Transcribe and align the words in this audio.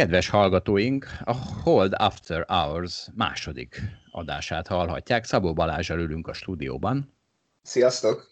Kedves 0.00 0.28
hallgatóink, 0.28 1.06
a 1.24 1.34
Hold 1.62 1.92
After 1.96 2.44
Hours 2.48 3.08
második 3.14 3.82
adását 4.10 4.66
hallhatják. 4.66 5.24
Szabó 5.24 5.52
Balázsral 5.52 5.98
ülünk 5.98 6.28
a 6.28 6.32
stúdióban. 6.32 7.12
Sziasztok! 7.62 8.30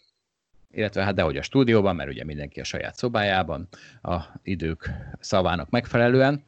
Illetve 0.71 1.03
hát 1.03 1.15
dehogy 1.15 1.37
a 1.37 1.41
stúdióban, 1.41 1.95
mert 1.95 2.09
ugye 2.09 2.23
mindenki 2.23 2.59
a 2.59 2.63
saját 2.63 2.95
szobájában, 2.95 3.67
a 4.01 4.21
idők 4.43 4.89
szavának 5.19 5.69
megfelelően. 5.69 6.43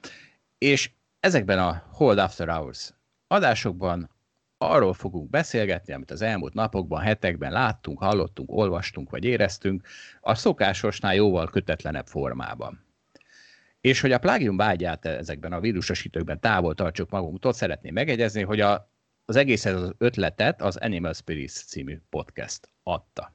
És 0.58 0.92
ezekben 1.20 1.60
a 1.60 1.84
Hold 1.92 2.18
After 2.18 2.48
Hours 2.48 2.94
adásokban 3.28 4.10
arról 4.58 4.94
fogunk 4.94 5.30
beszélgetni, 5.30 5.94
amit 5.94 6.12
az 6.12 6.22
elmúlt 6.22 6.54
napokban, 6.54 7.02
hetekben 7.02 7.52
láttunk, 7.52 8.00
hallottunk, 8.00 8.52
olvastunk 8.52 9.10
vagy 9.10 9.24
éreztünk, 9.24 9.88
a 10.22 10.36
szokásosnál 10.36 11.16
jóval 11.16 11.48
kötetlenebb 11.48 12.08
formában. 12.08 12.90
És 13.82 14.02
hogy 14.02 14.12
a 14.12 14.20
plágium 14.20 14.58
vágyát 14.58 15.06
ezekben 15.06 15.54
a 15.54 15.60
vírusosítőkben 15.60 16.40
távol 16.40 16.76
tartsuk 16.76 17.10
magunktól, 17.10 17.54
szeretném 17.54 17.94
megegyezni, 17.94 18.42
hogy 18.42 18.60
a, 18.60 18.92
az 19.26 19.36
egész 19.36 19.66
az 19.66 19.94
ötletet 19.98 20.62
az 20.62 20.76
Animal 20.76 21.14
Spirits 21.14 21.52
című 21.52 22.02
podcast 22.10 22.70
adta. 22.84 23.34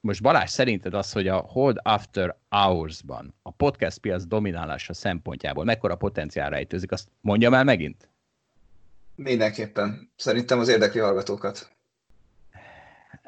Most 0.00 0.22
Balázs, 0.22 0.50
szerinted 0.50 0.94
az, 0.94 1.12
hogy 1.12 1.28
a 1.28 1.36
Hold 1.36 1.76
After 1.82 2.36
Hours-ban 2.48 3.34
a 3.42 3.50
podcast 3.50 3.98
piac 3.98 4.24
dominálása 4.24 4.94
szempontjából 4.94 5.64
mekkora 5.64 5.96
potenciál 5.96 6.50
rejtőzik, 6.50 6.92
azt 6.92 7.08
mondjam 7.20 7.54
el 7.54 7.64
megint? 7.64 8.08
Mindenképpen. 9.14 10.12
Szerintem 10.16 10.58
az 10.58 10.68
érdekli 10.68 11.00
hallgatókat. 11.00 11.75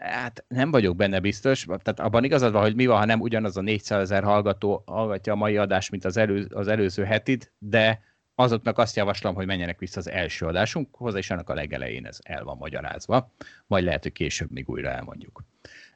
Hát 0.03 0.45
nem 0.49 0.71
vagyok 0.71 0.97
benne 0.97 1.21
biztos, 1.21 1.65
tehát 1.65 2.01
abban 2.01 2.25
igazad 2.25 2.53
van, 2.53 2.63
hogy 2.63 2.75
mi 2.75 2.87
van, 2.87 2.99
ha 2.99 3.05
nem 3.05 3.21
ugyanaz 3.21 3.57
a 3.57 3.61
400 3.61 4.01
ezer 4.01 4.23
hallgató 4.23 4.83
hallgatja 4.87 5.33
a 5.33 5.37
mai 5.37 5.57
adást, 5.57 5.91
mint 5.91 6.05
az, 6.05 6.17
elő, 6.17 6.47
az 6.55 6.69
előző 6.69 7.05
hetit, 7.05 7.53
de 7.59 8.03
azoknak 8.35 8.79
azt 8.79 8.97
javaslom, 8.97 9.35
hogy 9.35 9.47
menjenek 9.47 9.79
vissza 9.79 9.99
az 9.99 10.09
első 10.11 10.47
adásunkhoz, 10.47 11.15
és 11.15 11.31
annak 11.31 11.49
a 11.49 11.55
legelején 11.55 12.07
ez 12.07 12.19
el 12.23 12.45
van 12.45 12.57
magyarázva, 12.57 13.33
majd 13.67 13.85
lehet, 13.85 14.03
hogy 14.03 14.13
később 14.13 14.51
még 14.51 14.69
újra 14.69 14.89
elmondjuk. 14.89 15.45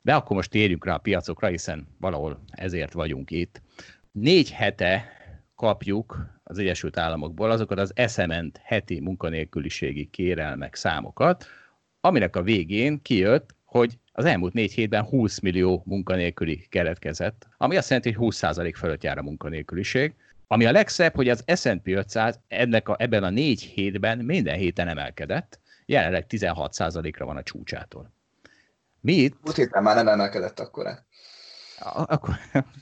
De 0.02 0.14
akkor 0.14 0.36
most 0.36 0.50
térjünk 0.50 0.84
rá 0.84 0.94
a 0.94 0.98
piacokra, 0.98 1.48
hiszen 1.48 1.86
valahol 2.00 2.42
ezért 2.50 2.92
vagyunk 2.92 3.30
itt. 3.30 3.62
Négy 4.12 4.52
hete 4.52 5.08
kapjuk 5.54 6.40
az 6.42 6.58
Egyesült 6.58 6.98
Államokból 6.98 7.50
azokat 7.50 7.78
az 7.78 7.92
eszement 7.94 8.60
heti 8.62 9.00
munkanélküliségi 9.00 10.06
kérelmek 10.10 10.74
számokat, 10.74 11.46
aminek 12.00 12.36
a 12.36 12.42
végén 12.42 13.02
kijött, 13.02 13.54
hogy 13.72 13.98
az 14.12 14.24
elmúlt 14.24 14.52
négy 14.52 14.72
hétben 14.72 15.04
20 15.04 15.38
millió 15.38 15.82
munkanélküli 15.86 16.66
keletkezett, 16.70 17.48
ami 17.56 17.76
azt 17.76 17.88
jelenti, 17.88 18.12
hogy 18.12 18.34
20% 18.34 18.72
fölött 18.76 19.02
jár 19.02 19.18
a 19.18 19.22
munkanélküliség. 19.22 20.14
Ami 20.46 20.64
a 20.64 20.72
legszebb, 20.72 21.14
hogy 21.14 21.28
az 21.28 21.44
S&P 21.54 21.86
500 21.86 22.40
ennek 22.48 22.88
a, 22.88 22.96
ebben 22.98 23.24
a 23.24 23.30
négy 23.30 23.62
hétben 23.62 24.18
minden 24.18 24.56
héten 24.56 24.88
emelkedett, 24.88 25.60
jelenleg 25.86 26.26
16%-ra 26.28 27.24
van 27.24 27.36
a 27.36 27.42
csúcsától. 27.42 28.12
Mi 29.00 29.12
itt? 29.12 29.36
Múlt 29.42 29.56
héten 29.56 29.82
már 29.82 29.94
nem 29.94 30.08
emelkedett 30.08 30.60
akkor 30.60 30.86
-e? 30.86 31.04
Akkor 32.14 32.34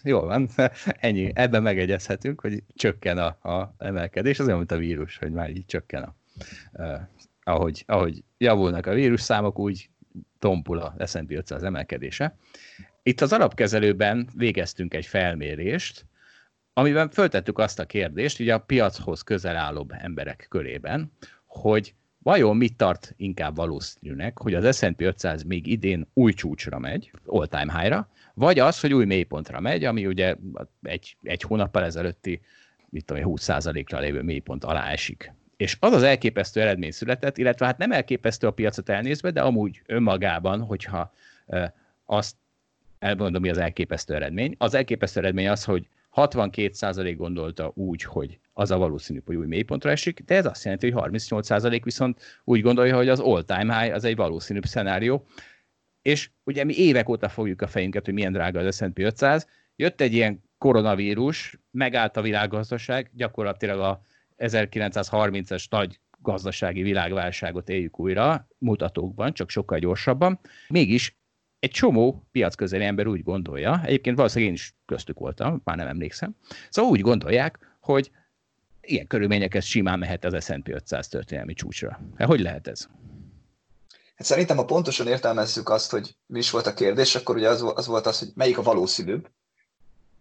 jól 0.03 0.27
van, 0.27 0.49
ennyi. 1.01 1.33
Ebben 1.35 1.63
megegyezhetünk, 1.63 2.41
hogy 2.41 2.63
csökken 2.75 3.19
a, 3.19 3.51
a 3.51 3.75
emelkedés, 3.79 4.39
az 4.39 4.47
olyan, 4.47 4.59
mint 4.59 4.73
a 4.73 4.77
vírus, 4.77 5.19
hogy 5.19 5.33
már 5.33 5.51
így 5.51 5.67
csökken 5.67 6.03
a, 6.03 6.15
uh, 6.73 7.01
ahogy, 7.43 7.85
ahogy 7.87 8.25
javulnak 8.39 8.87
a 8.87 8.95
vírus 8.95 9.21
számok, 9.21 9.59
úgy 9.59 9.90
tompul 10.39 10.79
a 10.79 11.07
S&P 11.07 11.31
500 11.31 11.63
emelkedése. 11.63 12.37
Itt 13.03 13.21
az 13.21 13.33
alapkezelőben 13.33 14.29
végeztünk 14.35 14.95
egy 14.95 15.07
felmérést, 15.07 16.07
amiben 16.73 17.11
föltettük 17.11 17.59
azt 17.59 17.79
a 17.79 17.87
kérdést, 17.87 18.41
ugye 18.41 18.55
a 18.55 18.59
piachoz 18.59 19.23
közel 19.23 19.57
állóbb 19.57 19.93
emberek 19.93 20.47
körében, 20.49 21.13
hogy 21.47 21.95
vajon 22.23 22.57
mit 22.57 22.77
tart 22.77 23.15
inkább 23.17 23.57
valószínűnek, 23.57 24.39
hogy 24.39 24.55
az 24.55 24.77
S&P 24.77 25.01
500 25.01 25.43
még 25.43 25.67
idén 25.67 26.07
új 26.15 26.33
csúcsra 26.33 26.79
megy, 26.79 27.13
all-time 27.27 27.79
high-ra, 27.79 28.09
vagy 28.35 28.59
az, 28.59 28.81
hogy 28.81 28.95
új 28.95 29.05
mélypontra 29.05 29.61
megy, 29.61 29.85
ami 29.85 30.07
ugye 30.07 30.37
egy, 30.83 31.17
egy 31.23 31.43
hónappal 31.43 31.85
ezelőtti, 31.85 32.41
mit 32.89 33.05
tudom, 33.05 33.23
20%-ra 33.27 33.99
lévő 33.99 34.23
mélypont 34.23 34.65
alá 34.65 34.91
esik. 34.91 35.33
És 35.61 35.77
az 35.81 35.93
az 35.93 36.03
elképesztő 36.03 36.61
eredmény 36.61 36.91
született, 36.91 37.39
illetve 37.39 37.67
hát 37.67 37.79
nem 37.79 37.93
elképesztő 37.93 38.47
a 38.47 38.51
piacot 38.51 38.89
elnézve, 38.89 39.31
de 39.31 39.41
amúgy 39.41 39.83
önmagában, 39.87 40.61
hogyha 40.61 41.13
azt 42.05 42.37
elmondom, 42.99 43.43
mi 43.43 43.51
az 43.51 43.59
elképesztő 43.59 44.15
eredmény. 44.15 44.55
Az 44.59 44.75
elképesztő 44.75 45.21
eredmény 45.21 45.49
az, 45.49 45.65
hogy 45.65 45.89
62% 46.17 47.15
gondolta 47.17 47.73
úgy, 47.75 48.03
hogy 48.03 48.39
az 48.53 48.71
a 48.71 48.79
valószínű, 48.79 49.21
hogy 49.25 49.37
új 49.37 49.47
mélypontra 49.47 49.91
esik, 49.91 50.23
de 50.25 50.35
ez 50.35 50.47
azt 50.47 50.65
jelenti, 50.65 50.91
hogy 50.91 51.11
38% 51.11 51.81
viszont 51.85 52.21
úgy 52.45 52.61
gondolja, 52.61 52.97
hogy 52.97 53.09
az 53.09 53.21
all-time 53.21 53.81
high 53.81 53.95
az 53.95 54.05
egy 54.05 54.17
valószínűbb 54.17 54.65
szenárió. 54.65 55.27
És 56.03 56.31
ugye 56.45 56.65
mi 56.65 56.75
évek 56.77 57.09
óta 57.09 57.29
fogjuk 57.29 57.63
a 57.63 57.67
fejünket, 57.67 58.05
hogy 58.05 58.15
milyen 58.15 58.33
drága 58.33 58.61
az 58.61 58.77
S&P 58.77 58.99
500. 58.99 59.47
Jött 59.77 60.01
egy 60.01 60.13
ilyen 60.13 60.43
koronavírus, 60.59 61.59
megállt 61.71 62.17
a 62.17 62.23
világgazdaság, 62.23 63.11
gyakorlatilag 63.15 63.81
a 63.81 64.03
1930-es 64.41 65.65
nagy 65.71 66.01
gazdasági 66.23 66.83
világválságot 66.83 67.69
éljük 67.69 67.99
újra, 67.99 68.49
mutatókban, 68.59 69.33
csak 69.33 69.51
sokkal 69.51 69.79
gyorsabban. 69.79 70.41
Mégis 70.69 71.19
egy 71.59 71.71
csomó 71.71 72.29
piacközeli 72.31 72.85
ember 72.85 73.07
úgy 73.07 73.23
gondolja, 73.23 73.81
egyébként 73.85 74.17
valószínűleg 74.17 74.53
én 74.53 74.59
is 74.59 74.75
köztük 74.87 75.19
voltam, 75.19 75.61
már 75.65 75.77
nem 75.77 75.87
emlékszem, 75.87 76.37
szóval 76.69 76.91
úgy 76.91 77.01
gondolják, 77.01 77.77
hogy 77.81 78.11
ilyen 78.81 79.07
körülményekhez 79.07 79.65
simán 79.65 79.99
mehet 79.99 80.25
az 80.25 80.45
S&P 80.45 80.69
500 80.69 81.09
történelmi 81.09 81.55
csúcsra. 81.55 82.01
Hát 82.17 82.29
hogy 82.29 82.41
lehet 82.41 82.69
ez? 82.69 82.89
Hát 84.15 84.27
szerintem, 84.27 84.57
ha 84.57 84.65
pontosan 84.65 85.07
értelmezzük 85.07 85.69
azt, 85.69 85.91
hogy 85.91 86.17
mi 86.27 86.39
is 86.39 86.51
volt 86.51 86.67
a 86.67 86.75
kérdés, 86.75 87.15
akkor 87.15 87.37
ugye 87.37 87.49
az, 87.49 87.65
az 87.75 87.87
volt 87.87 88.07
az, 88.07 88.19
hogy 88.19 88.29
melyik 88.35 88.59
a 88.59 88.63
valószínűbb, 88.63 89.31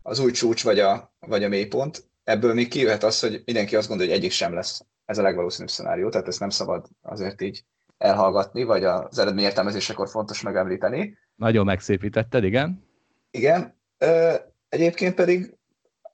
az 0.02 0.20
új 0.20 0.32
csúcs 0.32 0.64
vagy 0.64 0.80
a, 0.80 1.14
vagy 1.20 1.44
a 1.44 1.48
mélypont 1.48 2.09
ebből 2.30 2.54
még 2.54 2.68
kijöhet 2.68 3.04
az, 3.04 3.20
hogy 3.20 3.42
mindenki 3.46 3.76
azt 3.76 3.88
gondolja, 3.88 4.12
hogy 4.12 4.22
egyik 4.22 4.36
sem 4.36 4.54
lesz 4.54 4.82
ez 5.06 5.18
a 5.18 5.22
legvalószínűbb 5.22 5.70
szenárió, 5.70 6.10
tehát 6.10 6.28
ezt 6.28 6.40
nem 6.40 6.50
szabad 6.50 6.86
azért 7.02 7.42
így 7.42 7.64
elhallgatni, 7.98 8.64
vagy 8.64 8.84
az 8.84 9.20
eredmény 9.20 9.44
értelmezésekor 9.44 10.10
fontos 10.10 10.42
megemlíteni. 10.42 11.18
Nagyon 11.36 11.66
megszépítetted, 11.66 12.44
igen. 12.44 12.88
Igen. 13.32 13.78
Egyébként 14.70 15.16
pedig 15.16 15.58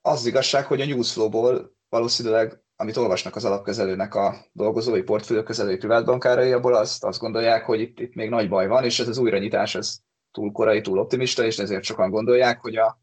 az 0.02 0.26
igazság, 0.26 0.66
hogy 0.66 0.82
a 0.82 0.86
Newsflow-ból 0.86 1.76
valószínűleg, 1.90 2.60
amit 2.76 2.98
olvasnak 2.98 3.36
az 3.36 3.46
alapkezelőnek 3.46 4.16
a 4.16 4.36
dolgozói, 4.52 5.02
portfóliókezelői 5.02 5.78
privátbankárai, 5.78 6.52
abból 6.52 6.76
azt, 6.76 7.04
azt 7.04 7.20
gondolják, 7.20 7.66
hogy 7.66 7.80
itt, 7.80 8.00
itt 8.00 8.16
még 8.16 8.30
nagy 8.30 8.50
baj 8.50 8.68
van, 8.68 8.84
és 8.84 9.00
ez 9.00 9.08
az 9.08 9.18
újranyitás 9.18 9.76
ez 9.76 9.98
túl 10.32 10.52
korai, 10.52 10.82
túl 10.82 11.00
optimista, 11.00 11.46
és 11.46 11.58
ezért 11.60 11.84
sokan 11.84 12.10
gondolják, 12.10 12.62
hogy 12.62 12.76
a 12.76 13.00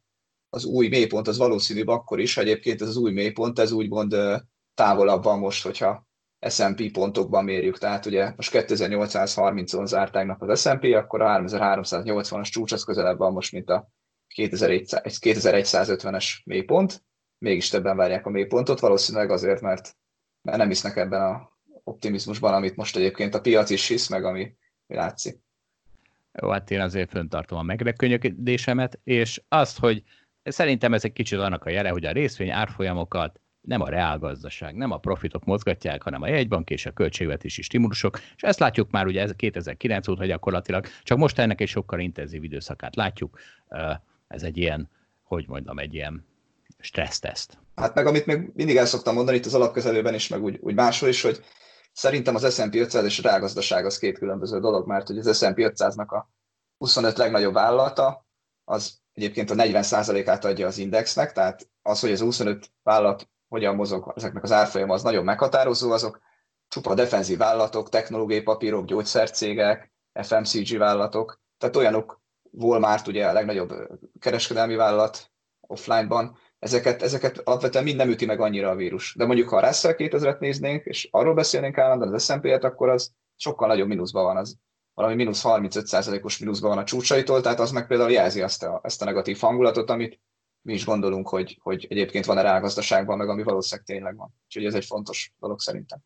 az 0.54 0.64
új 0.64 0.88
mélypont 0.88 1.28
az 1.28 1.38
valószínűbb 1.38 1.88
akkor 1.88 2.20
is, 2.20 2.36
egyébként 2.36 2.80
ez 2.80 2.88
az 2.88 2.96
új 2.96 3.12
mélypont, 3.12 3.58
ez 3.58 3.72
úgymond 3.72 4.16
távolabb 4.74 5.22
van 5.22 5.38
most, 5.38 5.62
hogyha 5.62 6.06
S&P 6.48 6.92
pontokban 6.92 7.44
mérjük, 7.44 7.78
tehát 7.78 8.06
ugye 8.06 8.32
most 8.36 8.50
2830-on 8.54 9.86
zárták 9.86 10.42
az 10.42 10.60
S&P, 10.60 10.84
akkor 10.84 11.20
a 11.20 11.40
3380-as 11.40 12.50
csúcs 12.50 12.72
az 12.72 12.84
közelebb 12.84 13.18
van 13.18 13.32
most, 13.32 13.52
mint 13.52 13.70
a 13.70 13.88
2150-es 14.36 16.26
mélypont, 16.44 17.04
mégis 17.38 17.68
többen 17.68 17.96
várják 17.96 18.26
a 18.26 18.30
mélypontot, 18.30 18.80
valószínűleg 18.80 19.30
azért, 19.30 19.60
mert, 19.60 19.96
mert 20.42 20.58
nem 20.58 20.68
hisznek 20.68 20.96
ebben 20.96 21.22
a 21.22 21.50
optimizmusban, 21.84 22.54
amit 22.54 22.76
most 22.76 22.96
egyébként 22.96 23.34
a 23.34 23.40
piac 23.40 23.70
is 23.70 23.88
hisz, 23.88 24.08
meg 24.08 24.24
ami 24.24 24.56
látszik. 24.86 25.40
Jó, 26.40 26.50
hát 26.50 26.70
én 26.70 26.80
azért 26.80 27.10
föntartom 27.10 27.58
a 27.58 27.62
megrekönyödésemet, 27.62 29.00
és 29.04 29.42
azt, 29.48 29.78
hogy 29.78 30.02
Szerintem 30.42 30.94
ez 30.94 31.04
egy 31.04 31.12
kicsit 31.12 31.38
annak 31.38 31.64
a 31.64 31.70
jele, 31.70 31.88
hogy 31.88 32.04
a 32.04 32.12
részvény 32.12 32.50
árfolyamokat 32.50 33.40
nem 33.60 33.80
a 33.80 33.88
reálgazdaság, 33.88 34.74
nem 34.74 34.90
a 34.90 34.98
profitok 34.98 35.44
mozgatják, 35.44 36.02
hanem 36.02 36.22
a 36.22 36.28
jegybank 36.28 36.70
és 36.70 36.86
a 36.86 36.90
költségvetési 36.90 37.62
stimulusok, 37.62 38.18
és 38.36 38.42
ezt 38.42 38.58
látjuk 38.58 38.90
már 38.90 39.06
ugye 39.06 39.26
2009 39.36 40.08
óta 40.08 40.24
gyakorlatilag, 40.24 40.86
csak 41.02 41.18
most 41.18 41.38
ennek 41.38 41.60
egy 41.60 41.68
sokkal 41.68 42.00
intenzív 42.00 42.44
időszakát 42.44 42.96
látjuk. 42.96 43.38
Ez 44.28 44.42
egy 44.42 44.56
ilyen, 44.56 44.90
hogy 45.22 45.44
mondjam, 45.48 45.78
egy 45.78 45.94
ilyen 45.94 46.26
stresszteszt. 46.78 47.58
Hát 47.74 47.94
meg 47.94 48.06
amit 48.06 48.26
még 48.26 48.50
mindig 48.54 48.76
el 48.76 48.86
szoktam 48.86 49.14
mondani 49.14 49.36
itt 49.36 49.46
az 49.46 49.54
alapközelőben 49.54 50.14
is, 50.14 50.28
meg 50.28 50.42
úgy, 50.42 50.58
úgy 50.60 50.74
máshol 50.74 51.08
is, 51.08 51.22
hogy 51.22 51.44
szerintem 51.92 52.34
az 52.34 52.54
S&P 52.54 52.74
500 52.74 53.04
és 53.04 53.18
a 53.18 53.22
reálgazdaság 53.22 53.84
az 53.84 53.98
két 53.98 54.18
különböző 54.18 54.60
dolog, 54.60 54.86
mert 54.86 55.06
hogy 55.06 55.18
az 55.18 55.36
S&P 55.36 55.56
500-nak 55.56 56.06
a 56.06 56.30
25 56.78 57.16
legnagyobb 57.16 57.54
vállalata, 57.54 58.26
az 58.64 59.01
egyébként 59.12 59.50
a 59.50 59.54
40%-át 59.54 60.44
adja 60.44 60.66
az 60.66 60.78
indexnek, 60.78 61.32
tehát 61.32 61.68
az, 61.82 62.00
hogy 62.00 62.10
ez 62.10 62.20
a 62.20 62.24
25 62.24 62.70
vállalat 62.82 63.28
hogyan 63.48 63.74
mozog, 63.74 64.12
ezeknek 64.16 64.42
az 64.42 64.52
árfolyama 64.52 64.94
az 64.94 65.02
nagyon 65.02 65.24
meghatározó, 65.24 65.90
azok 65.90 66.20
csupa 66.68 66.94
defenzív 66.94 67.38
vállalatok, 67.38 67.88
technológiai 67.88 68.42
papírok, 68.42 68.84
gyógyszercégek, 68.84 69.92
FMCG 70.22 70.78
vállalatok, 70.78 71.40
tehát 71.58 71.76
olyanok, 71.76 72.20
Walmart 72.50 73.06
ugye 73.06 73.26
a 73.26 73.32
legnagyobb 73.32 73.72
kereskedelmi 74.18 74.74
vállalat 74.74 75.30
offline-ban, 75.60 76.36
ezeket, 76.58 77.02
ezeket 77.02 77.38
alapvetően 77.38 77.84
mind 77.84 77.96
nem 77.96 78.08
üti 78.08 78.26
meg 78.26 78.40
annyira 78.40 78.70
a 78.70 78.74
vírus. 78.74 79.14
De 79.14 79.26
mondjuk, 79.26 79.48
ha 79.48 79.56
a 79.56 79.66
Russell 79.66 79.94
2000-et 79.96 80.38
néznénk, 80.38 80.84
és 80.84 81.08
arról 81.10 81.34
beszélnénk 81.34 81.78
állandóan 81.78 82.14
az 82.14 82.24
S&P-et, 82.24 82.64
akkor 82.64 82.88
az 82.88 83.12
sokkal 83.36 83.68
nagyobb 83.68 83.88
mínuszban 83.88 84.24
van, 84.24 84.36
az 84.36 84.56
valami 84.94 85.14
mínusz 85.14 85.42
35%-os 85.44 86.38
mínuszban 86.38 86.70
van 86.70 86.78
a 86.78 86.84
csúcsaitól, 86.84 87.40
tehát 87.40 87.60
az 87.60 87.70
meg 87.70 87.86
például 87.86 88.10
jelzi 88.10 88.42
azt 88.42 88.62
a, 88.62 88.80
ezt 88.82 89.02
a 89.02 89.04
negatív 89.04 89.38
hangulatot, 89.38 89.90
amit 89.90 90.20
mi 90.62 90.72
is 90.72 90.84
gondolunk, 90.84 91.28
hogy, 91.28 91.58
hogy 91.62 91.86
egyébként 91.90 92.24
van-e 92.24 92.42
rá 92.42 92.56
a 92.56 92.60
gazdaságban, 92.60 93.16
meg 93.16 93.28
ami 93.28 93.42
valószínűleg 93.42 93.86
tényleg 93.86 94.16
van. 94.16 94.34
Úgyhogy 94.44 94.64
ez 94.64 94.74
egy 94.74 94.84
fontos 94.84 95.32
dolog 95.38 95.60
szerintem. 95.60 95.98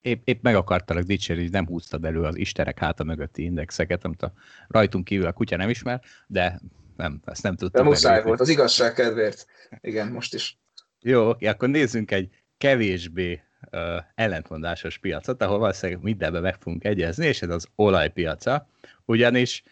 Épp, 0.00 0.20
épp 0.28 0.42
meg 0.42 0.54
akartalak 0.54 1.02
dicsérni, 1.02 1.42
hogy 1.42 1.50
nem 1.50 1.66
húztad 1.66 2.04
elő 2.04 2.22
az 2.22 2.36
istenek 2.36 2.78
háta 2.78 3.04
mögötti 3.04 3.42
indexeket, 3.42 4.04
amit 4.04 4.22
a 4.22 4.32
rajtunk 4.68 5.04
kívül 5.04 5.26
a 5.26 5.32
kutya 5.32 5.56
nem 5.56 5.68
ismer, 5.68 6.00
de 6.26 6.60
nem, 6.96 7.20
ezt 7.24 7.42
nem 7.42 7.56
tudtam. 7.56 7.82
De 7.82 7.88
muszáj 7.88 8.22
volt, 8.22 8.40
az 8.40 8.48
igazság 8.48 8.92
kedvéért. 8.92 9.46
Igen, 9.80 10.12
most 10.12 10.34
is. 10.34 10.58
Jó, 11.00 11.28
oké, 11.28 11.46
akkor 11.46 11.68
nézzünk 11.68 12.10
egy 12.10 12.28
kevésbé 12.58 13.42
uh, 13.72 14.04
ellentmondásos 14.14 14.98
piacot, 14.98 15.42
ahol 15.42 15.58
valószínűleg 15.58 16.02
mindenben 16.02 16.42
meg 16.42 16.56
fogunk 16.58 16.84
egyezni, 16.84 17.26
és 17.26 17.42
ez 17.42 17.50
az 17.50 17.68
olajpiaca, 17.74 18.66
ugyanis 19.04 19.62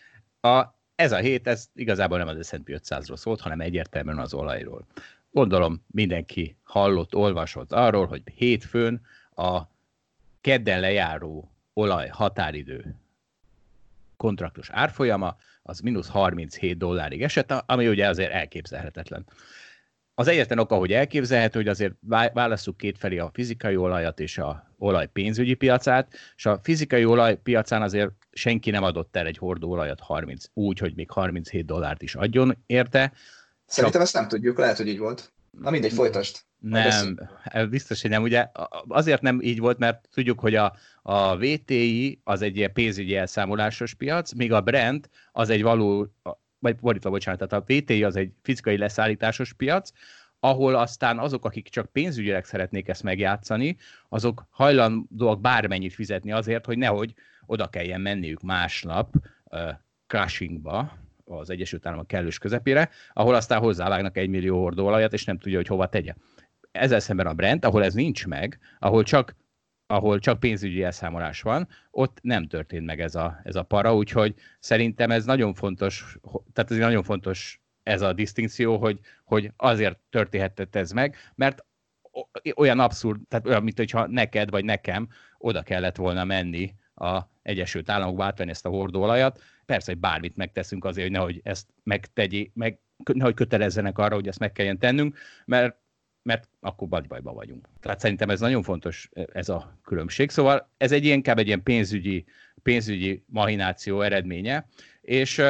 a, 0.41 0.65
ez 0.95 1.13
a 1.13 1.17
hét, 1.17 1.47
ez 1.47 1.69
igazából 1.75 2.19
nem 2.19 2.29
az 2.29 2.47
S&P 2.47 2.69
500-ról 2.69 3.17
szólt, 3.17 3.41
hanem 3.41 3.61
egyértelműen 3.61 4.19
az 4.19 4.35
olajról. 4.35 4.87
Gondolom 5.31 5.85
mindenki 5.91 6.57
hallott, 6.63 7.15
olvasott 7.15 7.73
arról, 7.73 8.07
hogy 8.07 8.23
hétfőn 8.35 9.01
a 9.35 9.61
kedden 10.41 10.81
lejáró 10.81 11.51
olaj 11.73 12.09
határidő 12.09 12.95
kontraktus 14.17 14.71
árfolyama 14.71 15.37
az 15.63 15.81
mínusz 15.81 16.09
37 16.09 16.79
dollárig 16.79 17.23
esett, 17.23 17.51
ami 17.67 17.89
ugye 17.89 18.09
azért 18.09 18.33
elképzelhetetlen. 18.33 19.27
Az 20.21 20.29
egyetlen 20.29 20.59
oka, 20.59 20.75
hogy 20.75 20.93
elképzelhető, 20.93 21.59
hogy 21.59 21.69
azért 21.69 21.95
válasszuk 22.33 22.77
kétfelé 22.77 23.19
a 23.19 23.31
fizikai 23.33 23.77
olajat 23.77 24.21
és 24.21 24.39
a 24.39 24.73
olaj 24.79 25.07
pénzügyi 25.07 25.55
piacát, 25.55 26.13
és 26.37 26.47
a 26.47 26.61
fizikai 26.63 27.05
olaj 27.05 27.37
piacán 27.43 27.83
azért 27.83 28.11
senki 28.33 28.71
nem 28.71 28.83
adott 28.83 29.17
el 29.17 29.27
egy 29.27 29.39
hordó 29.39 29.71
olajat 29.71 30.01
30, 30.01 30.45
úgy, 30.55 30.79
hogy 30.79 30.95
még 30.95 31.11
37 31.11 31.65
dollárt 31.65 32.03
is 32.03 32.15
adjon 32.15 32.57
érte. 32.67 33.13
Szerintem 33.67 34.01
Csak... 34.01 34.09
ezt 34.09 34.15
nem 34.15 34.29
tudjuk, 34.29 34.59
lehet, 34.59 34.77
hogy 34.77 34.89
így 34.89 34.99
volt. 34.99 35.33
Na 35.61 35.71
mindegy, 35.71 35.93
folytast. 35.93 36.45
Nem, 36.59 37.19
biztos, 37.71 38.01
hogy 38.01 38.11
nem. 38.11 38.23
Ugye 38.23 38.47
azért 38.89 39.23
nem 39.23 39.41
így 39.43 39.59
volt, 39.59 39.79
mert 39.79 40.09
tudjuk, 40.13 40.41
hogy 40.41 40.55
a, 40.55 40.75
a 41.03 41.37
VTI 41.37 42.21
az 42.25 42.43
egy 42.43 42.57
ilyen 42.57 42.73
pénzügyi 42.73 43.17
elszámolásos 43.17 43.95
piac, 43.95 44.33
míg 44.33 44.53
a 44.53 44.61
Brent 44.61 45.11
az 45.33 45.49
egy 45.49 45.63
való, 45.63 46.09
vagy 46.61 46.77
fordítva, 46.81 47.11
bocsánat, 47.11 47.49
tehát 47.49 47.65
a 47.65 47.73
VTI 47.73 48.05
az 48.05 48.17
egy 48.17 48.33
fizikai 48.43 48.77
leszállításos 48.77 49.53
piac, 49.53 49.91
ahol 50.41 50.75
aztán 50.75 51.19
azok, 51.19 51.45
akik 51.45 51.69
csak 51.69 51.93
pénzügyileg 51.93 52.45
szeretnék 52.45 52.89
ezt 52.89 53.03
megjátszani, 53.03 53.77
azok 54.09 54.47
hajlandóak 54.51 55.41
bármennyit 55.41 55.95
fizetni 55.95 56.33
azért, 56.33 56.67
hogy 56.67 56.79
nehogy 56.79 57.15
oda 57.47 57.69
kelljen 57.69 58.01
menniük 58.01 58.41
másnap 58.41 59.15
uh, 59.45 59.61
crashingba, 60.07 60.99
az 61.25 61.51
Egyesült 61.51 61.87
Államok 61.87 62.07
kellős 62.07 62.39
közepére, 62.39 62.91
ahol 63.13 63.35
aztán 63.35 63.61
hozzávágnak 63.61 64.17
egy 64.17 64.29
millió 64.29 64.61
hordóolajat, 64.61 65.13
és 65.13 65.25
nem 65.25 65.39
tudja, 65.39 65.57
hogy 65.57 65.67
hova 65.67 65.89
tegye. 65.89 66.15
Ezzel 66.73 67.01
szemben 67.01 67.27
a 67.27 67.35
Brent, 67.35 67.65
ahol 67.65 67.85
ez 67.85 67.95
nincs 67.95 68.27
meg, 68.27 68.59
ahol 68.79 69.03
csak 69.03 69.35
ahol 69.91 70.19
csak 70.19 70.41
pénzügyi 70.41 70.83
elszámolás 70.83 71.43
van, 71.43 71.69
ott 71.91 72.19
nem 72.23 72.47
történt 72.47 72.87
meg 72.87 73.01
ez 73.01 73.15
a, 73.15 73.41
ez 73.45 73.57
a 73.57 73.63
para, 73.63 73.95
úgyhogy 73.95 74.35
szerintem 74.59 75.11
ez 75.11 75.25
nagyon 75.25 75.55
fontos, 75.55 76.19
tehát 76.53 76.71
ez 76.71 76.77
nagyon 76.77 77.03
fontos 77.03 77.61
ez 77.83 78.03
a 78.03 78.13
distinkció, 78.13 78.77
hogy, 78.77 79.01
hogy 79.25 79.53
azért 79.57 79.99
történhetett 80.11 80.77
ez 80.77 80.91
meg, 80.91 81.17
mert 81.35 81.65
olyan 82.57 82.81
abszurd, 82.81 83.21
tehát 83.29 83.47
olyan, 83.47 83.63
mint 83.63 83.77
hogyha 83.77 84.07
neked 84.07 84.51
vagy 84.51 84.65
nekem 84.65 85.09
oda 85.39 85.63
kellett 85.63 85.97
volna 85.97 86.25
menni 86.25 86.75
a 86.95 87.21
Egyesült 87.43 87.91
Államokba 87.91 88.25
átvenni 88.25 88.51
ezt 88.51 88.67
a 88.67 88.71
hordóolajat. 88.71 89.43
Persze, 89.67 89.91
hogy 89.93 90.01
bármit 90.01 90.37
megteszünk 90.37 90.85
azért, 90.85 91.07
hogy 91.07 91.17
nehogy 91.17 91.41
ezt 91.43 91.69
megtegyék, 91.83 92.51
meg, 92.55 92.79
nehogy 93.13 93.35
kötelezzenek 93.35 93.99
arra, 93.99 94.15
hogy 94.15 94.29
ezt 94.29 94.39
meg 94.39 94.53
kelljen 94.53 94.79
tennünk, 94.79 95.19
mert 95.45 95.77
mert 96.23 96.49
akkor 96.61 96.89
bajba 96.89 97.33
vagyunk. 97.33 97.69
Tehát 97.81 98.01
szerintem 98.01 98.31
ez 98.31 98.41
nagyon 98.41 98.63
fontos, 98.63 99.09
ez 99.33 99.49
a 99.49 99.79
különbség. 99.85 100.31
Szóval 100.31 100.71
ez 100.77 100.93
egy 100.93 101.05
inkább 101.05 101.39
egy 101.39 101.47
ilyen 101.47 101.63
pénzügyi, 101.63 102.25
pénzügyi 102.63 103.25
mahináció 103.27 104.01
eredménye, 104.01 104.67
és 105.01 105.43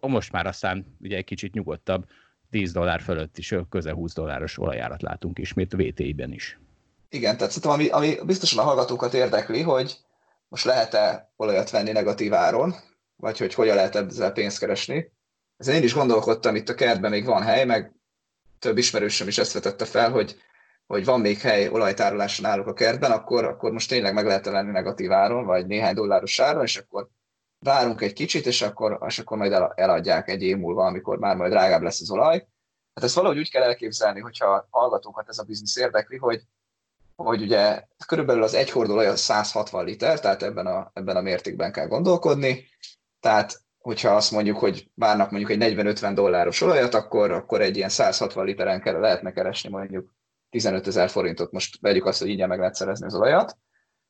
most 0.00 0.32
már 0.32 0.46
aztán 0.46 0.96
ugye 1.00 1.16
egy 1.16 1.24
kicsit 1.24 1.52
nyugodtabb, 1.52 2.06
10 2.50 2.72
dollár 2.72 3.00
fölött 3.00 3.38
is 3.38 3.54
közel 3.68 3.94
20 3.94 4.14
dolláros 4.14 4.58
olajárat 4.58 5.02
látunk 5.02 5.38
ismét 5.38 5.72
VTI-ben 5.72 6.32
is. 6.32 6.58
Igen, 7.08 7.36
tehát 7.36 7.52
szerintem 7.52 7.70
ami, 7.70 7.88
ami 7.88 8.24
biztosan 8.26 8.58
a 8.58 8.66
hallgatókat 8.66 9.14
érdekli, 9.14 9.62
hogy 9.62 9.96
most 10.48 10.64
lehet-e 10.64 11.32
olajat 11.36 11.70
venni 11.70 11.92
negatív 11.92 12.34
áron, 12.34 12.74
vagy 13.16 13.38
hogy 13.38 13.54
hogyan 13.54 13.74
lehet 13.74 13.96
ezzel 13.96 14.32
pénzt 14.32 14.58
keresni. 14.58 15.12
Ezen 15.56 15.74
én 15.74 15.82
is 15.82 15.94
gondolkodtam, 15.94 16.54
itt 16.54 16.68
a 16.68 16.74
kertben 16.74 17.10
még 17.10 17.24
van 17.24 17.42
hely, 17.42 17.64
meg 17.64 17.94
több 18.60 18.78
ismerősöm 18.78 19.28
is 19.28 19.38
ezt 19.38 19.52
vetette 19.52 19.84
fel, 19.84 20.10
hogy, 20.10 20.40
hogy 20.86 21.04
van 21.04 21.20
még 21.20 21.38
hely 21.38 21.68
olajtárolásra 21.68 22.48
náluk 22.48 22.66
a 22.66 22.72
kertben, 22.72 23.10
akkor, 23.10 23.44
akkor 23.44 23.72
most 23.72 23.88
tényleg 23.88 24.14
meg 24.14 24.26
lehet 24.26 24.44
venni 24.44 24.70
negatív 24.70 25.12
áron, 25.12 25.44
vagy 25.44 25.66
néhány 25.66 25.94
dolláros 25.94 26.38
áron, 26.38 26.62
és 26.62 26.76
akkor 26.76 27.08
várunk 27.58 28.00
egy 28.00 28.12
kicsit, 28.12 28.46
és 28.46 28.62
akkor, 28.62 28.98
és 29.06 29.18
akkor 29.18 29.36
majd 29.36 29.52
eladják 29.74 30.28
egy 30.28 30.42
év 30.42 30.56
múlva, 30.56 30.84
amikor 30.84 31.18
már 31.18 31.36
majd 31.36 31.50
drágább 31.50 31.82
lesz 31.82 32.00
az 32.00 32.10
olaj. 32.10 32.48
Hát 32.94 33.04
ezt 33.04 33.14
valahogy 33.14 33.38
úgy 33.38 33.50
kell 33.50 33.62
elképzelni, 33.62 34.20
hogyha 34.20 34.46
a 34.46 34.66
hallgatókat 34.70 35.28
ez 35.28 35.38
a 35.38 35.44
biznisz 35.44 35.76
érdekli, 35.76 36.16
hogy, 36.16 36.42
hogy 37.16 37.42
ugye 37.42 37.84
körülbelül 38.06 38.42
az 38.42 38.54
egy 38.54 38.70
hordolaj 38.70 39.06
az 39.06 39.20
160 39.20 39.84
liter, 39.84 40.20
tehát 40.20 40.42
ebben 40.42 40.66
a, 40.66 40.90
ebben 40.94 41.16
a 41.16 41.20
mértékben 41.20 41.72
kell 41.72 41.86
gondolkodni. 41.86 42.68
Tehát 43.20 43.62
hogyha 43.80 44.10
azt 44.10 44.30
mondjuk, 44.30 44.56
hogy 44.56 44.90
várnak 44.94 45.30
mondjuk 45.30 45.50
egy 45.50 45.74
40-50 45.74 46.12
dolláros 46.14 46.60
olajat, 46.60 46.94
akkor, 46.94 47.30
akkor 47.30 47.60
egy 47.60 47.76
ilyen 47.76 47.88
160 47.88 48.44
literen 48.44 48.80
kell, 48.80 49.00
lehetne 49.00 49.32
keresni 49.32 49.68
mondjuk 49.68 50.14
15 50.50 50.86
ezer 50.86 51.08
forintot. 51.08 51.52
Most 51.52 51.80
vegyük 51.80 52.04
azt, 52.04 52.20
hogy 52.20 52.28
ingyen 52.28 52.48
meg 52.48 52.58
lehet 52.58 52.74
szerezni 52.74 53.06
az 53.06 53.14
olajat. 53.14 53.56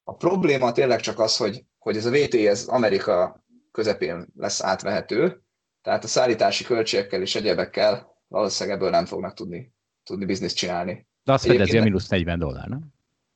A 0.04 0.14
probléma 0.14 0.72
tényleg 0.72 1.00
csak 1.00 1.18
az, 1.18 1.36
hogy, 1.36 1.64
hogy 1.78 1.96
ez 1.96 2.06
a 2.06 2.10
VT 2.10 2.34
ez 2.34 2.64
Amerika 2.64 3.44
közepén 3.72 4.26
lesz 4.36 4.62
átvehető, 4.62 5.42
tehát 5.82 6.04
a 6.04 6.06
szállítási 6.06 6.64
költségekkel 6.64 7.20
és 7.20 7.34
egyebekkel 7.34 8.10
valószínűleg 8.28 8.78
ebből 8.78 8.90
nem 8.90 9.04
fognak 9.04 9.34
tudni, 9.34 9.72
tudni 10.04 10.24
bizniszt 10.24 10.56
csinálni. 10.56 11.06
De 11.24 11.32
azt 11.32 11.46
fedezi 11.46 11.78
a 11.78 11.82
mínusz 11.82 12.08
40 12.08 12.38
dollár, 12.38 12.68
nem? 12.68 12.80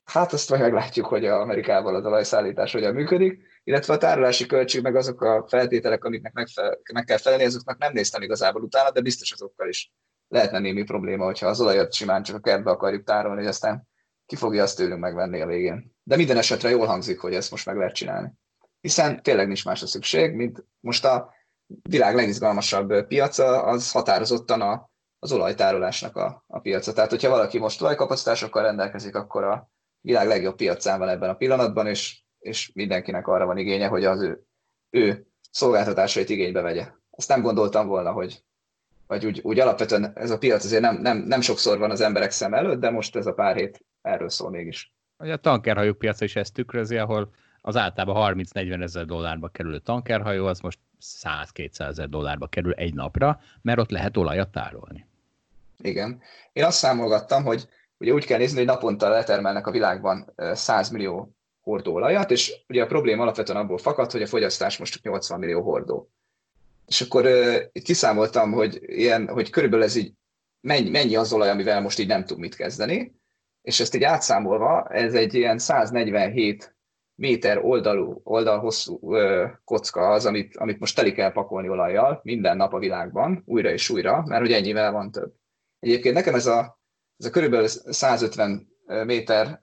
Hát 0.04 0.32
azt 0.32 0.50
majd 0.50 0.62
meglátjuk, 0.62 1.06
hogy 1.06 1.26
a 1.26 1.40
Amerikával 1.40 1.94
az 1.94 2.04
olajszállítás 2.04 2.72
hogyan 2.72 2.94
működik, 2.94 3.42
illetve 3.64 3.94
a 3.94 3.98
tárolási 3.98 4.46
költség, 4.46 4.82
meg 4.82 4.96
azok 4.96 5.20
a 5.20 5.46
feltételek, 5.48 6.04
amiknek 6.04 6.32
megfele- 6.32 6.78
meg 6.92 7.04
kell 7.04 7.18
felelni, 7.18 7.44
azoknak 7.44 7.78
nem 7.78 7.92
néztem 7.92 8.22
igazából 8.22 8.62
utána, 8.62 8.90
de 8.90 9.00
biztos 9.00 9.32
azokkal 9.32 9.68
is 9.68 9.92
lehetne 10.28 10.58
némi 10.58 10.82
probléma, 10.82 11.24
hogyha 11.24 11.46
az 11.46 11.60
olajat 11.60 11.92
simán 11.92 12.22
csak 12.22 12.36
a 12.36 12.40
kertbe 12.40 12.70
akarjuk 12.70 13.04
tárolni, 13.04 13.40
hogy 13.40 13.48
aztán 13.48 13.88
ki 14.26 14.36
fogja 14.36 14.62
azt 14.62 14.76
tőlünk 14.76 15.00
megvenni 15.00 15.40
a 15.40 15.46
végén. 15.46 15.92
De 16.02 16.16
minden 16.16 16.36
esetre 16.36 16.70
jól 16.70 16.86
hangzik, 16.86 17.20
hogy 17.20 17.34
ezt 17.34 17.50
most 17.50 17.66
meg 17.66 17.76
lehet 17.76 17.94
csinálni. 17.94 18.32
Hiszen 18.80 19.22
tényleg 19.22 19.46
nincs 19.46 19.64
más 19.64 19.82
a 19.82 19.86
szükség, 19.86 20.34
mint 20.34 20.64
most 20.80 21.04
a 21.04 21.34
világ 21.82 22.14
legizgalmasabb 22.14 23.06
piaca, 23.06 23.62
az 23.62 23.90
határozottan 23.90 24.60
a, 24.60 24.90
az 25.18 25.32
olajtárolásnak 25.32 26.16
a, 26.16 26.44
a 26.46 26.58
piaca. 26.58 26.92
Tehát, 26.92 27.10
hogyha 27.10 27.28
valaki 27.28 27.58
most 27.58 27.82
olajkapacitásokkal 27.82 28.62
rendelkezik, 28.62 29.14
akkor 29.14 29.44
a 29.44 29.70
világ 30.00 30.26
legjobb 30.26 30.56
piacán 30.56 30.98
van 30.98 31.08
ebben 31.08 31.30
a 31.30 31.34
pillanatban, 31.34 31.86
és, 31.86 32.23
és 32.44 32.70
mindenkinek 32.74 33.26
arra 33.26 33.46
van 33.46 33.58
igénye, 33.58 33.86
hogy 33.86 34.04
az 34.04 34.20
ő, 34.20 34.44
ő 34.90 35.26
szolgáltatásait 35.50 36.28
igénybe 36.28 36.60
vegye. 36.60 36.86
Azt 37.10 37.28
nem 37.28 37.42
gondoltam 37.42 37.86
volna, 37.86 38.12
hogy 38.12 38.42
vagy 39.06 39.26
úgy, 39.26 39.40
úgy 39.42 39.60
alapvetően 39.60 40.12
ez 40.14 40.30
a 40.30 40.38
piac 40.38 40.64
azért 40.64 40.82
nem, 40.82 40.96
nem, 40.96 41.18
nem 41.18 41.40
sokszor 41.40 41.78
van 41.78 41.90
az 41.90 42.00
emberek 42.00 42.30
szem 42.30 42.54
előtt, 42.54 42.80
de 42.80 42.90
most 42.90 43.16
ez 43.16 43.26
a 43.26 43.32
pár 43.32 43.56
hét 43.56 43.84
erről 44.02 44.28
szól 44.28 44.50
mégis. 44.50 44.94
A 45.16 45.36
tankerhajók 45.36 45.98
piaca 45.98 46.24
is 46.24 46.36
ezt 46.36 46.54
tükrözi, 46.54 46.96
ahol 46.96 47.34
az 47.60 47.76
általában 47.76 48.36
30-40 48.54 48.82
ezer 48.82 49.04
dollárba 49.04 49.48
kerülő 49.48 49.78
tankerhajó, 49.78 50.46
az 50.46 50.60
most 50.60 50.78
100-200 51.00 51.80
ezer 51.80 52.08
dollárba 52.08 52.46
kerül 52.46 52.72
egy 52.72 52.94
napra, 52.94 53.40
mert 53.62 53.78
ott 53.78 53.90
lehet 53.90 54.16
olajat 54.16 54.48
tárolni. 54.48 55.06
Igen. 55.78 56.20
Én 56.52 56.64
azt 56.64 56.78
számolgattam, 56.78 57.44
hogy 57.44 57.68
ugye 57.98 58.12
úgy 58.12 58.24
kell 58.24 58.38
nézni, 58.38 58.56
hogy 58.56 58.66
naponta 58.66 59.08
letermelnek 59.08 59.66
a 59.66 59.70
világban 59.70 60.32
100 60.36 60.90
millió 60.90 61.34
hordó 61.64 61.94
olajat, 61.94 62.30
és 62.30 62.64
ugye 62.68 62.82
a 62.82 62.86
probléma 62.86 63.22
alapvetően 63.22 63.58
abból 63.58 63.78
fakad, 63.78 64.10
hogy 64.10 64.22
a 64.22 64.26
fogyasztás 64.26 64.78
most 64.78 64.92
csak 64.92 65.02
80 65.02 65.38
millió 65.38 65.62
hordó. 65.62 66.10
És 66.86 67.00
akkor 67.00 67.26
uh, 67.26 67.82
kiszámoltam, 67.82 68.52
hogy, 68.52 68.78
ilyen, 68.82 69.28
hogy 69.28 69.50
körülbelül 69.50 69.84
ez 69.84 69.96
így 69.96 70.12
mennyi, 70.60 70.90
mennyi 70.90 71.16
az 71.16 71.32
olaj, 71.32 71.50
amivel 71.50 71.80
most 71.80 71.98
így 71.98 72.06
nem 72.06 72.24
tud 72.24 72.38
mit 72.38 72.54
kezdeni, 72.54 73.14
és 73.62 73.80
ezt 73.80 73.94
így 73.94 74.04
átszámolva, 74.04 74.88
ez 74.88 75.14
egy 75.14 75.34
ilyen 75.34 75.58
147 75.58 76.76
méter 77.14 77.64
oldalú, 77.64 78.20
oldal 78.24 78.58
hosszú 78.58 78.98
uh, 79.00 79.50
kocka 79.64 80.08
az, 80.08 80.26
amit, 80.26 80.56
amit 80.56 80.78
most 80.78 80.96
teli 80.96 81.12
kell 81.12 81.32
pakolni 81.32 81.68
olajjal 81.68 82.20
minden 82.22 82.56
nap 82.56 82.72
a 82.72 82.78
világban, 82.78 83.42
újra 83.46 83.70
és 83.70 83.90
újra, 83.90 84.22
mert 84.26 84.40
hogy 84.40 84.52
ennyivel 84.52 84.92
van 84.92 85.10
több. 85.10 85.32
Egyébként 85.78 86.14
nekem 86.14 86.34
ez 86.34 86.46
a, 86.46 86.80
ez 87.18 87.26
a 87.26 87.30
körülbelül 87.30 87.68
150 87.68 88.68
méter 89.04 89.62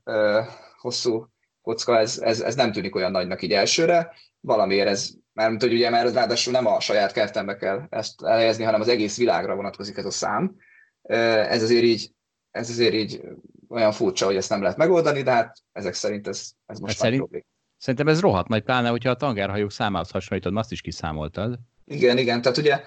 hosszú 0.78 1.32
kocka, 1.62 2.00
ez, 2.00 2.20
ez, 2.20 2.42
ez 2.42 2.56
nem 2.56 2.72
tűnik 2.72 2.96
olyan 2.96 3.12
nagynak 3.12 3.42
így 3.42 3.54
elsőre, 3.54 4.14
valamiért 4.40 4.88
ez, 4.88 5.10
mert 5.34 5.62
hogy 5.62 5.74
ugye 5.74 5.90
már 5.90 6.06
ez 6.06 6.14
ráadásul 6.14 6.54
nem 6.54 6.66
a 6.66 6.80
saját 6.80 7.12
kertembe 7.12 7.58
kell 7.58 7.82
ezt 7.90 8.24
elhelyezni, 8.24 8.64
hanem 8.64 8.82
az 8.82 8.88
egész 8.88 9.18
világra 9.18 9.56
vonatkozik 9.56 9.98
ez 9.98 10.06
a 10.06 10.12
szám. 10.12 10.56
Ez 11.02 11.64
azért 11.64 11.84
így, 11.84 12.12
ez 12.52 12.70
azért 12.70 12.94
így 12.94 13.22
olyan 13.70 13.92
furcsa, 13.92 14.26
hogy 14.26 14.36
ezt 14.36 14.50
nem 14.50 14.62
lehet 14.62 14.78
megoldani, 14.78 15.22
de 15.22 15.32
hát 15.32 15.58
ezek 15.72 15.94
szerint 15.94 16.28
ez, 16.28 16.52
ez 16.66 16.80
most 16.80 16.94
hát 16.94 17.02
szerint, 17.02 17.22
probléma. 17.22 17.46
Szerintem 17.78 18.08
ez 18.08 18.20
rohadt 18.20 18.48
majd, 18.48 18.64
pláne, 18.64 18.90
hogyha 18.90 19.10
a 19.10 19.16
tangerhajók 19.16 19.72
számához 19.72 20.12
hasonlítod, 20.12 20.58
azt 20.58 20.72
is 20.72 20.82
kiszámoltad. 20.82 21.60
Igen, 21.86 22.18
igen, 22.18 22.42
tehát 22.42 22.58
ugye 22.58 22.84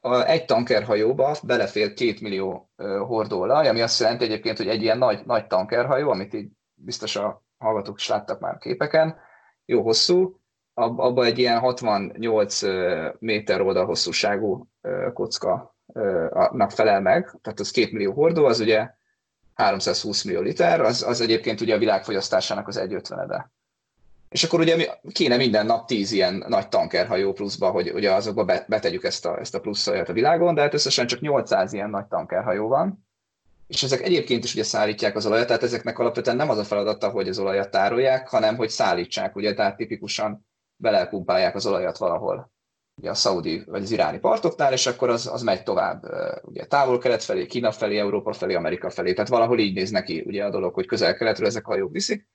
a, 0.00 0.26
egy 0.26 0.44
tankerhajóba 0.44 1.36
belefér 1.42 1.94
két 1.94 2.20
millió 2.20 2.70
hordóolaj, 3.06 3.68
ami 3.68 3.80
azt 3.80 4.00
jelenti 4.00 4.24
egyébként, 4.24 4.56
hogy 4.56 4.68
egy 4.68 4.82
ilyen 4.82 4.98
nagy, 4.98 5.24
nagy 5.24 5.46
tankerhajó, 5.46 6.10
amit 6.10 6.34
így 6.34 6.48
biztos 6.74 7.16
a 7.16 7.44
hallgatók 7.62 7.98
is 7.98 8.08
láttak 8.08 8.40
már 8.40 8.58
képeken, 8.58 9.16
jó 9.64 9.82
hosszú, 9.82 10.40
abban 10.74 11.24
egy 11.24 11.38
ilyen 11.38 11.58
68 11.58 12.60
méter 13.18 13.60
oldal 13.60 13.84
hosszúságú 13.84 14.68
kocka 15.12 15.76
felel 16.68 17.00
meg, 17.00 17.38
tehát 17.42 17.60
az 17.60 17.70
két 17.70 17.92
millió 17.92 18.12
hordó, 18.12 18.44
az 18.44 18.60
ugye 18.60 18.90
320 19.54 20.22
millió 20.24 20.40
liter, 20.40 20.80
az, 20.80 21.02
az 21.02 21.20
egyébként 21.20 21.60
ugye 21.60 21.74
a 21.74 21.78
világfogyasztásának 21.78 22.68
az 22.68 22.78
1,50-ede. 22.78 23.44
És 24.28 24.44
akkor 24.44 24.60
ugye 24.60 24.86
kéne 25.12 25.36
minden 25.36 25.66
nap 25.66 25.86
tíz 25.86 26.12
ilyen 26.12 26.44
nagy 26.48 26.68
tankerhajó 26.68 27.32
pluszba, 27.32 27.70
hogy 27.70 27.92
ugye 27.92 28.12
azokba 28.12 28.44
betegyük 28.68 29.04
ezt 29.04 29.26
a, 29.26 29.38
ezt 29.38 29.54
a 29.54 29.60
plusz 29.60 29.86
a 29.86 30.12
világon, 30.12 30.54
de 30.54 30.60
hát 30.60 30.74
összesen 30.74 31.06
csak 31.06 31.20
800 31.20 31.72
ilyen 31.72 31.90
nagy 31.90 32.06
tankerhajó 32.06 32.68
van, 32.68 33.06
és 33.72 33.82
ezek 33.82 34.02
egyébként 34.02 34.44
is 34.44 34.52
ugye 34.52 34.62
szállítják 34.62 35.16
az 35.16 35.26
olajat, 35.26 35.46
tehát 35.46 35.62
ezeknek 35.62 35.98
alapvetően 35.98 36.36
nem 36.36 36.50
az 36.50 36.58
a 36.58 36.64
feladata, 36.64 37.08
hogy 37.10 37.28
az 37.28 37.38
olajat 37.38 37.70
tárolják, 37.70 38.28
hanem 38.28 38.56
hogy 38.56 38.68
szállítsák, 38.68 39.36
ugye, 39.36 39.54
tehát 39.54 39.76
tipikusan 39.76 40.46
belepumpálják 40.76 41.54
az 41.54 41.66
olajat 41.66 41.98
valahol 41.98 42.50
ugye 42.96 43.10
a 43.10 43.14
szaudi 43.14 43.62
vagy 43.66 43.82
az 43.82 43.90
iráni 43.90 44.18
partoknál, 44.18 44.72
és 44.72 44.86
akkor 44.86 45.08
az, 45.08 45.26
az 45.26 45.42
megy 45.42 45.62
tovább 45.62 46.04
ugye 46.42 46.64
távol-kelet 46.66 47.22
felé, 47.22 47.46
Kína 47.46 47.72
felé, 47.72 47.98
Európa 47.98 48.32
felé, 48.32 48.54
Amerika 48.54 48.90
felé. 48.90 49.12
Tehát 49.12 49.30
valahol 49.30 49.58
így 49.58 49.74
néz 49.74 49.90
neki 49.90 50.22
ugye 50.26 50.44
a 50.44 50.50
dolog, 50.50 50.74
hogy 50.74 50.86
közel-keletről 50.86 51.46
ezek 51.46 51.66
a 51.66 51.70
hajók 51.70 51.92
viszik. 51.92 52.28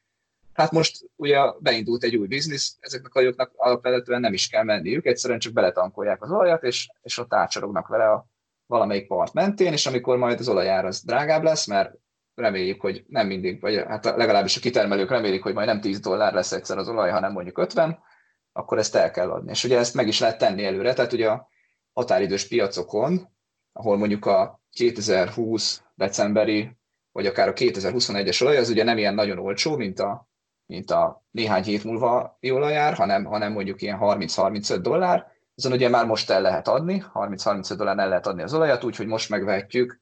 Hát 0.54 0.72
most 0.72 1.10
ugye 1.16 1.38
beindult 1.60 2.04
egy 2.04 2.16
új 2.16 2.28
biznisz, 2.28 2.78
ezeknek 2.80 3.16
a 3.16 3.20
hajóknak 3.20 3.52
alapvetően 3.56 4.22
nem 4.22 4.34
is 4.34 4.48
kell 4.48 4.64
menniük, 4.64 5.06
egyszerűen 5.06 5.40
csak 5.40 5.54
beletankolják 5.54 6.24
az 6.24 6.32
olajat, 6.32 6.64
és, 6.64 6.90
és 7.02 7.18
ott 7.18 7.34
átcsorognak 7.34 7.88
vele 7.88 8.12
a 8.12 8.28
valamelyik 8.68 9.08
part 9.08 9.34
mentén, 9.34 9.72
és 9.72 9.86
amikor 9.86 10.18
majd 10.18 10.40
az 10.40 10.50
olajár 10.50 10.86
az 10.86 11.04
drágább 11.04 11.44
lesz, 11.44 11.68
mert 11.68 11.94
reméljük, 12.36 12.82
hogy 12.82 13.04
nem 13.08 13.28
mindig, 13.28 13.62
vagy 13.62 13.84
hát 13.88 14.06
legalábbis 14.06 14.58
a 14.58 14.60
kitermelők 14.60 15.10
remélik, 15.10 15.44
hogy 15.44 15.54
majd 15.54 15.68
nem 15.68 15.82
10 15.82 16.00
dollár 16.00 16.34
lesz 16.34 16.52
egyszer 16.52 16.78
az 16.78 16.90
olaj, 16.90 17.10
hanem 17.10 17.32
mondjuk 17.32 17.58
50, 17.58 18.00
akkor 18.52 18.78
ezt 18.78 18.96
el 18.96 19.12
kell 19.12 19.32
adni. 19.32 19.52
És 19.52 19.64
ugye 19.64 19.78
ezt 19.78 19.94
meg 19.94 20.08
is 20.08 20.20
lehet 20.20 20.38
tenni 20.38 20.66
előre, 20.66 20.94
tehát 20.94 21.14
ugye 21.14 21.30
a 21.30 21.48
határidős 21.94 22.48
piacokon, 22.48 23.30
ahol 23.74 23.98
mondjuk 23.98 24.26
a 24.26 24.62
2020 24.72 25.84
decemberi, 25.96 26.78
vagy 27.12 27.26
akár 27.26 27.48
a 27.48 27.54
2021-es 27.54 28.42
olaj, 28.42 28.58
az 28.58 28.70
ugye 28.70 28.84
nem 28.84 28.98
ilyen 28.98 29.14
nagyon 29.14 29.40
olcsó, 29.40 29.76
mint 29.76 30.00
a, 30.00 30.28
mint 30.66 30.92
a 30.92 31.26
néhány 31.32 31.64
hét 31.64 31.84
múlva 31.84 32.38
olajár, 32.42 32.94
hanem, 32.94 33.26
hanem 33.26 33.52
mondjuk 33.52 33.82
ilyen 33.82 33.98
30-35 34.02 34.80
dollár, 34.82 35.37
azon 35.58 35.72
ugye 35.72 35.90
már 35.90 36.06
most 36.06 36.30
el 36.30 36.42
lehet 36.42 36.68
adni, 36.68 37.04
30-35 37.14 37.74
dollár 37.78 37.98
el 37.98 38.08
lehet 38.08 38.28
adni 38.28 38.42
az 38.42 38.54
olajat, 38.54 38.84
úgyhogy 38.84 39.08
most 39.08 39.30
megvehetjük 39.30 40.02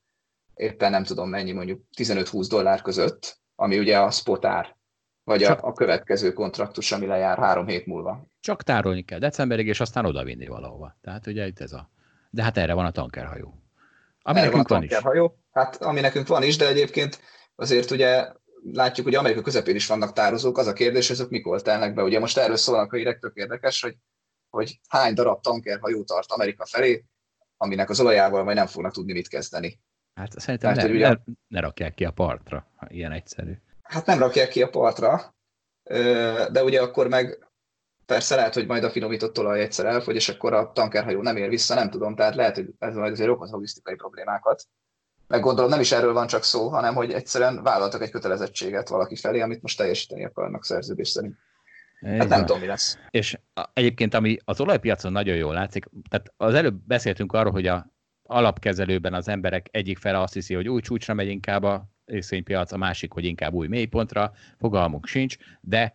éppen 0.55 0.91
nem 0.91 1.03
tudom 1.03 1.29
mennyi, 1.29 1.51
mondjuk 1.51 1.81
15-20 1.97 2.45
dollár 2.49 2.81
között, 2.81 3.39
ami 3.55 3.79
ugye 3.79 3.99
a 3.99 4.11
spot 4.11 4.45
ár, 4.45 4.75
vagy 5.23 5.43
a, 5.43 5.57
a 5.61 5.73
következő 5.73 6.33
kontraktus, 6.33 6.91
ami 6.91 7.05
lejár 7.05 7.37
három 7.37 7.67
hét 7.67 7.85
múlva. 7.85 8.25
Csak 8.39 8.63
tárolni 8.63 9.03
kell 9.03 9.19
decemberig, 9.19 9.67
és 9.67 9.79
aztán 9.79 10.05
odavinni 10.05 10.47
valahova. 10.47 10.97
Tehát 11.01 11.27
ugye 11.27 11.47
itt 11.47 11.59
ez 11.59 11.71
a... 11.71 11.89
De 12.29 12.43
hát 12.43 12.57
erre 12.57 12.73
van 12.73 12.85
a 12.85 12.91
tankerhajó. 12.91 13.53
Ami 14.21 14.39
erre 14.39 14.47
nekünk 14.47 14.67
van, 14.67 14.79
van 14.79 14.87
tankerhajó. 14.87 15.25
Is. 15.25 15.43
Hát 15.51 15.81
ami 15.81 15.99
nekünk 15.99 16.27
van 16.27 16.43
is, 16.43 16.57
de 16.57 16.67
egyébként 16.67 17.19
azért 17.55 17.91
ugye 17.91 18.27
látjuk, 18.71 19.05
hogy 19.05 19.15
Amerika 19.15 19.41
közepén 19.41 19.75
is 19.75 19.87
vannak 19.87 20.13
tározók, 20.13 20.57
az 20.57 20.67
a 20.67 20.73
kérdés, 20.73 21.07
hogy 21.07 21.15
azok 21.15 21.29
mikor 21.29 21.61
telnek 21.61 21.93
be. 21.93 22.03
Ugye 22.03 22.19
most 22.19 22.37
erről 22.37 22.55
szólnak 22.55 22.93
a 22.93 22.95
hírek, 22.95 23.19
tök 23.19 23.35
érdekes, 23.35 23.81
hogy, 23.81 23.95
hogy 24.55 24.79
hány 24.87 25.13
darab 25.13 25.41
tankerhajó 25.41 26.03
tart 26.03 26.31
Amerika 26.31 26.65
felé, 26.65 27.05
aminek 27.57 27.89
az 27.89 27.99
olajával 27.99 28.43
majd 28.43 28.55
nem 28.55 28.67
fognak 28.67 28.93
tudni 28.93 29.13
mit 29.13 29.27
kezdeni. 29.27 29.79
Hát 30.13 30.39
szerintem 30.39 30.73
Mert, 30.73 30.87
ne, 30.87 30.93
ugye, 30.93 31.07
ne, 31.07 31.15
ne 31.47 31.59
rakják 31.59 31.93
ki 31.93 32.05
a 32.05 32.11
partra, 32.11 32.67
ha 32.75 32.87
ilyen 32.89 33.11
egyszerű. 33.11 33.53
Hát 33.81 34.05
nem 34.05 34.19
rakják 34.19 34.49
ki 34.49 34.61
a 34.61 34.69
partra, 34.69 35.35
de 36.51 36.63
ugye 36.63 36.81
akkor 36.81 37.07
meg 37.07 37.47
persze 38.05 38.35
lehet, 38.35 38.53
hogy 38.53 38.67
majd 38.67 38.83
a 38.83 38.89
finomított 38.89 39.39
olaj 39.39 39.61
egyszer 39.61 39.85
elfogy, 39.85 40.15
és 40.15 40.29
akkor 40.29 40.53
a 40.53 40.71
tankerhajó 40.71 41.21
nem 41.21 41.37
ér 41.37 41.49
vissza, 41.49 41.73
nem 41.73 41.89
tudom, 41.89 42.15
tehát 42.15 42.35
lehet, 42.35 42.55
hogy 42.55 42.73
ez 42.79 42.95
majd 42.95 43.11
azért 43.11 43.29
okoz 43.29 43.51
logisztikai 43.51 43.95
problémákat. 43.95 44.67
Meg 45.27 45.41
gondolom 45.41 45.69
nem 45.69 45.79
is 45.79 45.91
erről 45.91 46.13
van 46.13 46.27
csak 46.27 46.43
szó, 46.43 46.69
hanem 46.69 46.95
hogy 46.95 47.11
egyszerűen 47.11 47.63
vállaltak 47.63 48.01
egy 48.01 48.11
kötelezettséget 48.11 48.89
valaki 48.89 49.15
felé, 49.15 49.39
amit 49.39 49.61
most 49.61 49.77
teljesíteni 49.77 50.25
akarnak 50.25 50.65
szerződés 50.65 51.09
szerint. 51.09 51.35
Hát 52.05 52.29
nem 52.29 52.45
tudom, 52.45 52.59
mi 52.59 52.65
lesz. 52.65 52.97
És 53.09 53.37
egyébként, 53.73 54.13
ami 54.13 54.37
az 54.43 54.59
olajpiacon 54.59 55.11
nagyon 55.11 55.35
jól 55.35 55.53
látszik, 55.53 55.85
tehát 56.09 56.33
az 56.37 56.53
előbb 56.53 56.75
beszéltünk 56.87 57.33
arról, 57.33 57.51
hogy 57.51 57.67
a 57.67 57.93
alapkezelőben 58.23 59.13
az 59.13 59.27
emberek 59.27 59.67
egyik 59.71 59.97
fele 59.97 60.19
azt 60.19 60.33
hiszi, 60.33 60.53
hogy 60.53 60.69
új 60.69 60.81
csúcsra 60.81 61.13
megy 61.13 61.27
inkább 61.27 61.63
a 61.63 61.89
részvénypiac, 62.05 62.71
a 62.71 62.77
másik, 62.77 63.11
hogy 63.11 63.25
inkább 63.25 63.53
új 63.53 63.67
mélypontra, 63.67 64.33
fogalmuk 64.57 65.07
sincs, 65.07 65.37
de 65.61 65.93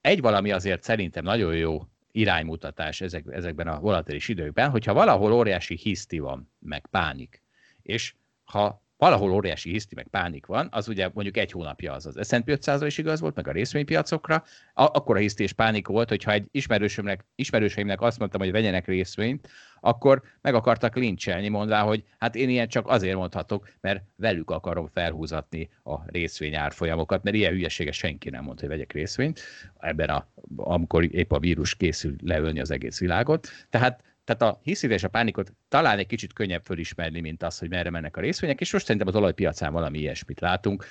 egy 0.00 0.20
valami 0.20 0.52
azért 0.52 0.82
szerintem 0.82 1.24
nagyon 1.24 1.56
jó 1.56 1.82
iránymutatás 2.12 3.00
ezek, 3.00 3.24
ezekben 3.30 3.68
a 3.68 3.80
volatilis 3.80 4.28
időkben, 4.28 4.70
hogyha 4.70 4.92
valahol 4.92 5.32
óriási 5.32 5.76
hiszti 5.76 6.18
van, 6.18 6.52
meg 6.58 6.86
pánik, 6.86 7.42
és 7.82 8.14
ha 8.44 8.83
valahol 8.96 9.32
óriási 9.32 9.70
hiszti, 9.70 9.94
meg 9.94 10.08
pánik 10.08 10.46
van, 10.46 10.68
az 10.70 10.88
ugye 10.88 11.10
mondjuk 11.12 11.36
egy 11.36 11.50
hónapja 11.50 11.92
az 11.92 12.06
az 12.06 12.28
S&P 12.28 12.48
500 12.48 12.82
is 12.82 12.98
igaz 12.98 13.20
volt, 13.20 13.34
meg 13.34 13.48
a 13.48 13.52
részvénypiacokra, 13.52 14.44
akkor 14.74 15.16
a 15.16 15.18
hiszti 15.18 15.42
és 15.42 15.52
pánik 15.52 15.86
volt, 15.86 16.08
hogyha 16.08 16.32
egy 16.32 16.48
ismerősömnek, 16.50 17.24
ismerőseimnek 17.34 18.00
azt 18.00 18.18
mondtam, 18.18 18.40
hogy 18.40 18.52
vegyenek 18.52 18.86
részvényt, 18.86 19.48
akkor 19.80 20.22
meg 20.40 20.54
akartak 20.54 20.96
lincselni, 20.96 21.48
mondvá, 21.48 21.82
hogy 21.82 22.04
hát 22.18 22.34
én 22.34 22.48
ilyen 22.48 22.68
csak 22.68 22.88
azért 22.88 23.16
mondhatok, 23.16 23.68
mert 23.80 24.02
velük 24.16 24.50
akarom 24.50 24.86
felhúzatni 24.86 25.70
a 25.82 26.10
részvény 26.10 26.54
árfolyamokat, 26.54 27.22
mert 27.22 27.36
ilyen 27.36 27.52
hülyeséges 27.52 27.96
senki 27.96 28.30
nem 28.30 28.44
mondta, 28.44 28.60
hogy 28.60 28.70
vegyek 28.70 28.92
részvényt, 28.92 29.40
ebben 29.78 30.08
a, 30.08 30.26
amikor 30.56 31.14
épp 31.14 31.32
a 31.32 31.38
vírus 31.38 31.74
készül 31.74 32.14
leölni 32.22 32.60
az 32.60 32.70
egész 32.70 32.98
világot. 32.98 33.48
Tehát 33.70 34.13
tehát 34.24 34.42
a 34.42 34.60
hiszit 34.62 34.90
és 34.90 35.04
a 35.04 35.08
pánikot 35.08 35.52
talán 35.68 35.98
egy 35.98 36.06
kicsit 36.06 36.32
könnyebb 36.32 36.62
fölismerni, 36.64 37.20
mint 37.20 37.42
az, 37.42 37.58
hogy 37.58 37.68
merre 37.68 37.90
mennek 37.90 38.16
a 38.16 38.20
részvények, 38.20 38.60
és 38.60 38.72
most 38.72 38.84
szerintem 38.84 39.08
az 39.08 39.16
olajpiacán 39.16 39.72
valami 39.72 39.98
ilyesmit 39.98 40.40
látunk. 40.40 40.84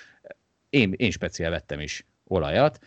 Én, 0.70 0.94
én 0.98 1.12
speciál 1.12 1.50
vettem 1.50 1.80
is 1.80 2.06
olajat, 2.24 2.80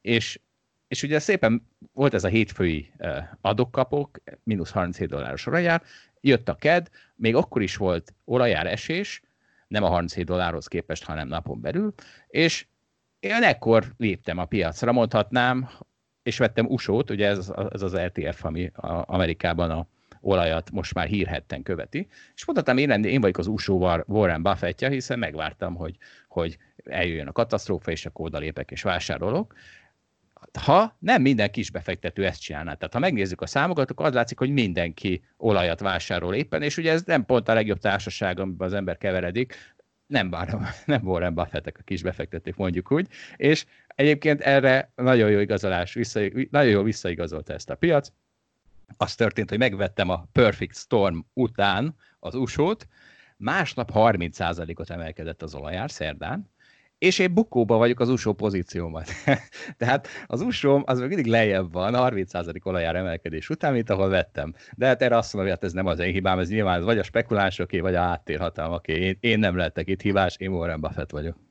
és, 0.00 0.40
és 0.88 1.02
ugye 1.02 1.18
szépen 1.18 1.68
volt 1.92 2.14
ez 2.14 2.24
a 2.24 2.28
hétfői 2.28 2.92
adokkapok, 3.40 4.20
mínusz 4.42 4.70
37 4.70 5.08
dolláros 5.08 5.46
olajár, 5.46 5.82
jött 6.20 6.48
a 6.48 6.54
KED, 6.54 6.88
még 7.14 7.34
akkor 7.34 7.62
is 7.62 7.76
volt 7.76 8.14
olajár 8.24 8.66
esés, 8.66 9.22
nem 9.68 9.82
a 9.82 9.88
37 9.88 10.26
dollárhoz 10.26 10.66
képest, 10.66 11.04
hanem 11.04 11.28
napon 11.28 11.60
belül, 11.60 11.94
és 12.26 12.66
én 13.20 13.42
ekkor 13.42 13.94
léptem 13.96 14.38
a 14.38 14.44
piacra, 14.44 14.92
mondhatnám, 14.92 15.68
és 16.28 16.38
vettem 16.38 16.66
usót, 16.66 17.10
ugye 17.10 17.26
ez, 17.26 17.52
ez 17.72 17.82
az 17.82 17.94
LTF, 17.94 18.44
ami 18.44 18.70
a, 18.74 19.04
Amerikában 19.06 19.70
a 19.70 19.86
olajat 20.20 20.70
most 20.70 20.94
már 20.94 21.06
hírhetten 21.06 21.62
követi, 21.62 22.08
és 22.34 22.44
mondhatnám, 22.44 22.78
én, 22.78 23.04
én 23.04 23.20
vagyok 23.20 23.38
az 23.38 23.46
usó 23.46 24.02
Warren 24.06 24.42
Buffettja, 24.42 24.88
hiszen 24.88 25.18
megvártam, 25.18 25.74
hogy, 25.74 25.96
hogy 26.28 26.58
eljöjjön 26.84 27.26
a 27.26 27.32
katasztrófa, 27.32 27.90
és 27.90 28.06
akkor 28.06 28.26
oda 28.26 28.38
lépek 28.38 28.70
és 28.70 28.82
vásárolok. 28.82 29.54
Ha 30.60 30.96
nem 30.98 31.22
minden 31.22 31.50
kis 31.50 31.70
befektető 31.70 32.26
ezt 32.26 32.40
csinálná, 32.40 32.74
tehát 32.74 32.94
ha 32.94 33.00
megnézzük 33.00 33.40
a 33.40 33.46
számokat, 33.46 33.90
akkor 33.90 34.06
az 34.06 34.14
látszik, 34.14 34.38
hogy 34.38 34.50
mindenki 34.50 35.24
olajat 35.36 35.80
vásárol 35.80 36.34
éppen, 36.34 36.62
és 36.62 36.76
ugye 36.76 36.92
ez 36.92 37.02
nem 37.02 37.24
pont 37.24 37.48
a 37.48 37.54
legjobb 37.54 37.78
társaság, 37.78 38.40
amiben 38.40 38.66
az 38.66 38.74
ember 38.74 38.98
keveredik, 38.98 39.54
nem 40.06 40.30
várom, 40.30 40.66
nem 40.84 41.06
Warren 41.06 41.34
Buffettek 41.34 41.76
a 41.78 41.82
kis 41.82 42.02
befektetők, 42.02 42.56
mondjuk 42.56 42.92
úgy, 42.92 43.08
és 43.36 43.64
egyébként 43.98 44.40
erre 44.40 44.92
nagyon 44.94 45.30
jó 45.30 45.38
igazolás, 45.38 45.92
vissza, 45.92 46.20
nagyon 46.50 46.70
jól 46.70 46.82
visszaigazolta 46.82 47.52
ezt 47.52 47.70
a 47.70 47.74
piac. 47.74 48.08
Az 48.96 49.14
történt, 49.14 49.48
hogy 49.48 49.58
megvettem 49.58 50.08
a 50.08 50.26
Perfect 50.32 50.76
Storm 50.76 51.18
után 51.32 51.94
az 52.18 52.34
usót, 52.34 52.86
másnap 53.36 53.90
30%-ot 53.94 54.90
emelkedett 54.90 55.42
az 55.42 55.54
olajár 55.54 55.90
szerdán, 55.90 56.50
és 56.98 57.18
én 57.18 57.34
bukóba 57.34 57.76
vagyok 57.76 58.00
az 58.00 58.08
USO 58.08 58.32
pozíciómat. 58.32 59.10
Tehát 59.78 60.08
az 60.26 60.40
USO 60.40 60.82
az 60.84 60.98
még 60.98 61.08
mindig 61.08 61.26
lejjebb 61.26 61.72
van, 61.72 61.94
30% 61.96 62.66
olajár 62.66 62.96
emelkedés 62.96 63.48
után, 63.48 63.72
mint 63.72 63.90
ahol 63.90 64.08
vettem. 64.08 64.54
De 64.76 64.86
hát 64.86 65.02
erre 65.02 65.16
azt 65.16 65.34
mondom, 65.34 65.52
hogy 65.52 65.60
hát 65.60 65.70
ez 65.70 65.76
nem 65.76 65.86
az 65.86 65.98
én 65.98 66.12
hibám, 66.12 66.38
ez 66.38 66.48
nyilván 66.48 66.84
vagy 66.84 66.98
a 66.98 67.02
spekulánsoké, 67.02 67.80
vagy 67.80 67.94
a 67.94 68.00
háttérhatalmaké. 68.00 68.92
Én, 68.92 69.16
én 69.20 69.38
nem 69.38 69.56
lettek 69.56 69.88
itt 69.88 70.00
hibás, 70.00 70.36
én 70.36 70.50
Warren 70.50 70.80
Buffett 70.80 71.10
vagyok. 71.10 71.47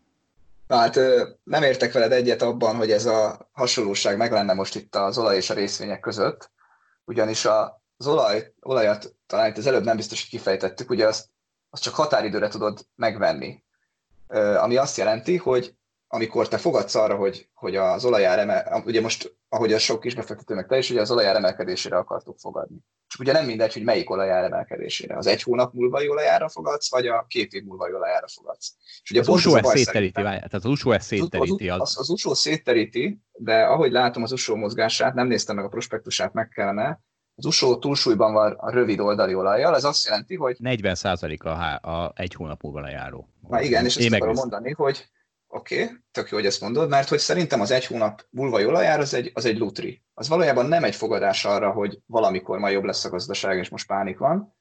Hát 0.67 0.99
nem 1.43 1.63
értek 1.63 1.91
veled 1.91 2.11
egyet 2.11 2.41
abban, 2.41 2.75
hogy 2.75 2.91
ez 2.91 3.05
a 3.05 3.49
hasonlóság 3.51 4.17
meg 4.17 4.31
lenne 4.31 4.53
most 4.53 4.75
itt 4.75 4.95
az 4.95 5.17
olaj 5.17 5.35
és 5.35 5.49
a 5.49 5.53
részvények 5.53 5.99
között, 5.99 6.51
ugyanis 7.05 7.45
az 7.45 8.07
olaj, 8.07 8.53
olajat 8.61 9.15
talán 9.27 9.49
itt 9.49 9.57
az 9.57 9.67
előbb 9.67 9.83
nem 9.83 9.95
biztos, 9.95 10.19
hogy 10.21 10.29
kifejtettük, 10.29 10.89
ugye 10.89 11.07
azt, 11.07 11.29
azt 11.69 11.83
csak 11.83 11.95
határidőre 11.95 12.47
tudod 12.47 12.87
megvenni. 12.95 13.63
Ami 14.57 14.77
azt 14.77 14.97
jelenti, 14.97 15.37
hogy 15.37 15.75
amikor 16.07 16.47
te 16.47 16.57
fogadsz 16.57 16.95
arra, 16.95 17.15
hogy, 17.15 17.49
hogy 17.53 17.75
az 17.75 18.05
olajár 18.05 18.39
emel, 18.39 18.83
ugye 18.85 19.01
most, 19.01 19.37
ahogy 19.49 19.73
a 19.73 19.79
sok 19.79 19.99
kisbefektetőnek 19.99 20.67
te 20.67 20.77
is, 20.77 20.89
ugye 20.89 21.01
az 21.01 21.11
olajár 21.11 21.35
emelkedésére 21.35 21.97
akartuk 21.97 22.37
fogadni. 22.39 22.77
Csak 23.07 23.19
ugye 23.19 23.31
nem 23.31 23.45
mindegy, 23.45 23.73
hogy 23.73 23.83
melyik 23.83 24.09
olajár 24.09 24.43
emelkedésére. 24.43 25.17
Az 25.17 25.27
egy 25.27 25.43
hónap 25.43 25.73
múlva 25.73 26.03
olajára 26.07 26.49
fogadsz, 26.49 26.91
vagy 26.91 27.07
a 27.07 27.25
két 27.27 27.53
év 27.53 27.63
múlva 27.63 27.89
olajára 27.89 28.27
fogadsz. 28.27 28.73
És 29.03 29.11
ugye 29.11 29.19
az 29.19 29.27
USO 29.27 29.55
ezt 29.55 29.77
szétteríti, 29.77 30.21
tehát 30.21 30.53
az 30.53 30.65
USO 30.65 30.91
ezt 30.91 31.07
szétteríti. 31.07 31.69
Az, 31.69 31.79
az, 31.79 31.95
az 31.97 32.09
USO 32.09 32.33
szétteríti, 32.33 33.21
de 33.31 33.63
ahogy 33.63 33.91
látom 33.91 34.23
az 34.23 34.31
USO 34.31 34.55
mozgását, 34.55 35.13
nem 35.13 35.27
néztem 35.27 35.55
meg 35.55 35.65
a 35.65 35.69
prospektusát, 35.69 36.33
meg 36.33 36.47
kellene, 36.47 37.01
az 37.35 37.45
USO 37.45 37.77
túlsúlyban 37.77 38.33
van 38.33 38.51
a 38.51 38.71
rövid 38.71 38.99
oldali 38.99 39.33
olajjal, 39.33 39.75
ez 39.75 39.83
azt 39.83 40.05
jelenti, 40.05 40.35
hogy... 40.35 40.57
40% 40.63 41.43
a, 41.43 41.89
a 41.89 42.11
egy 42.15 42.33
hónap 42.33 42.61
múlva 42.61 42.79
lejáró. 42.79 43.29
Na 43.49 43.61
igen, 43.61 43.85
és 43.85 43.95
ezt 43.95 44.13
akarom 44.13 44.35
mondani, 44.35 44.71
hogy 44.71 45.09
oké, 45.57 45.83
okay, 45.83 45.95
tök 46.11 46.29
jó, 46.29 46.37
hogy 46.37 46.45
ezt 46.45 46.61
mondod, 46.61 46.89
mert 46.89 47.09
hogy 47.09 47.19
szerintem 47.19 47.61
az 47.61 47.71
egy 47.71 47.85
hónap 47.85 48.25
múlva 48.29 48.65
olajár 48.65 48.99
az 48.99 49.13
egy, 49.13 49.31
az 49.33 49.45
egy 49.45 49.57
lutri. 49.57 50.03
Az 50.13 50.27
valójában 50.27 50.65
nem 50.65 50.83
egy 50.83 50.95
fogadás 50.95 51.45
arra, 51.45 51.71
hogy 51.71 51.99
valamikor 52.05 52.59
majd 52.59 52.73
jobb 52.73 52.83
lesz 52.83 53.05
a 53.05 53.09
gazdaság, 53.09 53.57
és 53.57 53.69
most 53.69 53.87
pánik 53.87 54.17
van, 54.17 54.55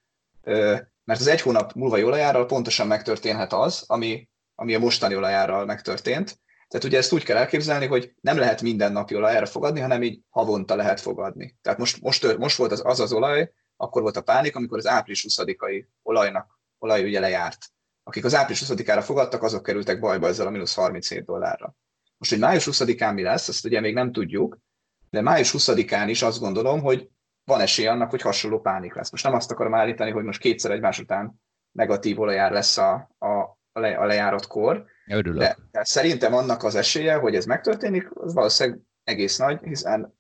mert 1.05 1.21
az 1.21 1.27
egy 1.27 1.41
hónap 1.41 1.73
múlva 1.73 1.99
olajárral 1.99 2.47
pontosan 2.47 2.87
megtörténhet 2.87 3.53
az, 3.53 3.85
ami, 3.87 4.29
ami 4.55 4.75
a 4.75 4.79
mostani 4.79 5.17
olajárral 5.17 5.65
megtörtént, 5.65 6.41
tehát 6.69 6.87
ugye 6.87 6.99
ezt 6.99 7.13
úgy 7.13 7.23
kell 7.23 7.37
elképzelni, 7.37 7.87
hogy 7.87 8.15
nem 8.21 8.39
lehet 8.39 8.63
minden 8.63 8.93
napi 8.93 9.17
olajra 9.17 9.47
fogadni, 9.47 9.81
hanem 9.81 10.03
így 10.03 10.21
havonta 10.29 10.77
lehet 10.77 11.01
fogadni. 11.01 11.57
Tehát 11.63 11.79
most, 11.79 12.01
most, 12.01 12.39
most 12.39 12.57
volt 12.57 12.73
az, 12.73 12.83
az 12.85 13.01
az 13.01 13.13
olaj, 13.13 13.53
akkor 13.77 14.03
volt 14.03 14.17
a 14.17 14.23
pánik, 14.23 14.57
amikor 14.57 14.79
az 14.79 14.87
április 14.87 15.27
20-ai 15.29 15.85
olajnak, 16.03 16.61
olaj 16.79 17.05
ugye 17.05 17.21
lejárt. 17.21 17.59
Akik 18.09 18.25
az 18.25 18.35
április 18.35 18.63
20-ára 18.67 19.03
fogadtak, 19.03 19.43
azok 19.43 19.63
kerültek 19.63 20.01
bajba 20.01 20.27
ezzel 20.27 20.47
a 20.47 20.51
mínusz 20.51 20.75
37 20.75 21.25
dollárra. 21.25 21.75
Most, 22.19 22.31
hogy 22.31 22.41
május 22.41 22.69
20-án 22.71 23.15
mi 23.15 23.23
lesz, 23.23 23.49
azt 23.49 23.65
ugye 23.65 23.81
még 23.81 23.95
nem 23.95 24.13
tudjuk, 24.13 24.59
de 25.11 25.21
május 25.21 25.55
20-án 25.59 26.05
is 26.09 26.23
azt 26.23 26.41
gondolom, 26.41 26.81
hogy 26.81 27.09
van 27.45 27.61
esély 27.61 27.87
annak, 27.87 28.11
hogy 28.11 28.21
hasonló 28.21 28.61
pánik 28.61 28.95
lesz. 28.95 29.11
Most 29.11 29.25
nem 29.25 29.35
azt 29.35 29.51
akarom 29.51 29.75
állítani, 29.75 30.11
hogy 30.11 30.25
most 30.25 30.41
kétszer 30.41 30.71
egymás 30.71 30.99
után 30.99 31.43
negatív 31.73 32.21
olajár 32.21 32.53
lesz 32.53 32.79
a, 32.79 33.11
a, 33.19 33.29
a, 33.73 33.81
le, 33.81 33.97
a 33.97 34.05
lejárat 34.05 34.47
kor, 34.47 34.87
Örülök. 35.07 35.39
De, 35.39 35.57
de 35.71 35.85
szerintem 35.85 36.35
annak 36.35 36.63
az 36.63 36.75
esélye, 36.75 37.15
hogy 37.15 37.35
ez 37.35 37.45
megtörténik, 37.45 38.11
az 38.15 38.35
valószínűleg 38.35 38.81
egész 39.05 39.37
nagy, 39.37 39.61
hiszen 39.63 40.15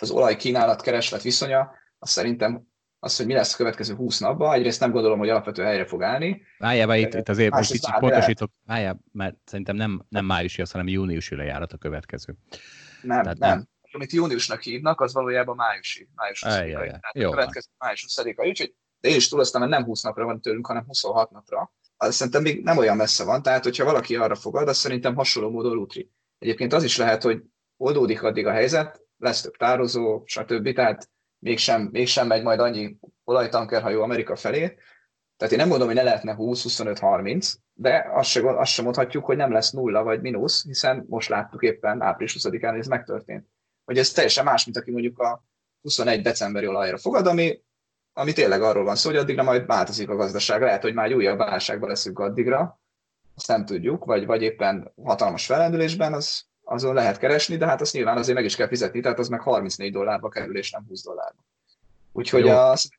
az 0.00 0.10
olaj 0.10 0.36
kínálat 0.36 0.82
kereslet 0.82 1.22
viszonya, 1.22 1.72
az 1.98 2.10
szerintem 2.10 2.69
az, 3.02 3.16
hogy 3.16 3.26
mi 3.26 3.32
lesz 3.32 3.54
a 3.54 3.56
következő 3.56 3.94
20 3.94 4.18
napban, 4.18 4.54
egyrészt 4.54 4.80
nem 4.80 4.90
gondolom, 4.90 5.18
hogy 5.18 5.28
alapvető 5.28 5.62
helyre 5.62 5.86
fog 5.86 6.02
állni. 6.02 6.42
Várjál, 6.58 6.98
itt, 6.98 7.14
itt 7.14 7.28
azért 7.28 7.52
most 7.52 7.70
kicsit 7.70 7.98
pontosítok, 7.98 8.50
várjál, 8.66 9.00
mert 9.12 9.36
szerintem 9.44 9.76
nem, 9.76 10.06
nem 10.08 10.24
májusi, 10.24 10.62
hanem 10.70 10.88
júniusi 10.88 11.34
lejárat 11.34 11.72
a 11.72 11.76
következő. 11.76 12.36
Nem, 13.02 13.22
Tehát 13.22 13.38
nem. 13.38 13.50
nem. 13.50 13.68
Amit 13.92 14.12
júniusnak 14.12 14.60
hívnak, 14.62 15.00
az 15.00 15.12
valójában 15.12 15.56
májusi. 15.56 16.08
Május 16.14 16.44
20 16.44 16.52
ja, 16.54 16.84
ja. 17.12 17.28
a 17.28 17.30
következő 17.30 17.68
május 17.78 18.02
20 18.02 18.26
úgyhogy 18.36 18.74
de 19.00 19.08
én 19.08 19.16
is 19.16 19.28
túloztam, 19.28 19.60
mert 19.60 19.72
nem 19.72 19.84
20 19.84 20.02
napra 20.02 20.24
van 20.24 20.40
tőlünk, 20.40 20.66
hanem 20.66 20.84
26 20.86 21.30
napra 21.30 21.72
az 22.02 22.14
szerintem 22.14 22.42
még 22.42 22.62
nem 22.62 22.76
olyan 22.76 22.96
messze 22.96 23.24
van, 23.24 23.42
tehát 23.42 23.64
hogyha 23.64 23.84
valaki 23.84 24.16
arra 24.16 24.34
fogad, 24.34 24.68
az 24.68 24.76
szerintem 24.76 25.14
hasonló 25.14 25.50
módon 25.50 25.72
lutri. 25.72 26.10
Egyébként 26.38 26.72
az 26.72 26.82
is 26.82 26.96
lehet, 26.96 27.22
hogy 27.22 27.42
oldódik 27.76 28.22
addig 28.22 28.46
a 28.46 28.50
helyzet, 28.50 29.00
lesz 29.16 29.40
több 29.40 29.56
tározó, 29.56 30.22
stb. 30.24 30.72
Tehát 30.74 31.10
mégsem, 31.40 31.88
mégsem 31.92 32.26
megy 32.26 32.42
majd 32.42 32.60
annyi 32.60 32.96
olajtankerhajó 33.24 34.02
Amerika 34.02 34.36
felé. 34.36 34.78
Tehát 35.36 35.52
én 35.52 35.58
nem 35.58 35.68
mondom, 35.68 35.86
hogy 35.86 35.96
ne 35.96 36.02
lehetne 36.02 36.34
20, 36.34 36.62
25, 36.62 36.98
30, 36.98 37.54
de 37.72 38.06
azt 38.12 38.28
sem, 38.28 38.46
azt 38.46 38.72
sem 38.72 38.84
mondhatjuk, 38.84 39.24
hogy 39.24 39.36
nem 39.36 39.52
lesz 39.52 39.70
nulla 39.70 40.02
vagy 40.02 40.20
mínusz, 40.20 40.64
hiszen 40.64 41.04
most 41.08 41.28
láttuk 41.28 41.62
éppen 41.62 42.02
április 42.02 42.36
20-án, 42.38 42.68
hogy 42.70 42.78
ez 42.78 42.86
megtörtént. 42.86 43.46
Hogy 43.84 43.98
ez 43.98 44.12
teljesen 44.12 44.44
más, 44.44 44.64
mint 44.64 44.76
aki 44.76 44.90
mondjuk 44.90 45.18
a 45.18 45.44
21 45.82 46.22
decemberi 46.22 46.66
olajra 46.66 46.98
fogad, 46.98 47.26
ami 47.26 47.62
ami 48.12 48.32
tényleg 48.32 48.62
arról 48.62 48.84
van 48.84 48.96
szó, 48.96 49.08
hogy 49.10 49.18
addigra 49.18 49.42
majd 49.42 49.66
változik 49.66 50.08
a 50.08 50.16
gazdaság. 50.16 50.60
Lehet, 50.60 50.82
hogy 50.82 50.94
már 50.94 51.06
egy 51.06 51.12
újabb 51.12 51.38
válságban 51.38 51.88
leszünk 51.88 52.18
addigra, 52.18 52.80
azt 53.34 53.48
nem 53.48 53.64
tudjuk, 53.64 54.04
vagy, 54.04 54.26
vagy 54.26 54.42
éppen 54.42 54.92
hatalmas 55.02 55.46
felendülésben, 55.46 56.12
az, 56.12 56.44
azon 56.70 56.94
lehet 56.94 57.18
keresni, 57.18 57.56
de 57.56 57.66
hát 57.66 57.80
azt 57.80 57.92
nyilván 57.92 58.16
azért 58.16 58.36
meg 58.36 58.44
is 58.44 58.56
kell 58.56 58.68
fizetni, 58.68 59.00
tehát 59.00 59.18
az 59.18 59.28
meg 59.28 59.40
34 59.40 59.92
dollárba 59.92 60.28
kerül, 60.28 60.56
és 60.56 60.70
nem 60.70 60.84
20 60.88 61.02
dollárba. 61.04 61.44
Úgyhogy, 62.12 62.48
az, 62.48 62.90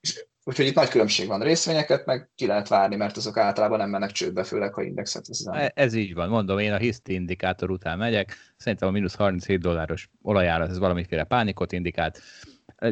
úgyhogy 0.44 0.66
itt 0.66 0.76
nagy 0.76 0.90
különbség 0.90 1.28
van. 1.28 1.42
Részvényeket 1.42 2.06
meg 2.06 2.30
ki 2.36 2.46
lehet 2.46 2.68
várni, 2.68 2.96
mert 2.96 3.18
azok 3.18 3.38
általában 3.38 3.78
nem 3.78 3.90
mennek 3.90 4.12
csődbe, 4.12 4.44
főleg 4.44 4.74
ha 4.74 4.82
indexet 4.82 5.28
veszem. 5.28 5.54
E, 5.54 5.72
ez 5.76 5.94
így 5.94 6.14
van. 6.14 6.30
Mondom, 6.30 6.60
én 6.60 6.74
a 6.74 6.78
HIST 6.78 7.08
indikátor 7.08 7.72
után 7.72 7.98
megyek. 7.98 8.36
Szerintem 8.58 8.88
a 8.88 8.92
mínusz 8.92 9.16
37 9.16 9.60
dolláros 9.60 10.10
olajárat 10.22 10.70
ez 10.70 10.80
valamiféle 10.80 11.24
pánikot 11.24 11.72
indikált 11.72 12.22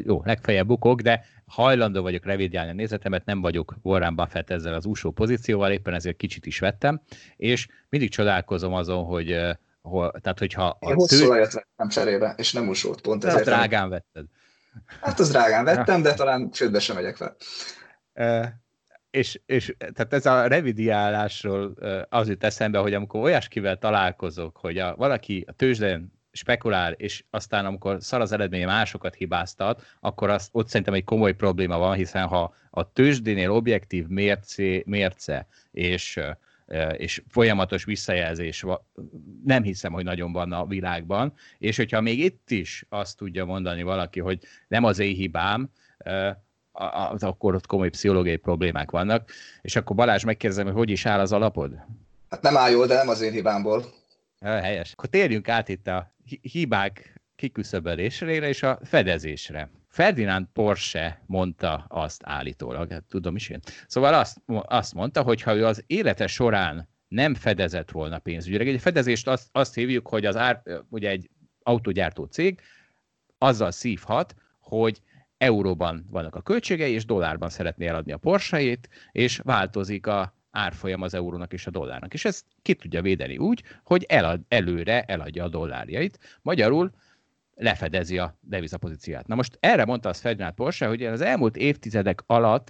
jó, 0.04 0.22
legfeljebb 0.26 0.68
bukok, 0.68 1.02
de 1.02 1.26
hajlandó 1.46 2.02
vagyok 2.02 2.26
revidiálni 2.26 2.72
a 2.72 2.74
nézetemet, 2.74 3.26
nem 3.26 3.42
vagyok 3.42 3.76
Warren 3.82 4.16
Buffett 4.16 4.50
ezzel 4.50 4.74
az 4.74 4.86
úsó 4.86 5.12
pozícióval, 5.12 5.72
éppen 5.72 5.94
ezért 5.94 6.18
kicsit 6.18 6.46
is 6.46 6.60
vettem, 6.60 7.02
és 7.36 7.68
mindig 7.90 8.10
csodálkozom 8.10 8.74
azon, 8.74 9.04
hogy 9.04 9.58
hol, 9.82 10.12
tehát 10.22 10.40
hogyha... 10.40 10.78
Én 10.80 10.94
hosszú 10.94 11.18
tő... 11.18 11.26
olajat 11.26 11.54
vettem 11.54 11.88
cserébe, 11.90 12.34
és 12.38 12.54
nem 12.54 12.68
usót, 12.68 13.02
pont 13.02 13.26
ezért. 13.26 13.46
drágán 13.46 13.90
vetted. 13.90 14.26
Hát 15.02 15.20
az 15.20 15.30
drágán 15.30 15.64
vettem, 15.64 16.02
de 16.02 16.14
talán 16.14 16.52
csődbe 16.52 16.80
sem 16.80 16.96
megyek 16.96 17.16
fel. 17.16 17.36
és, 19.10 19.42
és 19.46 19.76
tehát 19.78 20.14
ez 20.14 20.26
a 20.26 20.48
revidiálásról 20.48 21.74
az 22.10 22.28
jut 22.28 22.44
eszembe, 22.44 22.80
hogy 22.80 22.94
amikor 22.94 23.22
olyaskivel 23.22 23.78
találkozok, 23.78 24.58
hogy 24.58 24.78
a, 24.78 24.96
valaki 24.96 25.46
a 25.48 25.52
tőzsdén 25.52 26.18
spekulál, 26.32 26.92
és 26.92 27.24
aztán 27.30 27.66
amikor 27.66 27.98
szar 28.00 28.22
az 28.22 28.32
eredménye 28.32 28.66
másokat 28.66 29.16
hibáztat, 29.16 29.82
akkor 30.00 30.30
az, 30.30 30.50
ott 30.52 30.68
szerintem 30.68 30.94
egy 30.94 31.04
komoly 31.04 31.34
probléma 31.34 31.78
van, 31.78 31.96
hiszen 31.96 32.28
ha 32.28 32.54
a 32.70 32.92
tőzsdénél 32.92 33.52
objektív 33.52 34.08
mérce, 34.08 34.82
mérce 34.86 35.48
és, 35.72 36.20
és 36.98 37.24
folyamatos 37.30 37.84
visszajelzés 37.84 38.66
nem 39.46 39.64
hiszem, 39.64 39.92
hogy 39.92 40.04
nagyon 40.04 40.32
van 40.32 40.52
a 40.52 40.66
világban, 40.66 41.34
és 41.58 41.78
hogyha 41.78 42.02
még 42.02 42.20
itt 42.20 42.52
is 42.52 42.86
azt 42.90 43.18
tudja 43.18 43.46
mondani 43.46 43.84
valaki, 43.84 44.20
hogy 44.20 44.40
nem 44.68 44.84
az 44.84 45.00
én 45.00 45.16
hibám, 45.16 45.70
akkor 47.20 47.56
ott 47.56 47.66
komoly 47.66 47.90
pszichológiai 47.90 48.36
problémák 48.36 48.92
vannak. 48.92 49.32
És 49.62 49.76
akkor 49.76 49.96
Balázs 49.96 50.24
megkérdezem, 50.24 50.66
hogy 50.66 50.76
hogy 50.76 50.90
is 50.90 51.06
áll 51.06 51.20
az 51.20 51.32
alapod? 51.32 51.72
Hát 52.30 52.42
nem 52.42 52.58
áll 52.58 52.72
jól, 52.72 52.88
de 52.88 52.96
nem 52.96 53.10
az 53.10 53.22
én 53.22 53.32
hibámból. 53.32 53.86
Helyes. 54.42 54.92
Akkor 54.92 55.10
térjünk 55.10 55.50
át 55.50 55.70
itt 55.70 55.88
a 55.88 56.14
hibák 56.42 57.22
kiküszöbölésére 57.36 58.48
és 58.48 58.64
a 58.64 58.80
fedezésre. 58.84 59.70
Ferdinand 60.00 60.48
Porsche 60.54 61.24
mondta 61.26 61.86
azt 61.88 62.22
állítólag, 62.26 62.92
hát 62.92 63.04
tudom 63.04 63.36
is 63.36 63.50
én. 63.50 63.60
Szóval 63.88 64.14
azt, 64.14 64.42
azt 64.48 64.94
mondta, 64.94 65.22
hogy 65.22 65.42
ha 65.42 65.56
ő 65.56 65.66
az 65.66 65.84
élete 65.88 66.28
során 66.28 66.90
nem 67.08 67.34
fedezett 67.34 67.92
volna 67.92 68.20
pénzügyileg, 68.20 68.68
egy 68.68 68.82
fedezést 68.82 69.28
azt, 69.28 69.48
azt 69.52 69.74
hívjuk, 69.74 70.08
hogy 70.08 70.26
az 70.26 70.36
ár, 70.36 70.62
ugye 70.90 71.10
egy 71.10 71.30
autógyártó 71.64 72.26
cég 72.26 72.62
azzal 73.38 73.72
szívhat, 73.72 74.36
hogy 74.60 75.02
euróban 75.38 76.06
vannak 76.10 76.36
a 76.36 76.42
költségei, 76.42 76.94
és 76.94 77.06
dollárban 77.06 77.50
szeretné 77.50 77.88
eladni 77.88 78.12
a 78.12 78.18
Porsche-ét, 78.18 78.90
és 79.12 79.40
változik 79.44 80.08
a 80.08 80.36
árfolyam 80.52 81.02
az 81.02 81.14
eurónak 81.14 81.54
és 81.54 81.68
a 81.68 81.72
dollárnak. 81.72 82.14
És 82.14 82.26
ezt 82.26 82.46
ki 82.62 82.74
tudja 82.74 83.02
védeni 83.02 83.38
úgy, 83.38 83.64
hogy 83.84 84.06
elad, 84.08 84.42
előre 84.48 85.02
eladja 85.02 85.44
a 85.44 85.50
dollárjait. 85.50 86.40
Magyarul 86.42 86.92
lefedezi 87.60 88.18
a 88.18 88.38
devizapozíciát. 88.42 89.28
Na 89.28 89.36
most 89.36 89.58
erre 89.60 89.86
mondta 89.86 90.10
az 90.10 90.20
Ferdinand 90.20 90.54
Porsche, 90.54 90.88
hogy 90.88 91.04
az 91.04 91.22
elmúlt 91.22 91.58
évtizedek 91.58 92.24
alatt 92.26 92.68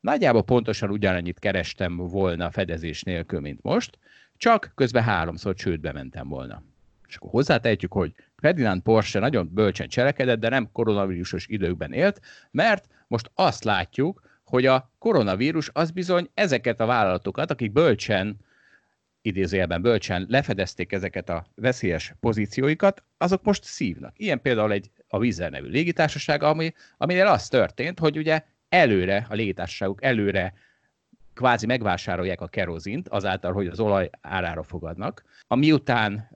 nagyjából 0.00 0.42
pontosan 0.42 0.90
ugyanannyit 0.90 1.38
kerestem 1.38 1.96
volna 1.96 2.50
fedezés 2.50 3.02
nélkül, 3.02 3.40
mint 3.40 3.62
most, 3.62 3.98
csak 4.36 4.72
közben 4.74 5.02
háromszor 5.02 5.54
csődbe 5.54 5.92
mentem 5.92 6.28
volna. 6.28 6.62
És 7.08 7.16
akkor 7.16 7.30
hozzátehetjük, 7.30 7.92
hogy 7.92 8.14
Ferdinand 8.36 8.82
Porsche 8.82 9.20
nagyon 9.20 9.50
bölcsen 9.52 9.88
cselekedett, 9.88 10.40
de 10.40 10.48
nem 10.48 10.72
koronavírusos 10.72 11.46
időkben 11.46 11.92
élt, 11.92 12.20
mert 12.50 12.88
most 13.06 13.30
azt 13.34 13.64
látjuk, 13.64 14.22
hogy 14.44 14.66
a 14.66 14.90
koronavírus 14.98 15.70
az 15.72 15.90
bizony 15.90 16.30
ezeket 16.34 16.80
a 16.80 16.86
vállalatokat, 16.86 17.50
akik 17.50 17.72
bölcsen 17.72 18.36
idézőjelben 19.24 19.82
bölcsen 19.82 20.26
lefedezték 20.28 20.92
ezeket 20.92 21.28
a 21.28 21.46
veszélyes 21.54 22.14
pozícióikat, 22.20 23.02
azok 23.18 23.42
most 23.42 23.64
szívnak. 23.64 24.18
Ilyen 24.18 24.40
például 24.40 24.72
egy 24.72 24.90
a 25.08 25.18
Vizer 25.18 25.50
nevű 25.50 25.68
légitársaság, 25.68 26.42
ami, 26.42 26.72
aminél 26.96 27.26
az 27.26 27.48
történt, 27.48 27.98
hogy 27.98 28.18
ugye 28.18 28.42
előre, 28.68 29.26
a 29.28 29.34
légitársaságok 29.34 30.04
előre 30.04 30.54
kvázi 31.34 31.66
megvásárolják 31.66 32.40
a 32.40 32.46
kerozint, 32.46 33.08
azáltal, 33.08 33.52
hogy 33.52 33.66
az 33.66 33.80
olaj 33.80 34.10
árára 34.20 34.62
fogadnak. 34.62 35.24
Ami 35.46 35.72
után, 35.72 36.30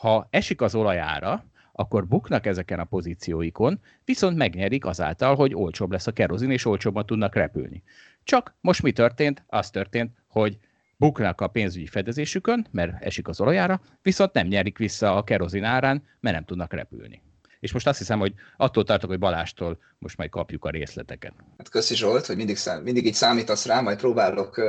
ha 0.00 0.28
esik 0.30 0.60
az 0.60 0.74
olajára, 0.74 1.44
akkor 1.72 2.06
buknak 2.06 2.46
ezeken 2.46 2.80
a 2.80 2.84
pozícióikon, 2.84 3.80
viszont 4.04 4.36
megnyerik 4.36 4.84
azáltal, 4.84 5.34
hogy 5.34 5.54
olcsóbb 5.54 5.90
lesz 5.90 6.06
a 6.06 6.12
kerozin, 6.12 6.50
és 6.50 6.64
olcsóbban 6.64 7.06
tudnak 7.06 7.34
repülni. 7.34 7.82
Csak 8.24 8.54
most 8.60 8.82
mi 8.82 8.92
történt? 8.92 9.44
Az 9.46 9.70
történt, 9.70 10.12
hogy 10.26 10.58
buknak 11.00 11.40
a 11.40 11.48
pénzügyi 11.48 11.86
fedezésükön, 11.86 12.66
mert 12.70 13.02
esik 13.02 13.28
az 13.28 13.40
olajára, 13.40 13.80
viszont 14.02 14.32
nem 14.32 14.46
nyerik 14.46 14.78
vissza 14.78 15.16
a 15.16 15.24
kerozin 15.24 15.64
árán, 15.64 16.02
mert 16.20 16.34
nem 16.34 16.44
tudnak 16.44 16.72
repülni. 16.72 17.22
És 17.60 17.72
most 17.72 17.86
azt 17.86 17.98
hiszem, 17.98 18.18
hogy 18.18 18.34
attól 18.56 18.84
tartok, 18.84 19.10
hogy 19.10 19.18
Balástól 19.18 19.78
most 19.98 20.16
majd 20.16 20.30
kapjuk 20.30 20.64
a 20.64 20.70
részleteket. 20.70 21.32
Hát 21.58 21.68
köszi 21.68 21.94
Zsolt, 21.94 22.26
hogy 22.26 22.36
mindig, 22.36 22.56
szám, 22.56 22.82
mindig 22.82 23.06
így 23.06 23.14
számítasz 23.14 23.66
rá, 23.66 23.80
majd 23.80 23.98
próbálok, 23.98 24.60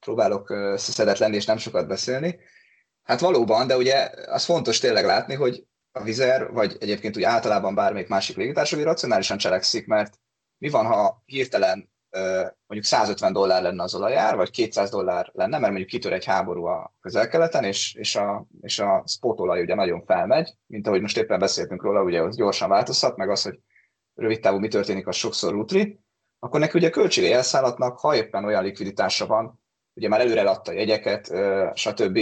próbálok 0.00 0.54
szedett 0.76 1.18
lenni 1.18 1.36
és 1.36 1.44
nem 1.44 1.56
sokat 1.56 1.88
beszélni. 1.88 2.38
Hát 3.02 3.20
valóban, 3.20 3.66
de 3.66 3.76
ugye 3.76 4.10
az 4.26 4.44
fontos 4.44 4.78
tényleg 4.78 5.04
látni, 5.04 5.34
hogy 5.34 5.66
a 5.92 6.02
Vizer, 6.02 6.52
vagy 6.52 6.76
egyébként 6.80 7.16
úgy 7.16 7.22
általában 7.22 7.74
bármelyik 7.74 8.08
másik 8.08 8.36
légitársaság 8.36 8.84
racionálisan 8.84 9.38
cselekszik, 9.38 9.86
mert 9.86 10.18
mi 10.58 10.68
van, 10.68 10.86
ha 10.86 11.22
hirtelen 11.24 11.90
mondjuk 12.66 12.84
150 12.84 13.32
dollár 13.32 13.62
lenne 13.62 13.82
az 13.82 13.94
olajár, 13.94 14.36
vagy 14.36 14.50
200 14.50 14.90
dollár 14.90 15.30
lenne, 15.32 15.58
mert 15.58 15.72
mondjuk 15.72 15.90
kitör 15.90 16.12
egy 16.12 16.24
háború 16.24 16.64
a 16.64 16.94
közel-keleten, 17.00 17.64
és, 17.64 17.94
és, 17.94 18.16
a, 18.16 18.46
és 18.60 18.78
a 18.78 19.02
spotolaj 19.06 19.62
ugye 19.62 19.74
nagyon 19.74 20.04
felmegy, 20.04 20.54
mint 20.66 20.86
ahogy 20.86 21.00
most 21.00 21.16
éppen 21.16 21.38
beszéltünk 21.38 21.82
róla, 21.82 22.02
ugye 22.02 22.22
az 22.22 22.36
gyorsan 22.36 22.68
változhat, 22.68 23.16
meg 23.16 23.30
az, 23.30 23.42
hogy 23.42 23.58
rövid 24.14 24.40
távú 24.40 24.58
mi 24.58 24.68
történik, 24.68 25.06
az 25.06 25.16
sokszor 25.16 25.54
útri, 25.54 26.00
akkor 26.38 26.60
neki 26.60 26.78
ugye 26.78 26.90
költsége 26.90 27.34
elszállatnak, 27.34 27.98
ha 27.98 28.16
éppen 28.16 28.44
olyan 28.44 28.62
likviditása 28.62 29.26
van, 29.26 29.60
ugye 29.94 30.08
már 30.08 30.20
előre 30.20 30.50
adta 30.50 30.72
jegyeket, 30.72 31.32
stb. 31.74 32.18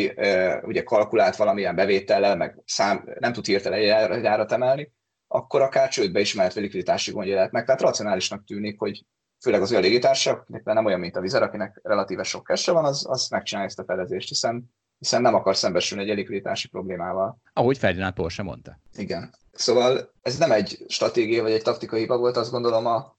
ugye 0.63 0.83
kalkulált 0.83 1.37
valamilyen 1.37 1.75
bevétellel, 1.75 2.37
meg 2.37 2.63
szám, 2.65 3.05
nem 3.19 3.33
tud 3.33 3.47
hirtelen 3.47 4.11
egy 4.11 4.27
árat 4.27 4.53
emelni, 4.53 4.93
akkor 5.29 5.61
akár 5.61 5.89
csődbe 5.89 6.21
is 6.21 6.35
mehet, 6.35 6.55
likviditási 6.55 7.13
gondja 7.13 7.35
lehet 7.35 7.53
meg. 7.53 7.65
Tehát 7.65 7.81
racionálisnak 7.81 8.45
tűnik, 8.45 8.79
hogy 8.79 9.05
főleg 9.45 9.63
az 9.63 9.71
olyan 9.71 9.83
légitársak, 9.83 10.47
nem 10.65 10.85
olyan, 10.85 11.01
mint 11.01 11.17
a 11.17 11.21
vizer, 11.21 11.43
akinek 11.43 11.81
relatíve 11.83 12.23
sok 12.23 12.45
kesse 12.45 12.73
van, 12.73 12.85
az, 12.85 13.07
az 13.09 13.29
megcsinálja 13.29 13.69
ezt 13.69 13.79
a 13.79 13.85
fedezést, 13.85 14.29
hiszen, 14.29 14.71
hiszen 14.99 15.23
nem 15.23 15.35
akar 15.35 15.57
szembesülni 15.57 16.11
egy 16.11 16.17
likviditási 16.17 16.69
problémával. 16.69 17.39
Ahogy 17.53 17.79
Ferdinand 17.79 18.15
Porsche 18.15 18.43
mondta. 18.43 18.79
Igen. 18.97 19.35
Szóval 19.53 20.13
ez 20.23 20.39
nem 20.39 20.53
egy 20.53 20.85
stratégia 20.89 21.43
vagy 21.43 21.53
egy 21.53 21.63
taktikai 21.63 22.01
hiba 22.01 22.17
volt, 22.17 22.37
azt 22.37 22.51
gondolom 22.51 22.87
a 22.87 23.17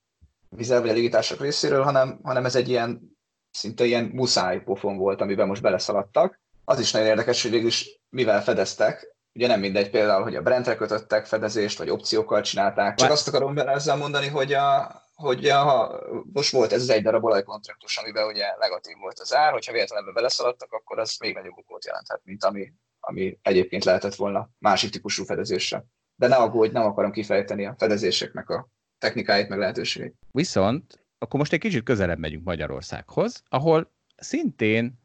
vizer 0.48 0.80
vagy 0.80 0.90
a 0.90 0.92
légitársak 0.92 1.40
részéről, 1.40 1.82
hanem, 1.82 2.18
hanem 2.22 2.44
ez 2.44 2.56
egy 2.56 2.68
ilyen 2.68 3.18
szinte 3.50 3.84
ilyen 3.84 4.04
muszáj 4.04 4.62
pofon 4.62 4.96
volt, 4.96 5.20
amiben 5.20 5.46
most 5.46 5.62
beleszaladtak. 5.62 6.40
Az 6.64 6.80
is 6.80 6.92
nagyon 6.92 7.08
érdekes, 7.08 7.42
hogy 7.42 7.50
végül 7.50 7.66
is 7.66 8.00
mivel 8.08 8.42
fedeztek, 8.42 9.16
ugye 9.34 9.46
nem 9.46 9.60
mindegy 9.60 9.90
például, 9.90 10.22
hogy 10.22 10.34
a 10.34 10.42
Brentre 10.42 10.76
kötöttek 10.76 11.26
fedezést, 11.26 11.78
vagy 11.78 11.90
opciókkal 11.90 12.40
csinálták. 12.40 12.96
Csak 12.96 13.10
azt 13.10 13.28
akarom 13.28 13.54
bele 13.54 13.72
ezzel 13.72 13.96
mondani, 13.96 14.28
hogy 14.28 14.52
a, 14.52 15.02
hogy 15.16 15.48
ha 15.48 16.00
most 16.32 16.52
volt 16.52 16.72
ez 16.72 16.82
az 16.82 16.90
egy 16.90 17.02
darab 17.02 17.24
olajkontraktus, 17.24 17.96
amiben 17.96 18.26
ugye 18.26 18.44
negatív 18.58 18.96
volt 19.00 19.18
az 19.18 19.34
ár, 19.34 19.52
hogyha 19.52 19.72
véletlenül 19.72 20.12
beleszaladtak, 20.12 20.72
akkor 20.72 20.98
az 20.98 21.16
még 21.20 21.34
nagyobb 21.34 21.58
okot 21.58 21.84
jelenthet, 21.84 22.20
mint 22.24 22.44
ami, 22.44 22.72
ami 23.00 23.38
egyébként 23.42 23.84
lehetett 23.84 24.14
volna 24.14 24.50
másik 24.58 24.90
típusú 24.90 25.24
fedezésre. 25.24 25.84
De 26.16 26.26
ne 26.26 26.36
aggódj, 26.36 26.72
nem 26.72 26.84
akarom 26.84 27.10
kifejteni 27.10 27.66
a 27.66 27.74
fedezéseknek 27.78 28.48
a 28.48 28.68
technikáit, 28.98 29.48
meg 29.48 29.58
lehetőségeit. 29.58 30.14
Viszont 30.30 31.04
akkor 31.18 31.40
most 31.40 31.52
egy 31.52 31.60
kicsit 31.60 31.82
közelebb 31.82 32.18
megyünk 32.18 32.44
Magyarországhoz, 32.44 33.42
ahol 33.48 33.92
szintén 34.16 35.00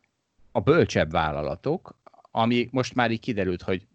a 0.51 0.59
bölcsebb 0.59 1.11
vállalatok, 1.11 1.99
ami 2.31 2.69
most 2.71 2.95
már 2.95 3.11
így 3.11 3.19
kiderült, 3.19 3.61
hogy 3.61 3.87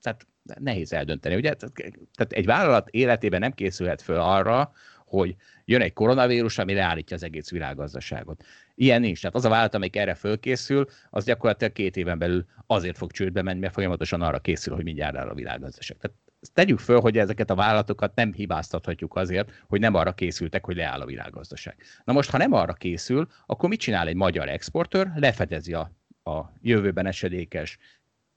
tehát 0.00 0.26
nehéz 0.60 0.92
eldönteni, 0.92 1.34
ugye? 1.34 1.54
Tehát 1.54 2.32
egy 2.32 2.46
vállalat 2.46 2.88
életében 2.88 3.40
nem 3.40 3.52
készülhet 3.52 4.02
föl 4.02 4.20
arra, 4.20 4.72
hogy 5.06 5.36
jön 5.64 5.80
egy 5.80 5.92
koronavírus, 5.92 6.58
ami 6.58 6.74
leállítja 6.74 7.16
az 7.16 7.22
egész 7.22 7.50
világgazdaságot. 7.50 8.44
Ilyen 8.74 9.00
nincs. 9.00 9.20
Tehát 9.20 9.36
az 9.36 9.44
a 9.44 9.48
vállalat, 9.48 9.74
amelyik 9.74 9.96
erre 9.96 10.14
fölkészül, 10.14 10.86
az 11.10 11.24
gyakorlatilag 11.24 11.72
két 11.72 11.96
éven 11.96 12.18
belül 12.18 12.46
azért 12.66 12.96
fog 12.96 13.10
csődbe 13.10 13.42
menni, 13.42 13.58
mert 13.58 13.72
folyamatosan 13.72 14.22
arra 14.22 14.38
készül, 14.38 14.74
hogy 14.74 14.84
mindjárt 14.84 15.16
áll 15.16 15.28
a 15.28 15.34
világgazdaság. 15.34 15.96
Tehát 15.96 16.16
tegyük 16.52 16.78
föl, 16.78 17.00
hogy 17.00 17.18
ezeket 17.18 17.50
a 17.50 17.54
vállalatokat 17.54 18.14
nem 18.14 18.32
hibáztathatjuk 18.32 19.16
azért, 19.16 19.62
hogy 19.68 19.80
nem 19.80 19.94
arra 19.94 20.12
készültek, 20.12 20.64
hogy 20.64 20.76
leáll 20.76 21.00
a 21.00 21.06
világgazdaság. 21.06 21.76
Na 22.04 22.12
most, 22.12 22.30
ha 22.30 22.38
nem 22.38 22.52
arra 22.52 22.72
készül, 22.72 23.26
akkor 23.46 23.68
mit 23.68 23.80
csinál 23.80 24.06
egy 24.08 24.14
magyar 24.14 24.48
exportőr? 24.48 25.10
Lefedezi 25.14 25.72
a, 25.72 25.90
a 26.22 26.52
jövőben 26.62 27.06
esedékes 27.06 27.78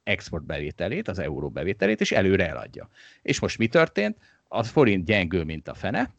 exportbevételét, 0.04 1.08
az 1.08 1.20
euró 1.20 1.50
bevételét, 1.50 2.02
és 2.02 2.12
előre 2.12 2.48
eladja. 2.48 2.90
És 3.22 3.40
most 3.40 3.58
mi 3.58 3.68
történt? 3.68 4.18
A 4.48 4.64
forint 4.64 5.06
gyengül, 5.06 5.44
mint 5.44 5.68
a 5.68 5.74
fene, 5.74 6.14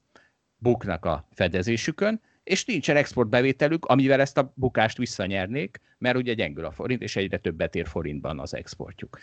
buknak 0.61 1.05
a 1.05 1.29
fedezésükön, 1.33 2.21
és 2.45 2.65
nincsen 2.65 2.97
exportbevételük, 2.97 3.85
amivel 3.85 4.21
ezt 4.21 4.39
a 4.39 4.53
bukást 4.55 4.97
visszanyernék, 4.97 5.81
mert 5.99 6.17
ugye 6.17 6.35
gyengül 6.35 6.65
a 6.65 6.71
forint, 6.71 7.03
és 7.03 7.17
egyre 7.17 7.39
többet 7.39 7.75
ér 7.75 7.87
forintban 7.87 8.39
az 8.39 8.55
exportjuk. 8.55 9.19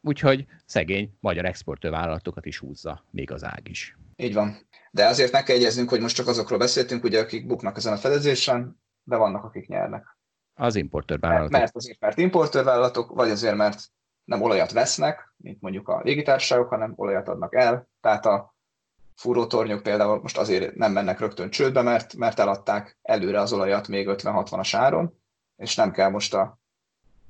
Úgyhogy 0.00 0.46
szegény 0.64 1.16
magyar 1.20 1.44
exportővállalatokat 1.44 2.46
is 2.46 2.58
húzza, 2.58 3.04
még 3.10 3.30
az 3.30 3.44
ág 3.44 3.68
is. 3.68 3.96
Így 4.16 4.34
van. 4.34 4.56
De 4.90 5.06
azért 5.06 5.32
meg 5.32 5.42
kell 5.42 5.56
egyeznünk, 5.56 5.88
hogy 5.88 6.00
most 6.00 6.14
csak 6.16 6.26
azokról 6.26 6.58
beszéltünk, 6.58 7.04
ugye, 7.04 7.20
akik 7.20 7.46
buknak 7.46 7.76
ezen 7.76 7.92
a 7.92 7.96
fedezésen, 7.96 8.80
de 9.02 9.16
vannak, 9.16 9.44
akik 9.44 9.68
nyernek. 9.68 10.18
Az 10.54 10.76
importőrvállalatok. 10.76 11.50
Mert, 11.50 11.62
mert 11.62 11.76
azért, 11.76 12.00
mert 12.00 12.18
importőrvállalatok, 12.18 13.14
vagy 13.14 13.30
azért, 13.30 13.56
mert 13.56 13.82
nem 14.24 14.42
olajat 14.42 14.72
vesznek, 14.72 15.34
mint 15.36 15.60
mondjuk 15.60 15.88
a 15.88 16.00
légitársaságok, 16.04 16.68
hanem 16.68 16.92
olajat 16.96 17.28
adnak 17.28 17.54
el. 17.54 17.88
Tehát 18.00 18.26
a 18.26 18.53
fúrótornyok 19.14 19.82
például 19.82 20.20
most 20.20 20.38
azért 20.38 20.74
nem 20.74 20.92
mennek 20.92 21.20
rögtön 21.20 21.50
csődbe, 21.50 21.82
mert, 21.82 22.14
mert 22.14 22.38
eladták 22.38 22.98
előre 23.02 23.40
az 23.40 23.52
olajat 23.52 23.88
még 23.88 24.06
50-60-as 24.10 24.70
áron, 24.72 25.18
és 25.56 25.74
nem 25.74 25.92
kell 25.92 26.10
most 26.10 26.34
a 26.34 26.58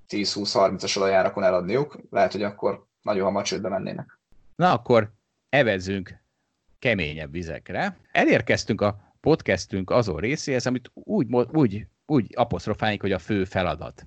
10-20-30-as 0.09 0.99
olajárakon 0.99 1.45
eladniuk, 1.45 1.99
lehet, 2.11 2.33
hogy 2.33 2.43
akkor 2.43 2.87
nagyon 3.03 3.25
hamar 3.25 3.43
csődbe 3.43 3.69
mennének. 3.69 4.19
Na 4.57 4.73
akkor 4.73 5.13
evezünk 5.49 6.23
keményebb 6.79 7.33
vizekre. 7.33 7.97
Elérkeztünk 8.13 8.81
a 8.81 9.15
podcastünk 9.21 9.91
azon 9.91 10.17
részéhez, 10.17 10.67
amit 10.67 10.91
úgy, 10.95 11.27
úgy, 11.53 11.87
úgy 12.07 12.27
apostrofáljuk, 12.35 13.01
hogy 13.01 13.13
a 13.13 13.19
fő 13.19 13.45
feladat 13.45 14.07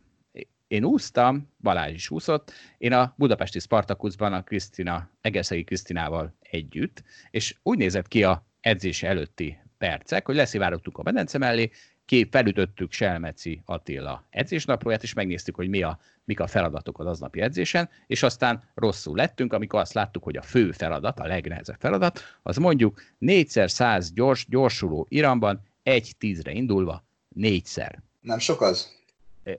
én 0.68 0.84
úsztam, 0.84 1.50
Balázs 1.62 1.94
is 1.94 2.10
úszott, 2.10 2.52
én 2.78 2.94
a 2.94 3.14
budapesti 3.18 3.60
Spartakuszban 3.60 4.34
a 4.34 4.44
Krisztina, 4.44 5.10
Egerszegi 5.22 5.64
Krisztinával 5.64 6.36
együtt, 6.42 7.04
és 7.32 7.56
úgy 7.64 7.78
nézett 7.78 8.08
ki 8.08 8.24
a 8.24 8.46
edzés 8.62 9.04
előtti 9.04 9.58
percek, 9.78 10.26
hogy 10.26 10.36
leszivárogtunk 10.36 10.98
a 10.98 11.04
medence 11.04 11.38
mellé, 11.38 11.72
kép 12.06 12.32
felütöttük 12.32 12.92
Selmeci 12.92 13.62
Attila 13.66 14.26
edzésnaplóját, 14.30 15.04
és 15.04 15.14
megnéztük, 15.14 15.56
hogy 15.56 15.70
mi 15.70 15.82
a, 15.82 16.00
mik 16.24 16.40
a 16.40 16.48
feladatok 16.48 17.00
az 17.00 17.06
aznapi 17.06 17.42
edzésen, 17.42 17.90
és 18.08 18.24
aztán 18.24 18.64
rosszul 18.74 19.16
lettünk, 19.16 19.54
amikor 19.54 19.80
azt 19.80 19.94
láttuk, 19.94 20.24
hogy 20.24 20.38
a 20.38 20.42
fő 20.42 20.72
feladat, 20.72 21.20
a 21.20 21.28
legnehezebb 21.28 21.80
feladat, 21.80 22.20
az 22.44 22.58
mondjuk 22.58 23.02
4x100 23.20 24.10
gyors, 24.14 24.46
gyorsuló 24.50 25.06
iramban, 25.10 25.62
egy 25.84 26.16
tízre 26.18 26.52
indulva, 26.52 27.06
négyszer. 27.30 28.04
Nem 28.22 28.40
sok 28.40 28.62
az? 28.62 28.98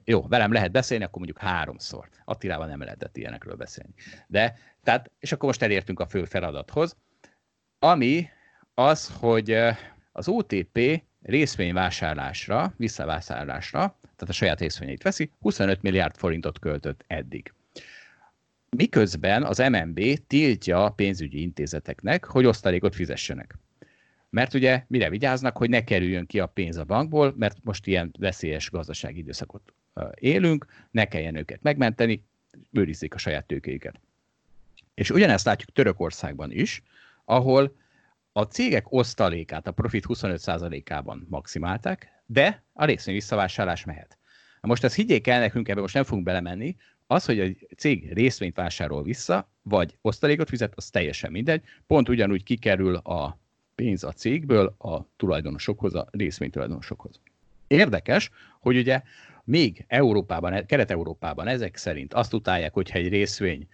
Jó, 0.03 0.27
velem 0.27 0.51
lehet 0.51 0.71
beszélni, 0.71 1.03
akkor 1.03 1.17
mondjuk 1.17 1.37
háromszor. 1.37 2.09
Attilával 2.25 2.67
nem 2.67 2.81
lehetett 2.81 3.17
ilyenekről 3.17 3.55
beszélni. 3.55 3.93
De, 4.27 4.57
tehát, 4.83 5.11
és 5.19 5.31
akkor 5.31 5.47
most 5.47 5.61
elértünk 5.61 5.99
a 5.99 6.07
fő 6.07 6.25
feladathoz, 6.25 6.95
ami 7.79 8.29
az, 8.73 9.13
hogy 9.19 9.57
az 10.11 10.27
OTP 10.27 11.03
részvényvásárlásra, 11.21 12.73
visszavásárlásra, 12.77 13.97
tehát 14.01 14.29
a 14.29 14.31
saját 14.33 14.59
részvényeit 14.59 15.03
veszi, 15.03 15.31
25 15.39 15.81
milliárd 15.81 16.15
forintot 16.15 16.59
költött 16.59 17.03
eddig. 17.07 17.53
Miközben 18.69 19.43
az 19.43 19.57
MNB 19.57 19.99
tiltja 20.27 20.83
a 20.83 20.89
pénzügyi 20.89 21.41
intézeteknek, 21.41 22.25
hogy 22.25 22.45
osztalékot 22.45 22.95
fizessenek. 22.95 23.57
Mert 24.29 24.53
ugye 24.53 24.83
mire 24.87 25.09
vigyáznak, 25.09 25.57
hogy 25.57 25.69
ne 25.69 25.83
kerüljön 25.83 26.25
ki 26.25 26.39
a 26.39 26.45
pénz 26.45 26.77
a 26.77 26.83
bankból, 26.83 27.33
mert 27.37 27.57
most 27.63 27.87
ilyen 27.87 28.11
veszélyes 28.19 28.69
gazdasági 28.69 29.19
időszakot 29.19 29.73
élünk, 30.13 30.65
ne 30.91 31.05
kelljen 31.05 31.35
őket 31.35 31.61
megmenteni, 31.61 32.23
őrizzék 32.71 33.13
a 33.13 33.17
saját 33.17 33.45
tőkéjüket. 33.45 33.99
És 34.93 35.09
ugyanezt 35.09 35.45
látjuk 35.45 35.71
Törökországban 35.71 36.51
is, 36.51 36.83
ahol 37.25 37.75
a 38.31 38.43
cégek 38.43 38.91
osztalékát 38.91 39.67
a 39.67 39.71
profit 39.71 40.05
25%-ában 40.07 41.25
maximálták, 41.29 42.21
de 42.25 42.63
a 42.73 42.85
részvény 42.85 43.15
visszavásárlás 43.15 43.85
mehet. 43.85 44.17
Most 44.61 44.83
ezt 44.83 44.95
higgyék 44.95 45.27
el 45.27 45.39
nekünk, 45.39 45.69
ebbe 45.69 45.81
most 45.81 45.93
nem 45.93 46.03
fogunk 46.03 46.25
belemenni, 46.25 46.75
az, 47.07 47.25
hogy 47.25 47.39
egy 47.39 47.67
cég 47.77 48.13
részvényt 48.13 48.55
vásárol 48.55 49.03
vissza, 49.03 49.49
vagy 49.61 49.97
osztalékot 50.01 50.49
fizet, 50.49 50.73
az 50.75 50.89
teljesen 50.89 51.31
mindegy. 51.31 51.63
Pont 51.87 52.09
ugyanúgy 52.09 52.43
kikerül 52.43 52.95
a 52.95 53.37
pénz 53.75 54.03
a 54.03 54.11
cégből 54.11 54.75
a 54.77 55.05
tulajdonosokhoz, 55.15 55.95
a 55.95 56.07
részvénytulajdonosokhoz. 56.11 57.19
Érdekes, 57.67 58.29
hogy 58.59 58.77
ugye 58.77 59.01
még 59.49 59.85
Európában, 59.87 60.65
Kelet-Európában 60.65 61.47
ezek 61.47 61.77
szerint 61.77 62.13
azt 62.13 62.33
utálják, 62.33 62.73
hogyha 62.73 62.97
egy 62.97 63.09
részvény 63.09 63.67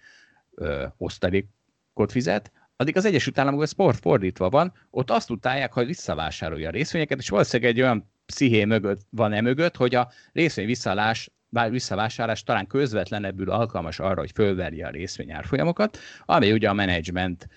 ö, 0.54 0.86
osztalékot 0.96 2.10
fizet, 2.10 2.52
addig 2.76 2.96
az 2.96 3.04
Egyesült 3.04 3.38
Államokban 3.38 3.66
sport 3.66 3.98
fordítva 3.98 4.48
van, 4.48 4.72
ott 4.90 5.10
azt 5.10 5.30
utálják, 5.30 5.72
hogy 5.72 5.86
visszavásárolja 5.86 6.68
a 6.68 6.72
részvényeket, 6.72 7.18
és 7.18 7.28
valószínűleg 7.28 7.72
egy 7.72 7.80
olyan 7.80 8.10
psziché 8.26 8.64
mögött 8.64 9.00
van 9.10 9.32
e 9.32 9.40
mögött, 9.40 9.76
hogy 9.76 9.94
a 9.94 10.10
részvény 10.32 10.66
visszalás 10.66 11.30
visszavásárlás 11.70 12.42
talán 12.42 12.66
közvetlenebbül 12.66 13.50
alkalmas 13.50 13.98
arra, 13.98 14.20
hogy 14.20 14.30
fölverje 14.34 14.86
a 14.86 14.90
részvényárfolyamokat, 14.90 15.98
ami 16.24 16.52
ugye 16.52 16.68
a 16.68 16.72
menedzsment 16.72 17.48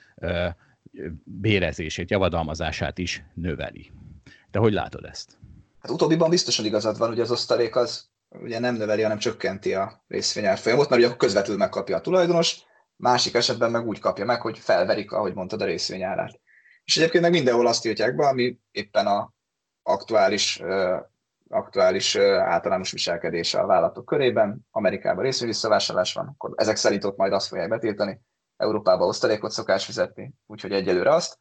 bérezését, 1.23 2.09
javadalmazását 2.09 2.97
is 2.97 3.23
növeli. 3.33 3.91
De 4.51 4.59
hogy 4.59 4.73
látod 4.73 5.05
ezt? 5.05 5.37
Hát 5.79 5.91
utóbbiban 5.91 6.29
biztosan 6.29 6.65
igazad 6.65 6.97
van, 6.97 7.09
hogy 7.09 7.19
az 7.19 7.31
osztalék 7.31 7.75
az 7.75 8.08
ugye 8.29 8.59
nem 8.59 8.75
növeli, 8.75 9.01
hanem 9.01 9.17
csökkenti 9.17 9.73
a 9.73 10.03
részvényárfolyamot, 10.07 10.89
mert 10.89 11.01
ugye 11.01 11.15
közvetlenül 11.15 11.61
megkapja 11.61 11.97
a 11.97 12.01
tulajdonos, 12.01 12.57
másik 12.95 13.33
esetben 13.33 13.71
meg 13.71 13.87
úgy 13.87 13.99
kapja 13.99 14.25
meg, 14.25 14.41
hogy 14.41 14.59
felverik, 14.59 15.11
ahogy 15.11 15.33
mondtad, 15.33 15.61
a 15.61 15.65
részvényárát. 15.65 16.39
És 16.83 16.97
egyébként 16.97 17.23
meg 17.23 17.31
mindenhol 17.31 17.67
azt 17.67 17.81
tiltják 17.81 18.15
be, 18.15 18.27
ami 18.27 18.57
éppen 18.71 19.07
a 19.07 19.33
aktuális, 19.83 20.61
aktuális 21.49 22.15
általános 22.15 22.91
viselkedése 22.91 23.59
a 23.59 23.65
vállalatok 23.65 24.05
körében. 24.05 24.67
Amerikában 24.71 25.23
részvény 25.23 25.47
visszavásárlás 25.47 26.13
van, 26.13 26.27
akkor 26.27 26.53
ezek 26.55 26.75
szerint 26.75 27.03
ott 27.03 27.17
majd 27.17 27.33
azt 27.33 27.47
fogják 27.47 27.69
betiltani, 27.69 28.21
Európában 28.57 29.07
osztalékot 29.07 29.51
szokás 29.51 29.85
fizetni, 29.85 30.33
úgyhogy 30.45 30.71
egyelőre 30.71 31.13
azt. 31.13 31.37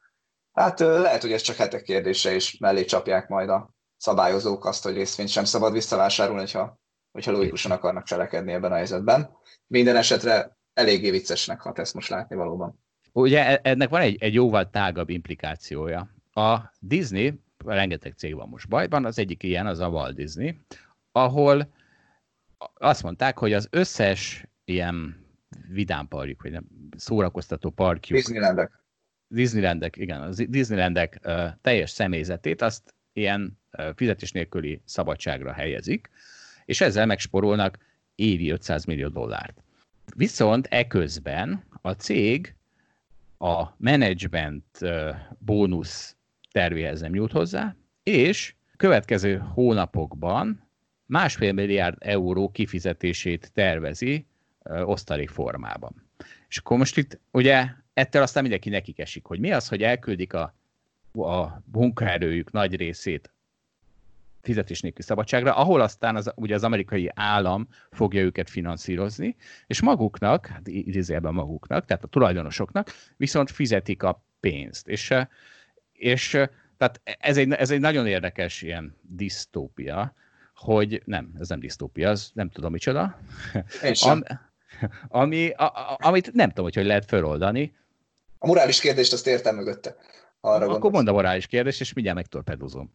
Hát 0.53 0.79
lehet, 0.79 1.23
hogy 1.23 1.33
ez 1.33 1.41
csak 1.41 1.57
hetek 1.57 1.83
kérdése, 1.83 2.35
és 2.35 2.59
mellé 2.59 2.85
csapják 2.85 3.29
majd 3.29 3.49
a 3.49 3.71
szabályozók 3.99 4.65
azt, 4.65 4.83
hogy 4.83 4.95
részvényt 4.95 5.29
sem 5.29 5.45
szabad 5.45 5.73
visszavásárolni, 5.73 6.41
hogyha, 6.41 6.81
hogyha 7.13 7.33
logikusan 7.33 7.71
akarnak 7.71 8.05
cselekedni 8.05 8.53
ebben 8.53 8.73
a 8.73 8.75
helyzetben. 8.75 9.31
Minden 9.67 9.97
esetre 9.97 10.57
eléggé 10.73 11.11
viccesnek 11.11 11.61
hat 11.61 11.79
ezt 11.79 11.95
most 11.95 12.09
látni 12.09 12.37
valóban. 12.37 12.81
Ugye 13.13 13.47
e, 13.47 13.61
ennek 13.63 13.89
van 13.89 14.01
egy, 14.01 14.17
egy 14.21 14.35
jóval 14.35 14.71
tágabb 14.71 15.09
implikációja. 15.09 16.15
A 16.33 16.59
Disney, 16.81 17.41
rengeteg 17.65 18.13
cég 18.17 18.35
van 18.35 18.49
most 18.49 18.69
bajban, 18.69 19.05
az 19.05 19.19
egyik 19.19 19.43
ilyen 19.43 19.67
az 19.67 19.79
a 19.79 19.89
Walt 19.89 20.15
Disney, 20.15 20.59
ahol 21.13 21.69
azt 22.75 23.03
mondták, 23.03 23.39
hogy 23.39 23.53
az 23.53 23.69
összes 23.71 24.47
ilyen 24.65 25.27
vidám 25.69 26.09
parkjuk, 26.09 26.43
vagy 26.43 26.53
nem, 26.53 26.65
szórakoztató 26.97 27.71
parkjuk. 27.71 28.19
Disneylandek. 28.19 28.83
Disneylandek, 29.27 29.97
igen, 29.97 30.23
a 30.23 30.29
Disneylandek 30.49 31.21
uh, 31.25 31.49
teljes 31.61 31.91
személyzetét 31.91 32.63
azt 32.63 32.95
ilyen 33.19 33.59
fizetés 33.95 34.33
nélküli 34.33 34.81
szabadságra 34.85 35.53
helyezik, 35.53 36.11
és 36.65 36.81
ezzel 36.81 37.07
megsporolnak 37.07 37.79
évi 38.15 38.51
500 38.51 38.85
millió 38.85 39.09
dollárt. 39.09 39.63
Viszont 40.17 40.67
eközben 40.67 41.65
a 41.83 41.91
cég 41.91 42.55
a 43.39 43.63
uh, 44.81 45.17
bónusz 45.39 46.17
tervéhez 46.53 47.01
nem 47.01 47.15
jut 47.15 47.33
hozzá, 47.33 47.77
és 48.03 48.55
következő 48.77 49.37
hónapokban 49.37 50.69
másfél 51.07 51.53
milliárd 51.53 51.97
euró 51.99 52.51
kifizetését 52.51 53.51
tervezi 53.55 54.27
osztalék 54.85 55.29
formában. 55.29 56.09
És 56.49 56.59
akkor 56.59 56.79
most 56.79 56.97
itt 56.97 57.21
ugye 57.31 57.67
ettől 57.95 58.23
aztán 58.23 58.43
mindenki 58.43 58.69
nekik 58.69 58.99
esik, 58.99 59.25
hogy 59.25 59.39
mi 59.39 59.51
az, 59.53 59.69
hogy 59.69 59.83
elküldik 59.83 60.33
a, 60.33 60.55
a 61.23 61.63
munkaerőjük 61.73 62.53
nagy 62.53 62.77
részét 62.77 63.33
fizetés 64.43 64.81
nélkül 64.81 65.05
szabadságra, 65.05 65.55
ahol 65.55 65.81
aztán 65.81 66.17
az, 66.17 66.33
ugye 66.35 66.55
az 66.55 66.65
amerikai 66.65 67.11
állam 67.15 67.69
fogja 67.91 68.21
őket 68.21 68.51
finanszírozni, 68.51 69.37
és 69.67 69.83
maguknak, 69.83 70.47
hát 70.47 70.69
idézőjelben 70.69 71.35
maguknak, 71.35 71.85
tehát 71.85 72.05
a 72.05 72.07
tulajdonosoknak 72.07 72.93
viszont 73.17 73.51
fizetik 73.51 74.03
a 74.03 74.25
pénzt. 74.41 74.89
És, 74.89 75.15
és 75.93 76.31
tehát 76.77 77.01
ez 77.05 77.37
egy, 77.37 77.53
ez 77.53 77.71
egy 77.71 77.81
nagyon 77.81 78.07
érdekes 78.07 78.63
ilyen 78.63 78.97
disztópia, 79.03 80.15
hogy 80.55 81.03
nem, 81.05 81.33
ez 81.41 81.49
nem 81.49 81.61
disztópia, 81.61 82.11
az 82.11 82.31
nem 82.35 82.51
tudom 82.51 82.73
micsoda. 82.73 83.19
Am, 84.01 84.23
ami, 85.09 85.51
a, 85.51 85.65
a, 85.65 85.97
amit 86.01 86.33
nem 86.33 86.49
tudom, 86.49 86.65
hogy 86.65 86.75
hogy 86.75 86.87
lehet 86.87 87.05
feloldani. 87.05 87.77
A 88.39 88.47
morális 88.47 88.81
kérdést 88.81 89.13
azt 89.13 89.27
értem 89.27 89.55
mögötte. 89.55 89.97
Arra 90.41 90.67
Akkor 90.67 90.91
mondd 90.91 91.09
a 91.09 91.13
morális 91.13 91.47
kérdést, 91.47 91.81
és 91.81 91.93
mindjárt 91.93 92.19
megtorpedozom. 92.19 92.93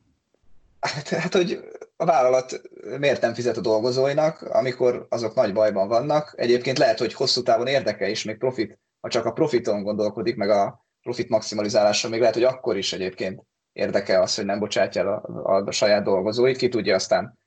Hát, 0.79 1.07
hát, 1.07 1.33
hogy 1.33 1.59
a 1.95 2.05
vállalat 2.05 2.61
miért 2.99 3.21
nem 3.21 3.33
fizet 3.33 3.57
a 3.57 3.61
dolgozóinak, 3.61 4.41
amikor 4.41 5.05
azok 5.09 5.35
nagy 5.35 5.53
bajban 5.53 5.87
vannak. 5.87 6.33
Egyébként 6.37 6.77
lehet, 6.77 6.99
hogy 6.99 7.13
hosszú 7.13 7.41
távon 7.41 7.67
érdeke 7.67 8.09
is, 8.09 8.23
még 8.23 8.37
profit, 8.37 8.79
ha 9.01 9.09
csak 9.09 9.25
a 9.25 9.31
profiton 9.31 9.83
gondolkodik, 9.83 10.35
meg 10.35 10.49
a 10.49 10.85
profit 11.01 11.29
maximalizálása, 11.29 12.09
még 12.09 12.19
lehet, 12.19 12.33
hogy 12.33 12.43
akkor 12.43 12.77
is 12.77 12.93
egyébként 12.93 13.43
érdeke 13.71 14.19
az, 14.19 14.35
hogy 14.35 14.45
nem 14.45 14.59
bocsátja 14.59 15.01
el 15.01 15.07
a, 15.07 15.53
a, 15.55 15.63
a 15.65 15.71
saját 15.71 16.03
dolgozóit, 16.03 16.57
ki 16.57 16.69
tudja 16.69 16.95
aztán 16.95 17.39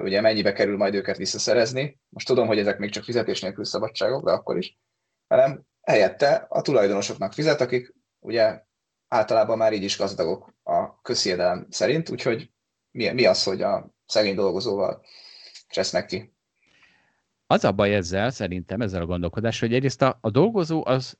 ugye 0.00 0.20
mennyibe 0.20 0.52
kerül 0.52 0.76
majd 0.76 0.94
őket 0.94 1.16
visszaszerezni. 1.16 1.98
Most 2.08 2.26
tudom, 2.26 2.46
hogy 2.46 2.58
ezek 2.58 2.78
még 2.78 2.90
csak 2.90 3.04
fizetés 3.04 3.40
nélkül 3.40 3.64
szabadságok, 3.64 4.24
de 4.24 4.30
akkor 4.30 4.56
is. 4.56 4.78
Hanem 5.28 5.62
helyette 5.82 6.46
a 6.48 6.60
tulajdonosoknak 6.60 7.32
fizet, 7.32 7.60
akik 7.60 7.94
ugye 8.18 8.60
általában 9.16 9.58
már 9.58 9.72
így 9.72 9.82
is 9.82 9.98
gazdagok 9.98 10.54
a 10.62 11.00
közhiedelem 11.02 11.66
szerint, 11.70 12.10
úgyhogy 12.10 12.50
mi, 12.90 13.12
mi 13.12 13.26
az, 13.26 13.42
hogy 13.42 13.62
a 13.62 13.94
szegény 14.06 14.34
dolgozóval 14.34 15.02
csesznek 15.68 16.06
ki? 16.06 16.34
Az 17.46 17.64
a 17.64 17.72
baj 17.72 17.94
ezzel, 17.94 18.30
szerintem, 18.30 18.80
ezzel 18.80 19.02
a 19.02 19.06
gondolkodással, 19.06 19.68
hogy 19.68 19.76
egyrészt 19.76 20.02
a, 20.02 20.18
a 20.20 20.30
dolgozó 20.30 20.82
az, 20.86 21.18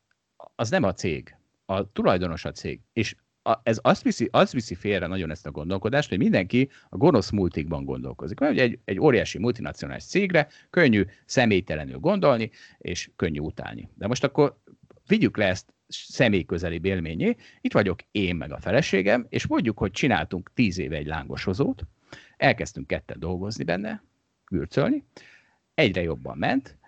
az 0.54 0.70
nem 0.70 0.82
a 0.82 0.92
cég, 0.92 1.36
a 1.64 1.92
tulajdonos 1.92 2.44
a 2.44 2.52
cég, 2.52 2.80
és 2.92 3.16
a, 3.42 3.60
ez 3.62 3.78
azt 3.82 4.02
viszi, 4.02 4.28
azt 4.32 4.52
viszi 4.52 4.74
félre 4.74 5.06
nagyon 5.06 5.30
ezt 5.30 5.46
a 5.46 5.50
gondolkodást, 5.50 6.08
hogy 6.08 6.18
mindenki 6.18 6.70
a 6.88 6.96
gonosz 6.96 7.30
multikban 7.30 7.84
gondolkozik. 7.84 8.38
Mert 8.38 8.52
ugye 8.52 8.62
egy, 8.62 8.78
egy 8.84 9.00
óriási 9.00 9.38
multinacionális 9.38 10.04
cégre 10.04 10.48
könnyű 10.70 11.04
személytelenül 11.26 11.98
gondolni, 11.98 12.50
és 12.78 13.10
könnyű 13.16 13.38
utálni. 13.38 13.88
De 13.94 14.06
most 14.06 14.24
akkor 14.24 14.56
vigyük 15.06 15.36
le 15.36 15.46
ezt 15.46 15.74
személyközeli 15.88 16.80
élményé. 16.82 17.36
Itt 17.60 17.72
vagyok 17.72 17.98
én 18.10 18.36
meg 18.36 18.52
a 18.52 18.60
feleségem, 18.60 19.26
és 19.28 19.46
mondjuk, 19.46 19.78
hogy 19.78 19.90
csináltunk 19.90 20.50
tíz 20.54 20.78
éve 20.78 20.96
egy 20.96 21.06
lángosozót, 21.06 21.82
elkezdtünk 22.36 22.86
ketten 22.86 23.18
dolgozni 23.18 23.64
benne, 23.64 24.02
gürcölni, 24.46 25.04
egyre 25.74 26.02
jobban 26.02 26.38
ment, 26.38 26.78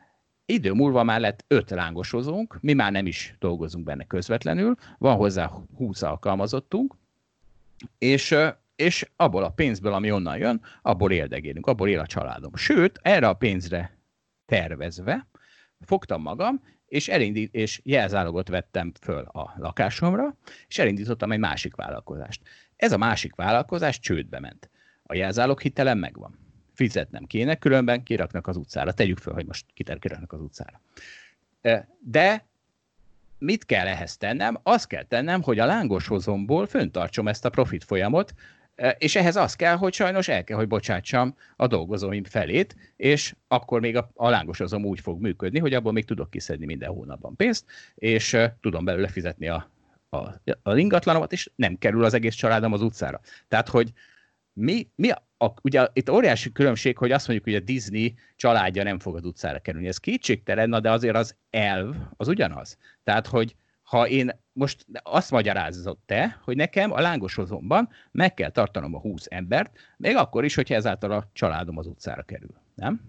idő 0.46 0.72
múlva 0.72 1.02
már 1.02 1.20
lett 1.20 1.44
öt 1.48 1.70
lángosozónk, 1.70 2.58
mi 2.61 2.72
már 2.72 2.92
nem 2.92 3.06
is 3.06 3.34
dolgozunk 3.38 3.84
benne 3.84 4.04
közvetlenül, 4.04 4.74
van 4.98 5.16
hozzá 5.16 5.50
20 5.76 6.02
alkalmazottunk, 6.02 6.94
és, 7.98 8.34
és 8.76 9.11
abból 9.16 9.44
a 9.44 9.50
pénzből, 9.50 9.92
ami 9.92 10.12
onnan 10.12 10.38
jön, 10.38 10.61
abból 10.82 11.12
éldegélünk, 11.12 11.66
abból 11.66 11.88
él 11.88 11.98
a 11.98 12.06
családom. 12.06 12.54
Sőt, 12.54 12.98
erre 13.02 13.28
a 13.28 13.34
pénzre 13.34 13.98
tervezve 14.46 15.26
fogtam 15.80 16.22
magam, 16.22 16.62
és, 16.88 17.09
elindít, 17.09 17.55
és 17.55 17.81
jelzálogot 17.85 18.48
vettem 18.48 18.92
föl 19.01 19.24
a 19.24 19.55
lakásomra, 19.57 20.37
és 20.68 20.79
elindítottam 20.79 21.33
egy 21.33 21.38
másik 21.38 21.74
vállalkozást. 21.74 22.42
Ez 22.77 22.92
a 22.92 22.98
másik 22.98 23.35
vállalkozás 23.35 23.98
csődbe 23.98 24.40
ment. 24.40 24.70
A 25.03 25.14
jelzálog 25.14 25.61
hitelem 25.61 25.98
megvan 25.98 26.38
fizetnem 26.74 27.24
kéne, 27.24 27.55
különben 27.55 28.03
kiraknak 28.03 28.46
az 28.46 28.57
utcára. 28.57 28.92
Tegyük 28.92 29.18
föl, 29.18 29.35
hogy 29.35 29.46
most 29.46 29.66
kiraknak 29.74 30.33
az 30.33 30.40
utcára. 30.40 30.81
De 31.98 32.46
mit 33.38 33.64
kell 33.64 33.87
ehhez 33.87 34.16
tennem? 34.16 34.59
Azt 34.62 34.87
kell 34.87 35.05
tennem, 35.05 35.42
hogy 35.42 35.59
a 35.59 35.66
lángos 35.66 36.07
hozomból 36.07 36.66
föntartsom 36.66 37.29
ezt 37.29 37.44
a 37.44 37.51
profit 37.51 37.85
folyamot, 37.85 38.35
és 38.99 39.17
ehhez 39.17 39.37
az 39.37 39.55
kell, 39.55 39.77
hogy 39.77 39.93
sajnos 39.93 40.29
el 40.29 40.45
kell, 40.45 40.57
hogy 40.57 40.69
bocsátsam 40.69 41.35
a 41.57 41.67
dolgozóim 41.67 42.25
felét, 42.25 42.77
és 42.97 43.35
akkor 43.49 43.81
még 43.81 43.97
a, 43.97 44.11
a 44.14 44.57
hozom 44.57 44.85
úgy 44.85 45.01
fog 45.01 45.21
működni, 45.21 45.59
hogy 45.59 45.75
abból 45.75 45.93
még 45.93 46.05
tudok 46.05 46.31
kiszedni 46.31 46.67
minden 46.67 46.91
hónapban 46.91 47.37
pénzt, 47.37 47.64
és 47.95 48.37
tudom 48.61 48.85
belőle 48.85 49.09
fizetni 49.09 49.49
a, 49.49 49.71
a, 50.09 50.19
a 50.62 50.77
ingatlanomat, 50.77 51.33
és 51.33 51.51
nem 51.57 51.79
kerül 51.79 52.05
az 52.05 52.14
egész 52.14 52.35
családom 52.35 52.73
az 52.73 52.83
utcára. 52.83 53.21
Tehát, 53.49 53.69
hogy 53.69 53.93
mi, 54.53 54.88
mi 54.95 55.11
a, 55.11 55.27
a, 55.37 55.53
ugye 55.62 55.87
itt 55.93 56.11
óriási 56.11 56.53
különbség, 56.53 56.99
hogy 56.99 57.12
azt 57.12 57.29
mondjuk, 57.29 57.49
hogy 57.49 57.62
a 57.62 57.64
Disney 57.64 58.14
családja 58.37 58.83
nem 58.83 58.99
fog 58.99 59.17
az 59.17 59.25
utcára 59.25 59.59
kerülni. 59.59 59.88
Ez 59.88 59.99
kétségtelen, 59.99 60.83
de 60.83 60.91
azért 60.91 61.17
az 61.17 61.37
elv 61.51 61.95
az 62.17 62.29
ugyanaz. 62.29 62.77
Tehát, 63.05 63.27
hogy 63.27 63.55
ha 63.83 64.09
én 64.09 64.41
most 64.59 64.87
azt 65.03 65.31
magyarázott 65.31 66.03
te, 66.07 66.40
hogy 66.44 66.57
nekem 66.57 66.92
a 66.92 67.01
lángosozomban 67.01 67.88
meg 68.11 68.35
kell 68.35 68.51
tartanom 68.51 68.94
a 68.94 68.99
20 68.99 69.25
embert, 69.29 69.71
még 69.97 70.16
akkor 70.16 70.44
is, 70.44 70.55
hogyha 70.55 70.75
ezáltal 70.75 71.11
a 71.11 71.25
családom 71.33 71.79
az 71.79 71.87
utcára 71.87 72.23
kerül, 72.23 72.55
nem? 72.75 73.01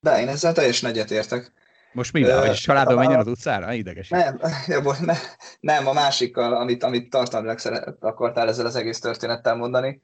De 0.00 0.20
én 0.20 0.28
ezzel 0.28 0.52
teljesen 0.52 0.90
egyetértek. 0.90 1.52
Most 1.92 2.12
mi? 2.12 2.30
Hogy 2.30 2.52
családom 2.52 2.98
menjen 2.98 3.18
az 3.18 3.26
utcára? 3.26 3.72
Ideges. 3.72 4.08
Nem, 4.08 4.40
ne, 5.00 5.14
nem, 5.60 5.86
a 5.86 5.92
másikkal, 5.92 6.54
amit, 6.54 6.82
amit 6.82 7.10
tartalmilag 7.10 7.58
akartál 8.00 8.48
ezzel 8.48 8.66
az 8.66 8.76
egész 8.76 9.00
történettel 9.00 9.54
mondani. 9.54 10.02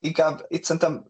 Inkább 0.00 0.44
itt 0.48 0.64
szerintem 0.64 1.04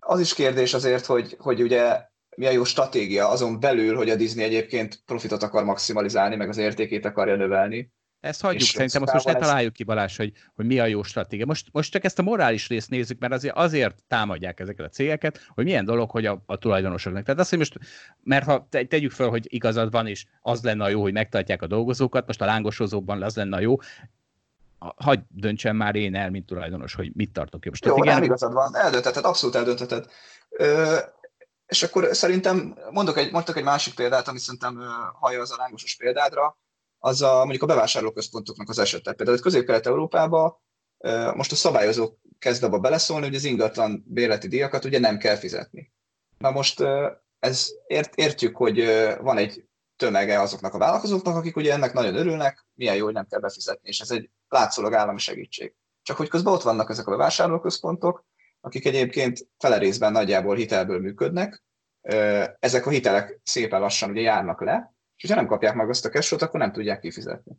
az 0.00 0.20
is 0.20 0.34
kérdés 0.34 0.74
azért, 0.74 1.06
hogy, 1.06 1.36
hogy 1.38 1.62
ugye 1.62 2.08
mi 2.36 2.46
a 2.46 2.50
jó 2.50 2.64
stratégia 2.64 3.28
azon 3.28 3.60
belül, 3.60 3.96
hogy 3.96 4.10
a 4.10 4.16
Disney 4.16 4.44
egyébként 4.44 5.02
profitot 5.06 5.42
akar 5.42 5.64
maximalizálni, 5.64 6.36
meg 6.36 6.48
az 6.48 6.56
értékét 6.56 7.04
akarja 7.04 7.36
növelni. 7.36 7.92
Ezt 8.20 8.40
hagyjuk, 8.40 8.62
és 8.62 8.68
szerintem 8.68 9.02
azt 9.02 9.12
most 9.12 9.26
ne 9.26 9.34
találjuk 9.34 9.72
ki, 9.72 9.84
Balázs, 9.84 10.16
hogy, 10.16 10.32
hogy 10.54 10.66
mi 10.66 10.78
a 10.78 10.86
jó 10.86 11.02
stratégia. 11.02 11.46
Most, 11.46 11.68
most 11.72 11.92
csak 11.92 12.04
ezt 12.04 12.18
a 12.18 12.22
morális 12.22 12.68
részt 12.68 12.90
nézzük, 12.90 13.18
mert 13.18 13.32
azért, 13.32 13.56
azért 13.56 14.02
támadják 14.08 14.60
ezeket 14.60 14.86
a 14.86 14.88
cégeket, 14.88 15.46
hogy 15.54 15.64
milyen 15.64 15.84
dolog, 15.84 16.10
hogy 16.10 16.26
a, 16.26 16.42
a 16.46 16.56
tulajdonosoknak. 16.56 17.24
Tehát 17.24 17.40
azt, 17.40 17.48
hogy 17.48 17.58
most, 17.58 17.78
mert 18.22 18.44
ha 18.44 18.66
te, 18.70 18.84
tegyük 18.84 19.10
fel, 19.10 19.28
hogy 19.28 19.46
igazad 19.48 19.90
van, 19.90 20.06
és 20.06 20.26
az 20.40 20.62
lenne 20.62 20.84
a 20.84 20.88
jó, 20.88 21.02
hogy 21.02 21.12
megtartják 21.12 21.62
a 21.62 21.66
dolgozókat, 21.66 22.26
most 22.26 22.40
a 22.40 22.44
lángosozóban 22.44 23.22
az 23.22 23.36
lenne 23.36 23.56
a 23.56 23.60
jó, 23.60 23.76
hagy 24.96 25.20
döntsem 25.28 25.76
már 25.76 25.94
én 25.94 26.14
el, 26.14 26.30
mint 26.30 26.46
tulajdonos, 26.46 26.94
hogy 26.94 27.10
mit 27.14 27.32
tartok 27.32 27.64
jobb. 27.64 27.74
Jó, 27.84 28.04
nem 28.04 28.22
igazad 28.22 28.52
van, 28.52 28.76
eldönteted, 28.76 29.24
abszolút 29.24 29.54
eldönteted. 29.54 30.06
Ö, 30.50 30.96
és 31.70 31.82
akkor 31.82 32.08
szerintem 32.14 32.78
mondok 32.90 33.16
egy, 33.16 33.32
mondok 33.32 33.56
egy 33.56 33.64
másik 33.64 33.94
példát, 33.94 34.28
ami 34.28 34.38
szerintem 34.38 34.82
hallja 35.12 35.40
az 35.40 35.50
a 35.50 35.56
lángosos 35.56 35.96
példádra, 35.96 36.58
az 36.98 37.22
a, 37.22 37.36
mondjuk 37.38 37.62
a 37.62 37.66
bevásárlóközpontoknak 37.66 38.68
az 38.68 38.78
esete. 38.78 39.12
Például 39.12 39.38
Közép-Kelet-Európában 39.38 40.56
most 41.34 41.52
a 41.52 41.54
szabályozó 41.54 42.12
kezd 42.38 42.62
abba 42.62 42.78
beleszólni, 42.78 43.26
hogy 43.26 43.34
az 43.34 43.44
ingatlan 43.44 44.04
bérleti 44.06 44.48
díjakat 44.48 44.84
ugye 44.84 44.98
nem 44.98 45.18
kell 45.18 45.36
fizetni. 45.36 45.92
Na 46.38 46.50
most 46.50 46.82
ez 47.38 47.68
ért, 47.86 48.14
értjük, 48.14 48.56
hogy 48.56 48.84
van 49.20 49.38
egy 49.38 49.64
tömege 49.96 50.40
azoknak 50.40 50.74
a 50.74 50.78
vállalkozóknak, 50.78 51.36
akik 51.36 51.56
ugye 51.56 51.72
ennek 51.72 51.92
nagyon 51.92 52.16
örülnek, 52.16 52.66
milyen 52.74 52.96
jó, 52.96 53.04
hogy 53.04 53.14
nem 53.14 53.26
kell 53.26 53.40
befizetni, 53.40 53.88
és 53.88 54.00
ez 54.00 54.10
egy 54.10 54.30
látszólag 54.48 54.94
állami 54.94 55.18
segítség. 55.18 55.74
Csak 56.02 56.16
hogy 56.16 56.28
közben 56.28 56.52
ott 56.52 56.62
vannak 56.62 56.90
ezek 56.90 57.06
a 57.06 57.10
bevásárlóközpontok, 57.10 58.24
akik 58.60 58.86
egyébként 58.86 59.46
fele 59.58 59.78
részben 59.78 60.12
nagyjából 60.12 60.56
hitelből 60.56 61.00
működnek, 61.00 61.62
ezek 62.58 62.86
a 62.86 62.90
hitelek 62.90 63.40
szépen 63.42 63.80
lassan 63.80 64.10
ugye 64.10 64.20
járnak 64.20 64.64
le, 64.64 64.94
és 65.16 65.28
ha 65.28 65.34
nem 65.34 65.46
kapják 65.46 65.74
meg 65.74 65.88
azt 65.88 66.04
a 66.04 66.08
cashot, 66.08 66.42
akkor 66.42 66.60
nem 66.60 66.72
tudják 66.72 67.00
kifizetni. 67.00 67.52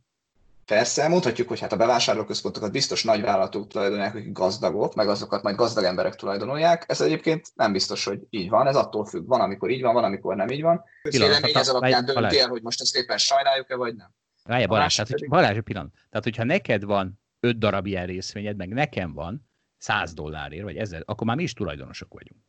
Persze, 0.65 1.07
mondhatjuk, 1.07 1.47
hogy 1.47 1.59
hát 1.59 1.71
a 1.71 1.77
bevásárlóközpontokat 1.77 2.71
biztos 2.71 3.03
nagy 3.03 3.21
vállalatok 3.21 3.67
tulajdonolják, 3.67 4.15
akik 4.15 4.31
gazdagok, 4.31 4.95
meg 4.95 5.09
azokat 5.09 5.43
majd 5.43 5.55
gazdag 5.55 5.83
emberek 5.83 6.15
tulajdonolják. 6.15 6.85
Ez 6.87 7.01
egyébként 7.01 7.47
nem 7.55 7.71
biztos, 7.71 8.05
hogy 8.05 8.19
így 8.29 8.49
van, 8.49 8.67
ez 8.67 8.75
attól 8.75 9.05
függ. 9.05 9.27
Van, 9.27 9.41
amikor 9.41 9.69
így 9.69 9.81
van, 9.81 9.93
van, 9.93 10.03
amikor 10.03 10.35
nem 10.35 10.49
így 10.49 10.61
van. 10.61 10.83
Vélemény 11.01 11.51
ez 11.53 11.69
alapján 11.69 12.05
dönti 12.05 12.39
el, 12.39 12.47
hogy 12.47 12.61
most 12.61 12.81
ezt 12.81 12.95
éppen 12.95 13.17
sajnáljuk-e, 13.17 13.75
vagy 13.75 13.95
nem. 13.95 14.13
Várjál, 14.43 14.67
Balázs, 14.67 14.95
tehát, 14.95 15.11
hogy, 15.11 15.27
Balázs, 15.27 15.57
pillanat. 15.63 15.91
Tehát, 16.09 16.23
hogyha 16.23 16.43
neked 16.43 16.83
van 16.83 17.19
öt 17.39 17.57
darab 17.57 17.85
ilyen 17.85 18.05
részvényed, 18.05 18.55
meg 18.55 18.69
nekem 18.69 19.13
van 19.13 19.49
100 19.81 20.13
dollárért, 20.13 20.63
vagy 20.63 20.77
ezer, 20.77 21.03
akkor 21.05 21.27
már 21.27 21.35
mi 21.35 21.43
is 21.43 21.53
tulajdonosok 21.53 22.13
vagyunk. 22.13 22.41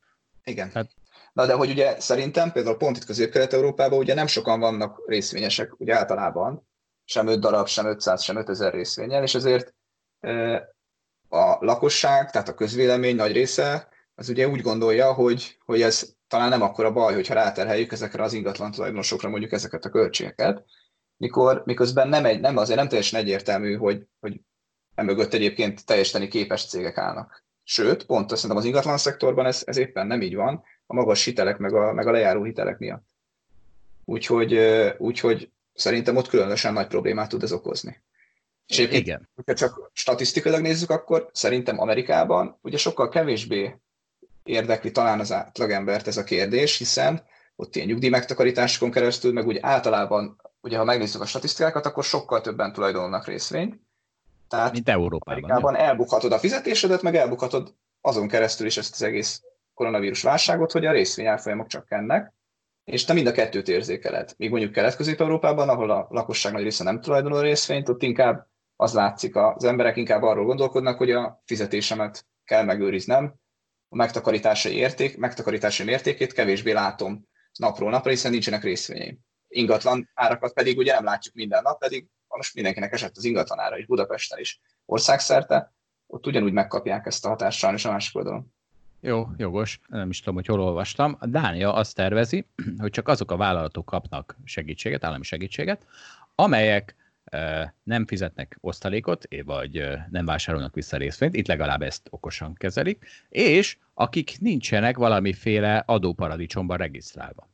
Igen. 0.45 0.71
Tehát 0.71 0.90
Na 1.33 1.47
de 1.47 1.55
hogy 1.55 1.71
ugye 1.71 2.01
szerintem 2.01 2.53
például 2.53 2.77
pont 2.77 2.97
itt 2.97 3.05
Közép-Kelet-Európában 3.05 3.99
ugye 3.99 4.14
nem 4.14 4.27
sokan 4.27 4.61
vannak 4.61 5.03
részvényesek 5.07 5.81
ugye 5.81 5.97
általában, 5.97 6.68
sem 7.05 7.27
5 7.27 7.40
darab, 7.40 7.66
sem 7.66 7.87
500, 7.87 8.23
sem 8.23 8.37
5000 8.37 8.73
részvényel, 8.73 9.23
és 9.23 9.35
ezért 9.35 9.75
a 11.29 11.57
lakosság, 11.61 12.31
tehát 12.31 12.49
a 12.49 12.55
közvélemény 12.55 13.16
nagy 13.16 13.33
része 13.33 13.88
az 14.14 14.29
ugye 14.29 14.49
úgy 14.49 14.61
gondolja, 14.61 15.12
hogy, 15.12 15.59
hogy 15.64 15.83
ez 15.83 16.14
talán 16.29 16.49
nem 16.49 16.62
akkora 16.62 16.92
baj, 16.92 17.14
hogyha 17.14 17.35
ráterheljük 17.35 17.92
ezekre 17.92 18.23
az 18.23 18.33
ingatlan 18.33 18.71
tulajdonosokra 18.71 19.29
mondjuk 19.29 19.53
ezeket 19.53 19.85
a 19.85 19.90
költségeket, 19.90 20.64
mikor, 21.16 21.62
miközben 21.64 22.09
nem, 22.09 22.25
egy, 22.25 22.40
nem 22.40 22.57
azért 22.57 22.79
nem 22.79 22.88
teljesen 22.88 23.21
egyértelmű, 23.21 23.77
hogy, 23.77 24.07
hogy 24.21 24.40
emögött 24.94 25.33
egyébként 25.33 25.87
teljesíteni 25.87 26.28
képes 26.28 26.66
cégek 26.66 26.98
állnak. 26.98 27.44
Sőt, 27.64 28.07
pont 28.07 28.28
szerintem 28.28 28.57
az 28.57 28.64
ingatlan 28.64 28.98
szektorban 28.98 29.46
ez, 29.46 29.62
ez 29.66 29.76
éppen 29.76 30.07
nem 30.07 30.22
így 30.22 30.35
van, 30.35 30.62
a 30.87 30.94
magas 30.94 31.24
hitelek, 31.24 31.59
meg 31.59 31.74
a, 31.74 31.92
meg 31.92 32.07
a 32.07 32.11
lejáró 32.11 32.42
hitelek 32.44 32.78
miatt. 32.78 33.07
Úgyhogy, 34.05 34.59
úgyhogy 34.98 35.50
szerintem 35.74 36.16
ott 36.16 36.28
különösen 36.28 36.72
nagy 36.72 36.87
problémát 36.87 37.28
tud 37.28 37.42
ez 37.42 37.52
okozni. 37.52 38.02
És 38.66 38.78
egyébként, 38.78 39.07
Igen. 39.07 39.28
hogyha 39.35 39.55
csak 39.55 39.90
statisztikailag 39.92 40.61
nézzük, 40.61 40.90
akkor 40.90 41.31
szerintem 41.33 41.81
Amerikában 41.81 42.59
ugye 42.62 42.76
sokkal 42.76 43.09
kevésbé 43.09 43.76
érdekli 44.42 44.90
talán 44.90 45.20
az 45.20 45.33
átlagembert 45.33 46.07
ez 46.07 46.16
a 46.16 46.24
kérdés, 46.24 46.78
hiszen 46.78 47.24
ott 47.57 47.76
ilyen 47.76 47.88
nyugdíjmegtakarításokon 47.88 48.90
keresztül, 48.90 49.33
meg 49.33 49.46
úgy 49.46 49.59
általában, 49.61 50.40
ugye 50.61 50.76
ha 50.76 50.85
megnézzük 50.85 51.20
a 51.20 51.26
statisztikákat, 51.26 51.87
akkor 51.87 52.05
sokkal 52.05 52.40
többen 52.40 52.72
tulajdonolnak 52.72 53.26
részvényt. 53.26 53.81
Tehát 54.52 54.72
Mint 54.72 54.88
Európában. 54.88 55.42
Amerikában 55.42 55.76
elbukhatod 55.76 56.32
a 56.32 56.38
fizetésedet, 56.38 57.02
meg 57.02 57.14
elbukhatod 57.16 57.74
azon 58.00 58.28
keresztül 58.28 58.66
is 58.66 58.76
ezt 58.76 58.92
az 58.92 59.02
egész 59.02 59.42
koronavírus 59.74 60.22
válságot, 60.22 60.72
hogy 60.72 60.86
a 60.86 60.92
részvényárfolyamok 60.92 61.66
csökkennek, 61.66 62.32
és 62.84 63.04
te 63.04 63.12
mind 63.12 63.26
a 63.26 63.32
kettőt 63.32 63.68
érzékeled. 63.68 64.34
Míg 64.36 64.50
mondjuk 64.50 64.72
Kelet-Közép-Európában, 64.72 65.68
ahol 65.68 65.90
a 65.90 66.06
lakosság 66.10 66.52
nagy 66.52 66.62
része 66.62 66.84
nem 66.84 67.00
tulajdonol 67.00 67.40
részvényt, 67.40 67.88
ott 67.88 68.02
inkább 68.02 68.46
az 68.76 68.94
látszik, 68.94 69.36
az 69.36 69.64
emberek 69.64 69.96
inkább 69.96 70.22
arról 70.22 70.44
gondolkodnak, 70.44 70.98
hogy 70.98 71.10
a 71.10 71.42
fizetésemet 71.44 72.26
kell 72.44 72.64
megőriznem, 72.64 73.34
a 73.88 73.96
megtakarítási 73.96 74.76
érték, 74.76 75.18
megtakarítási 75.18 75.88
értékét 75.88 76.32
kevésbé 76.32 76.72
látom 76.72 77.28
napról 77.58 77.90
napra, 77.90 78.10
hiszen 78.10 78.30
nincsenek 78.30 78.62
részvényeim. 78.62 79.18
Ingatlan 79.48 80.10
árakat 80.14 80.52
pedig 80.52 80.78
ugye 80.78 80.94
nem 80.94 81.04
látjuk 81.04 81.34
minden 81.34 81.62
nap, 81.62 81.78
pedig 81.78 82.06
most 82.37 82.55
mindenkinek 82.55 82.92
esett 82.92 83.16
az 83.16 83.25
ingatlan 83.25 83.59
ára 83.59 83.79
is, 83.79 83.87
Budapesten 83.87 84.38
is, 84.38 84.61
országszerte, 84.85 85.73
ott 86.07 86.27
ugyanúgy 86.27 86.53
megkapják 86.53 87.07
ezt 87.07 87.25
a 87.25 87.29
hatást 87.29 87.59
sajnos 87.59 87.85
a 87.85 87.90
másik 87.90 88.16
oldalon. 88.16 88.53
Jó, 89.01 89.29
jogos. 89.37 89.81
Nem 89.88 90.11
is 90.11 90.18
tudom, 90.18 90.35
hogy 90.35 90.47
hol 90.47 90.61
olvastam. 90.61 91.16
A 91.21 91.27
Dánia 91.27 91.75
azt 91.75 91.95
tervezi, 91.95 92.47
hogy 92.79 92.90
csak 92.90 93.09
azok 93.09 93.31
a 93.31 93.37
vállalatok 93.37 93.85
kapnak 93.85 94.37
segítséget, 94.45 95.05
állami 95.05 95.25
segítséget, 95.25 95.87
amelyek 96.35 96.97
nem 97.83 98.07
fizetnek 98.07 98.59
osztalékot, 98.61 99.25
vagy 99.45 99.88
nem 100.11 100.25
vásárolnak 100.25 100.75
vissza 100.75 100.97
részvényt, 100.97 101.35
itt 101.35 101.47
legalább 101.47 101.83
ezt 101.83 102.07
okosan 102.11 102.55
kezelik, 102.55 103.07
és 103.29 103.79
akik 103.95 104.40
nincsenek 104.40 104.97
valamiféle 104.97 105.83
adóparadicsomban 105.87 106.77
regisztrálva. 106.77 107.51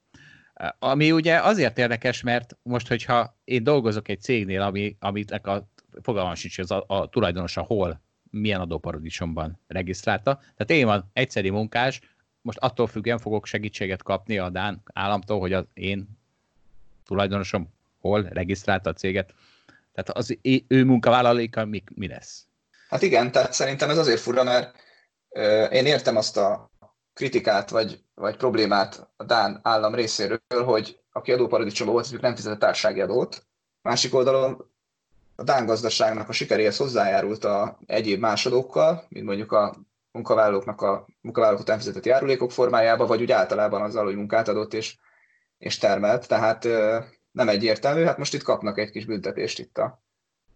Ami 0.79 1.13
ugye 1.13 1.41
azért 1.41 1.79
érdekes, 1.79 2.23
mert 2.23 2.57
most, 2.63 2.89
hogyha 2.89 3.37
én 3.45 3.63
dolgozok 3.63 4.09
egy 4.09 4.21
cégnél, 4.21 4.63
ami, 4.63 4.97
amit 5.01 5.31
a 5.31 5.69
fogalmam 6.03 6.35
sincs, 6.35 6.59
az 6.59 6.71
a, 6.71 6.85
a 6.87 7.09
tulajdonosa 7.09 7.63
hol 7.63 8.01
milyen 8.31 8.61
adóparadicsomban 8.61 9.61
regisztrálta. 9.67 10.35
Tehát 10.35 10.71
én 10.83 10.87
van 10.87 11.11
egyszeri 11.13 11.51
munkás, 11.51 12.01
most 12.41 12.59
attól 12.59 12.87
függően 12.87 13.19
fogok 13.19 13.47
segítséget 13.47 14.03
kapni 14.03 14.39
a 14.39 14.49
Dán 14.49 14.83
államtól, 14.93 15.41
hogy 15.41 15.53
az 15.53 15.65
én 15.75 16.09
tulajdonosom 17.07 17.69
hol 18.01 18.23
regisztrálta 18.23 18.91
a 18.91 18.93
céget. 18.93 19.35
Tehát 19.93 20.11
az 20.11 20.39
ő 20.69 20.85
munkavállaléka 20.85 21.65
mi, 21.65 21.83
mi 21.95 22.09
lesz? 22.09 22.47
Hát 22.89 23.03
igen, 23.03 23.33
tehát 23.33 23.53
szerintem 23.53 23.91
ez 23.91 23.99
azért 23.99 24.21
fura, 24.21 24.43
mert 24.45 24.77
én 25.73 25.87
értem 25.87 26.17
azt 26.17 26.37
a 26.37 26.71
kritikát 27.19 27.71
vagy, 27.71 28.03
vagy 28.15 28.37
problémát 28.37 29.09
a 29.17 29.25
Dán 29.25 29.61
állam 29.63 29.95
részéről, 29.95 30.41
hogy 30.65 31.01
aki 31.13 31.33
adóparadicsomban 31.33 31.95
volt, 31.95 32.21
nem 32.21 32.35
fizet 32.35 32.59
társági 32.59 33.01
adót. 33.01 33.47
Másik 33.83 34.15
oldalon 34.15 34.71
a 35.37 35.43
Dán 35.43 35.67
gazdaságnak 35.67 36.29
a 36.29 36.33
sikeréhez 36.33 36.77
hozzájárult 36.77 37.45
a 37.45 37.79
egyéb 37.87 38.21
másodokkal, 38.21 39.07
mint 39.09 39.27
mondjuk 39.27 39.53
a 39.53 39.77
munkavállalóknak 40.11 40.81
a 40.81 41.07
munkavállalók 41.21 41.63
után 41.63 41.79
fizetett 41.79 42.05
járulékok 42.05 42.51
formájába, 42.51 43.07
vagy 43.07 43.21
úgy 43.21 43.33
általában 43.33 43.83
azzal, 43.83 44.05
hogy 44.05 44.17
munkát 44.17 44.49
adott 44.49 44.75
és, 44.75 44.97
és 45.59 45.79
termelt. 45.79 46.29
Tehát 46.29 46.65
nem 47.31 47.49
egyértelmű, 47.49 48.03
hát 48.03 48.19
most 48.19 48.35
itt 48.35 48.43
kapnak 48.43 48.79
egy 48.79 48.91
kis 48.91 49.05
büntetést 49.05 49.59
itt 49.59 49.79
a, 49.79 50.03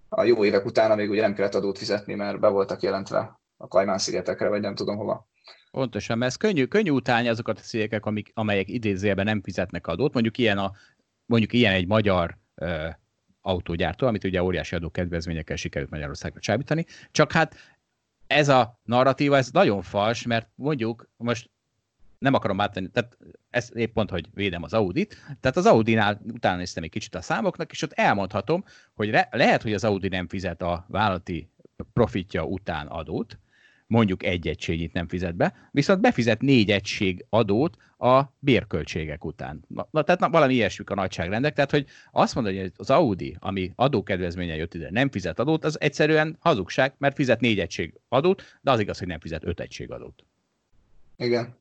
a 0.08 0.22
jó 0.22 0.44
évek 0.44 0.64
után, 0.64 0.90
amíg 0.90 1.10
ugye 1.10 1.20
nem 1.20 1.34
kellett 1.34 1.54
adót 1.54 1.78
fizetni, 1.78 2.14
mert 2.14 2.40
be 2.40 2.48
voltak 2.48 2.82
jelentve 2.82 3.40
a 3.56 3.68
Kajmán-szigetekre, 3.68 4.48
vagy 4.48 4.60
nem 4.60 4.74
tudom 4.74 4.96
hova. 4.96 5.30
Pontosan, 5.70 6.18
mert 6.18 6.30
ez 6.30 6.36
könnyű, 6.36 6.64
könnyű 6.64 6.90
utálni 6.90 7.28
azokat 7.28 7.58
a 7.58 7.62
cégek, 7.62 8.06
amik, 8.06 8.30
amelyek 8.34 8.68
idézőjelben 8.68 9.24
nem 9.24 9.42
fizetnek 9.42 9.86
adót. 9.86 10.12
Mondjuk 10.12 10.38
ilyen, 10.38 10.58
a, 10.58 10.72
mondjuk 11.26 11.52
ilyen 11.52 11.72
egy 11.72 11.86
magyar 11.86 12.38
autógyártó, 13.40 14.06
amit 14.06 14.24
ugye 14.24 14.42
óriási 14.42 14.74
adókedvezményekkel 14.74 15.56
sikerült 15.56 15.90
Magyarországra 15.90 16.40
csábítani. 16.40 16.86
Csak 17.10 17.32
hát 17.32 17.56
ez 18.26 18.48
a 18.48 18.80
narratíva, 18.84 19.36
ez 19.36 19.50
nagyon 19.50 19.82
fals, 19.82 20.22
mert 20.22 20.48
mondjuk 20.54 21.08
most 21.16 21.50
nem 22.18 22.34
akarom 22.34 22.60
átvenni, 22.60 22.88
tehát 22.90 23.16
ez 23.50 23.70
épp 23.74 23.92
pont, 23.92 24.10
hogy 24.10 24.28
védem 24.34 24.62
az 24.62 24.72
Audit, 24.72 25.16
tehát 25.40 25.56
az 25.56 25.66
Audinál 25.66 26.20
utána 26.32 26.56
néztem 26.56 26.82
egy 26.82 26.90
kicsit 26.90 27.14
a 27.14 27.22
számoknak, 27.22 27.70
és 27.70 27.82
ott 27.82 27.92
elmondhatom, 27.92 28.64
hogy 28.94 29.10
re, 29.10 29.28
lehet, 29.30 29.62
hogy 29.62 29.72
az 29.72 29.84
Audi 29.84 30.08
nem 30.08 30.28
fizet 30.28 30.62
a 30.62 30.84
vállalati 30.88 31.50
profitja 31.92 32.44
után 32.44 32.86
adót, 32.86 33.38
mondjuk 33.92 34.24
egy 34.24 34.48
egységit 34.48 34.92
nem 34.92 35.08
fizet 35.08 35.34
be, 35.34 35.68
viszont 35.70 36.00
befizet 36.00 36.40
négy 36.40 36.70
egység 36.70 37.24
adót 37.28 37.76
a 37.98 38.22
bérköltségek 38.38 39.24
után. 39.24 39.64
Na, 39.68 39.88
na 39.90 40.02
tehát 40.02 40.20
na, 40.20 40.30
valami 40.30 40.54
ilyesmik 40.54 40.90
a 40.90 40.94
nagyságrendek, 40.94 41.54
tehát 41.54 41.70
hogy 41.70 41.86
azt 42.10 42.34
mondani, 42.34 42.58
hogy 42.58 42.72
az 42.76 42.90
Audi, 42.90 43.36
ami 43.38 43.72
adókedvezménye 43.74 44.56
jött 44.56 44.74
ide, 44.74 44.90
nem 44.90 45.10
fizet 45.10 45.38
adót, 45.38 45.64
az 45.64 45.80
egyszerűen 45.80 46.36
hazugság, 46.40 46.94
mert 46.98 47.14
fizet 47.14 47.40
négy 47.40 47.58
egység 47.60 47.94
adót, 48.08 48.42
de 48.60 48.70
az 48.70 48.80
igaz, 48.80 48.98
hogy 48.98 49.06
nem 49.06 49.20
fizet 49.20 49.44
öt 49.44 49.60
egység 49.60 49.90
adót. 49.90 50.24
Igen. 51.16 51.58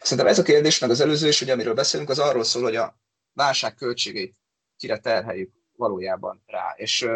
Szerintem 0.00 0.26
ez 0.26 0.38
a 0.38 0.42
kérdés, 0.42 0.78
meg 0.78 0.90
az 0.90 1.00
előző 1.00 1.28
is, 1.28 1.40
ugye, 1.40 1.52
amiről 1.52 1.74
beszélünk, 1.74 2.10
az 2.10 2.18
arról 2.18 2.44
szól, 2.44 2.62
hogy 2.62 2.76
a 2.76 2.98
válság 3.32 3.74
költségeit 3.74 4.34
kire 4.76 4.98
terheljük 4.98 5.52
valójában 5.76 6.42
rá. 6.46 6.74
És 6.76 7.08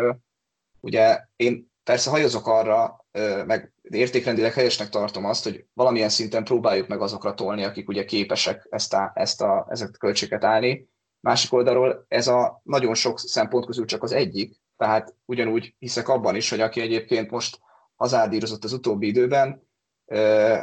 ugye 0.80 1.20
én 1.36 1.69
persze 1.84 2.10
hajozok 2.10 2.46
arra, 2.46 3.06
meg 3.46 3.72
értékrendileg 3.82 4.52
helyesnek 4.52 4.88
tartom 4.88 5.24
azt, 5.24 5.44
hogy 5.44 5.64
valamilyen 5.72 6.08
szinten 6.08 6.44
próbáljuk 6.44 6.88
meg 6.88 7.00
azokra 7.00 7.34
tolni, 7.34 7.64
akik 7.64 7.88
ugye 7.88 8.04
képesek 8.04 8.66
ezt 8.70 8.94
a, 8.94 9.12
ezt 9.14 9.42
a, 9.42 9.66
ezeket 9.70 9.94
a 9.94 9.98
költséget 9.98 10.44
állni. 10.44 10.88
Másik 11.20 11.52
oldalról 11.52 12.04
ez 12.08 12.28
a 12.28 12.60
nagyon 12.64 12.94
sok 12.94 13.18
szempont 13.18 13.66
közül 13.66 13.84
csak 13.84 14.02
az 14.02 14.12
egyik, 14.12 14.54
tehát 14.76 15.14
ugyanúgy 15.24 15.74
hiszek 15.78 16.08
abban 16.08 16.36
is, 16.36 16.50
hogy 16.50 16.60
aki 16.60 16.80
egyébként 16.80 17.30
most 17.30 17.58
hazárdírozott 17.96 18.64
az 18.64 18.72
utóbbi 18.72 19.06
időben, 19.06 19.68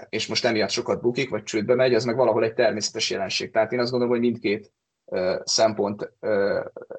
és 0.09 0.27
most 0.27 0.45
emiatt 0.45 0.69
sokat 0.69 1.01
bukik, 1.01 1.29
vagy 1.29 1.43
csődbe 1.43 1.75
megy, 1.75 1.93
az 1.93 2.03
meg 2.03 2.15
valahol 2.15 2.43
egy 2.43 2.53
természetes 2.53 3.09
jelenség. 3.09 3.51
Tehát 3.51 3.71
én 3.71 3.79
azt 3.79 3.91
gondolom, 3.91 4.13
hogy 4.13 4.23
mindkét 4.23 4.71
szempont 5.43 6.13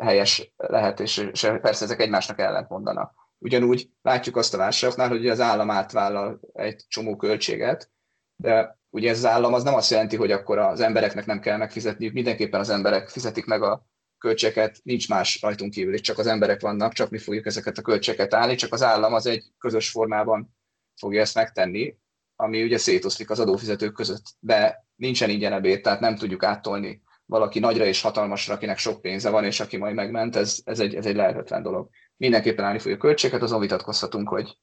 helyes 0.00 0.52
lehet, 0.56 1.00
és 1.00 1.30
persze 1.40 1.84
ezek 1.84 2.00
egymásnak 2.00 2.38
ellent 2.38 2.68
mondanak. 2.68 3.12
Ugyanúgy 3.38 3.90
látjuk 4.02 4.36
azt 4.36 4.54
a 4.54 4.56
válságnál, 4.56 5.08
hogy 5.08 5.28
az 5.28 5.40
állam 5.40 5.70
átvállal 5.70 6.40
egy 6.52 6.84
csomó 6.88 7.16
költséget, 7.16 7.90
de 8.36 8.78
ugye 8.90 9.10
ez 9.10 9.18
az 9.18 9.24
állam 9.24 9.54
az 9.54 9.62
nem 9.62 9.74
azt 9.74 9.90
jelenti, 9.90 10.16
hogy 10.16 10.32
akkor 10.32 10.58
az 10.58 10.80
embereknek 10.80 11.26
nem 11.26 11.40
kell 11.40 11.56
megfizetniük, 11.56 12.12
mindenképpen 12.12 12.60
az 12.60 12.68
emberek 12.68 13.08
fizetik 13.08 13.44
meg 13.44 13.62
a 13.62 13.86
költségeket, 14.18 14.80
nincs 14.82 15.08
más 15.08 15.40
rajtunk 15.40 15.72
kívül, 15.72 15.94
és 15.94 16.00
csak 16.00 16.18
az 16.18 16.26
emberek 16.26 16.60
vannak, 16.60 16.92
csak 16.92 17.10
mi 17.10 17.18
fogjuk 17.18 17.46
ezeket 17.46 17.78
a 17.78 17.82
költségeket 17.82 18.34
állni, 18.34 18.54
csak 18.54 18.72
az 18.72 18.82
állam 18.82 19.14
az 19.14 19.26
egy 19.26 19.44
közös 19.58 19.90
formában 19.90 20.56
fogja 20.96 21.20
ezt 21.20 21.34
megtenni, 21.34 21.96
ami 22.36 22.62
ugye 22.62 22.78
szétoszlik 22.78 23.30
az 23.30 23.40
adófizetők 23.40 23.92
között, 23.92 24.24
de 24.40 24.86
nincsen 24.94 25.30
ingyen 25.30 25.52
ebéd, 25.52 25.80
tehát 25.80 26.00
nem 26.00 26.16
tudjuk 26.16 26.42
áttolni 26.42 27.02
valaki 27.24 27.58
nagyra 27.58 27.84
és 27.84 28.00
hatalmasra, 28.00 28.54
akinek 28.54 28.78
sok 28.78 29.00
pénze 29.00 29.30
van, 29.30 29.44
és 29.44 29.60
aki 29.60 29.76
majd 29.76 29.94
megment, 29.94 30.36
ez, 30.36 30.60
ez, 30.64 30.80
egy, 30.80 30.94
ez 30.94 31.06
egy 31.06 31.16
lehetetlen 31.16 31.62
dolog. 31.62 31.88
Mindenképpen 32.18 32.64
állni 32.64 32.78
fogja 32.78 32.96
a 32.96 33.00
költséget, 33.00 33.42
azon 33.42 33.60
vitatkozhatunk, 33.60 34.28
hogy, 34.28 34.58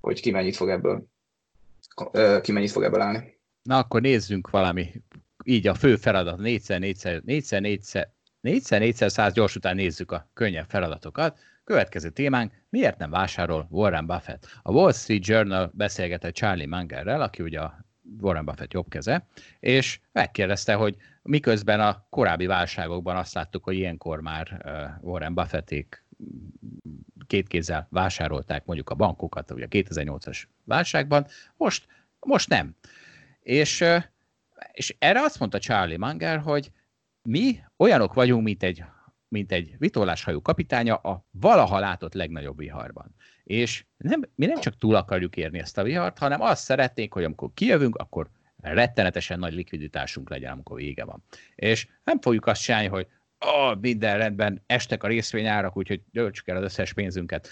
hogy 0.00 0.20
ki 0.20 0.30
mennyit 0.30 0.56
fog 0.56 0.68
ebből, 0.68 1.04
ki 2.42 2.52
mennyit 2.52 2.70
fog 2.70 2.82
ebből 2.82 3.00
állni. 3.00 3.38
Na 3.62 3.78
akkor 3.78 4.00
nézzünk 4.00 4.50
valami, 4.50 4.92
így 5.44 5.66
a 5.66 5.74
fő 5.74 5.96
feladat, 5.96 6.38
4x, 6.42 6.64
4x, 6.68 7.22
4x, 7.26 7.48
4x, 7.50 8.06
4x, 8.42 8.68
4x 8.68 9.08
100 9.08 9.32
gyors 9.32 9.56
után 9.56 9.74
nézzük 9.74 10.12
a 10.12 10.28
könnyebb 10.32 10.68
feladatokat. 10.68 11.38
Következő 11.64 12.10
témánk, 12.10 12.52
miért 12.68 12.98
nem 12.98 13.10
vásárol 13.10 13.66
Warren 13.70 14.06
Buffett? 14.06 14.46
A 14.62 14.72
Wall 14.72 14.92
Street 14.92 15.26
Journal 15.26 15.70
beszélgetett 15.74 16.34
Charlie 16.34 16.66
Mangerrel, 16.66 17.20
aki 17.20 17.42
ugye 17.42 17.60
a 17.60 17.84
Warren 18.20 18.44
Buffett 18.44 18.72
jobb 18.72 18.88
keze, 18.88 19.26
és 19.60 20.00
megkérdezte, 20.12 20.74
hogy 20.74 20.96
miközben 21.22 21.80
a 21.80 22.06
korábbi 22.10 22.46
válságokban 22.46 23.16
azt 23.16 23.34
láttuk, 23.34 23.64
hogy 23.64 23.76
ilyenkor 23.76 24.20
már 24.20 24.64
Warren 25.00 25.34
Buffették 25.34 26.04
két 27.26 27.48
kézzel 27.48 27.86
vásárolták 27.90 28.64
mondjuk 28.64 28.90
a 28.90 28.94
bankokat, 28.94 29.50
ugye 29.50 29.64
a 29.64 29.68
2008-as 29.68 30.42
válságban, 30.64 31.26
most, 31.56 31.86
most 32.20 32.48
nem. 32.48 32.74
És, 33.40 33.84
és 34.72 34.96
erre 34.98 35.20
azt 35.20 35.38
mondta 35.38 35.58
Charlie 35.58 35.98
Munger, 35.98 36.38
hogy 36.38 36.70
mi 37.22 37.58
olyanok 37.76 38.14
vagyunk, 38.14 38.44
mint 38.44 38.62
egy 38.62 38.84
mint 39.30 39.52
egy 39.52 39.74
vitorláshajó 39.78 40.42
kapitánya 40.42 40.94
a 40.94 41.24
valaha 41.30 41.78
látott 41.78 42.14
legnagyobb 42.14 42.58
viharban. 42.58 43.14
És 43.44 43.84
nem, 43.96 44.22
mi 44.34 44.46
nem 44.46 44.60
csak 44.60 44.76
túl 44.76 44.94
akarjuk 44.94 45.36
érni 45.36 45.58
ezt 45.58 45.78
a 45.78 45.82
vihart, 45.82 46.18
hanem 46.18 46.40
azt 46.40 46.64
szeretnénk, 46.64 47.12
hogy 47.12 47.24
amikor 47.24 47.50
kijövünk, 47.54 47.96
akkor 47.96 48.30
rettenetesen 48.56 49.38
nagy 49.38 49.52
likviditásunk 49.52 50.30
legyen, 50.30 50.52
amikor 50.52 50.76
vége 50.76 51.04
van. 51.04 51.24
És 51.54 51.88
nem 52.04 52.20
fogjuk 52.20 52.46
azt 52.46 52.62
csinálni, 52.62 52.88
hogy 52.88 53.06
oh, 53.40 53.80
minden 53.80 54.18
rendben, 54.18 54.62
estek 54.66 55.02
a 55.02 55.08
részvényárak, 55.08 55.76
úgyhogy 55.76 56.02
döltsük 56.12 56.48
el 56.48 56.56
az 56.56 56.62
összes 56.62 56.92
pénzünket. 56.92 57.48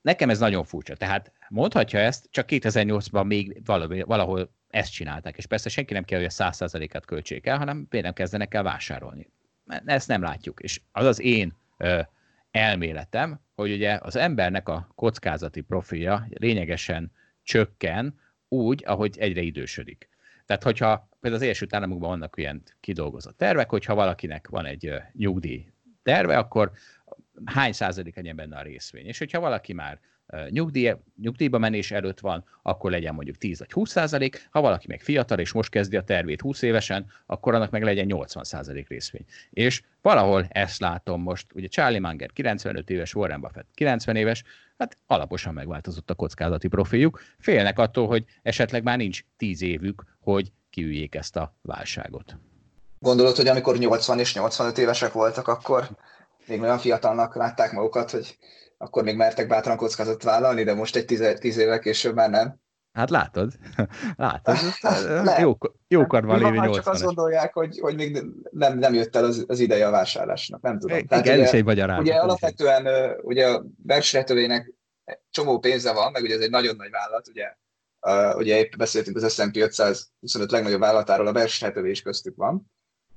Nekem 0.00 0.30
ez 0.30 0.38
nagyon 0.38 0.64
furcsa. 0.64 0.96
Tehát 0.96 1.32
mondhatja 1.48 1.98
ezt, 1.98 2.26
csak 2.30 2.46
2008-ban 2.48 3.26
még 3.26 3.62
valahol 4.06 4.52
ezt 4.68 4.92
csinálták, 4.92 5.36
és 5.36 5.46
persze 5.46 5.68
senki 5.68 5.92
nem 5.92 6.04
kell, 6.04 6.18
hogy 6.18 6.32
a 6.36 6.44
100%-át 6.44 7.04
költsék 7.04 7.46
el, 7.46 7.58
hanem 7.58 7.86
például 7.88 8.14
kezdenek 8.14 8.54
el 8.54 8.62
vásárolni 8.62 9.26
ezt 9.84 10.08
nem 10.08 10.22
látjuk. 10.22 10.60
És 10.60 10.80
az 10.92 11.04
az 11.04 11.20
én 11.20 11.56
ö, 11.76 12.00
elméletem, 12.50 13.40
hogy 13.54 13.72
ugye 13.72 13.98
az 14.02 14.16
embernek 14.16 14.68
a 14.68 14.88
kockázati 14.94 15.60
profilja 15.60 16.26
lényegesen 16.30 17.12
csökken 17.42 18.20
úgy, 18.48 18.82
ahogy 18.86 19.18
egyre 19.18 19.40
idősödik. 19.40 20.08
Tehát, 20.46 20.62
hogyha 20.62 21.08
például 21.20 21.42
az 21.42 21.48
Egyesült 21.48 21.74
Államokban 21.74 22.08
vannak 22.08 22.34
ilyen 22.36 22.62
kidolgozott 22.80 23.36
tervek, 23.36 23.70
hogyha 23.70 23.94
valakinek 23.94 24.48
van 24.48 24.66
egy 24.66 24.94
nyugdíj 25.12 25.66
terve, 26.02 26.38
akkor 26.38 26.70
hány 27.44 27.72
százalék 27.72 28.16
legyen 28.16 28.36
benne 28.36 28.56
a 28.56 28.62
részvény. 28.62 29.06
És 29.06 29.18
hogyha 29.18 29.40
valaki 29.40 29.72
már 29.72 30.00
nyugdíj, 30.48 30.92
nyugdíjba 31.22 31.58
menés 31.58 31.90
előtt 31.90 32.20
van, 32.20 32.44
akkor 32.62 32.90
legyen 32.90 33.14
mondjuk 33.14 33.36
10 33.36 33.58
vagy 33.58 33.72
20 33.72 33.90
százalék, 33.90 34.48
ha 34.50 34.60
valaki 34.60 34.86
meg 34.88 35.00
fiatal 35.00 35.38
és 35.38 35.52
most 35.52 35.70
kezdi 35.70 35.96
a 35.96 36.02
tervét 36.02 36.40
20 36.40 36.62
évesen, 36.62 37.06
akkor 37.26 37.54
annak 37.54 37.70
meg 37.70 37.82
legyen 37.82 38.06
80 38.06 38.44
százalék 38.44 38.88
részvény. 38.88 39.24
És 39.50 39.82
valahol 40.02 40.46
ezt 40.48 40.80
látom 40.80 41.22
most, 41.22 41.46
ugye 41.54 41.66
Charlie 41.66 41.98
Munger 41.98 42.32
95 42.32 42.90
éves, 42.90 43.14
Warren 43.14 43.40
Buffett 43.40 43.68
90 43.74 44.16
éves, 44.16 44.42
hát 44.78 44.98
alaposan 45.06 45.54
megváltozott 45.54 46.10
a 46.10 46.14
kockázati 46.14 46.68
profiljuk, 46.68 47.20
félnek 47.38 47.78
attól, 47.78 48.06
hogy 48.06 48.24
esetleg 48.42 48.82
már 48.82 48.96
nincs 48.96 49.24
10 49.36 49.62
évük, 49.62 50.04
hogy 50.18 50.52
kiüljék 50.70 51.14
ezt 51.14 51.36
a 51.36 51.54
válságot. 51.62 52.36
Gondolod, 52.98 53.36
hogy 53.36 53.48
amikor 53.48 53.78
80 53.78 54.18
és 54.18 54.34
85 54.34 54.78
évesek 54.78 55.12
voltak, 55.12 55.48
akkor 55.48 55.88
még 56.46 56.60
olyan 56.60 56.78
fiatalnak 56.78 57.34
látták 57.34 57.72
magukat, 57.72 58.10
hogy 58.10 58.38
akkor 58.78 59.02
még 59.02 59.16
mertek 59.16 59.48
bátran 59.48 59.76
kockázatot 59.76 60.22
vállalni, 60.22 60.62
de 60.62 60.74
most 60.74 60.96
egy 60.96 61.04
tíz, 61.04 61.38
tíz 61.38 61.56
évvel 61.56 61.78
később 61.78 62.14
már 62.14 62.30
nem. 62.30 62.60
Hát 62.92 63.10
látod, 63.10 63.52
látod, 64.16 64.56
jó, 65.38 65.56
jókor 65.88 66.24
van 66.24 66.38
lévő 66.38 66.54
80 66.54 66.72
Csak 66.72 66.86
azt 66.86 67.04
gondolják, 67.04 67.54
hogy, 67.54 67.78
hogy 67.78 67.94
még 67.94 68.24
nem, 68.50 68.78
nem 68.78 68.94
jött 68.94 69.16
el 69.16 69.24
az, 69.24 69.44
az 69.48 69.60
ideje 69.60 69.86
a 69.86 69.90
vásárlásnak, 69.90 70.60
nem 70.60 70.78
tudom. 70.78 71.06
Tehát 71.06 71.24
igen, 71.24 71.38
ugye, 71.38 71.46
is 71.46 71.52
egy 71.52 71.64
magyarázat. 71.64 72.02
Ugye 72.02 72.14
alapvetően 72.14 72.86
ugye 73.22 73.48
a 73.48 73.64
Berkshire 73.76 74.24
csomó 75.30 75.58
pénze 75.58 75.92
van, 75.92 76.12
meg 76.12 76.22
ugye 76.22 76.34
ez 76.34 76.40
egy 76.40 76.50
nagyon 76.50 76.76
nagy 76.76 76.90
vállalat, 76.90 77.28
ugye, 77.28 77.56
uh, 78.00 78.36
ugye 78.36 78.58
épp 78.58 78.76
beszéltünk 78.76 79.16
az 79.16 79.32
S&P 79.32 79.56
525 79.56 80.50
legnagyobb 80.50 80.80
vállalatáról, 80.80 81.26
a 81.26 81.86
is 81.86 82.02
köztük 82.02 82.36
van, 82.36 82.70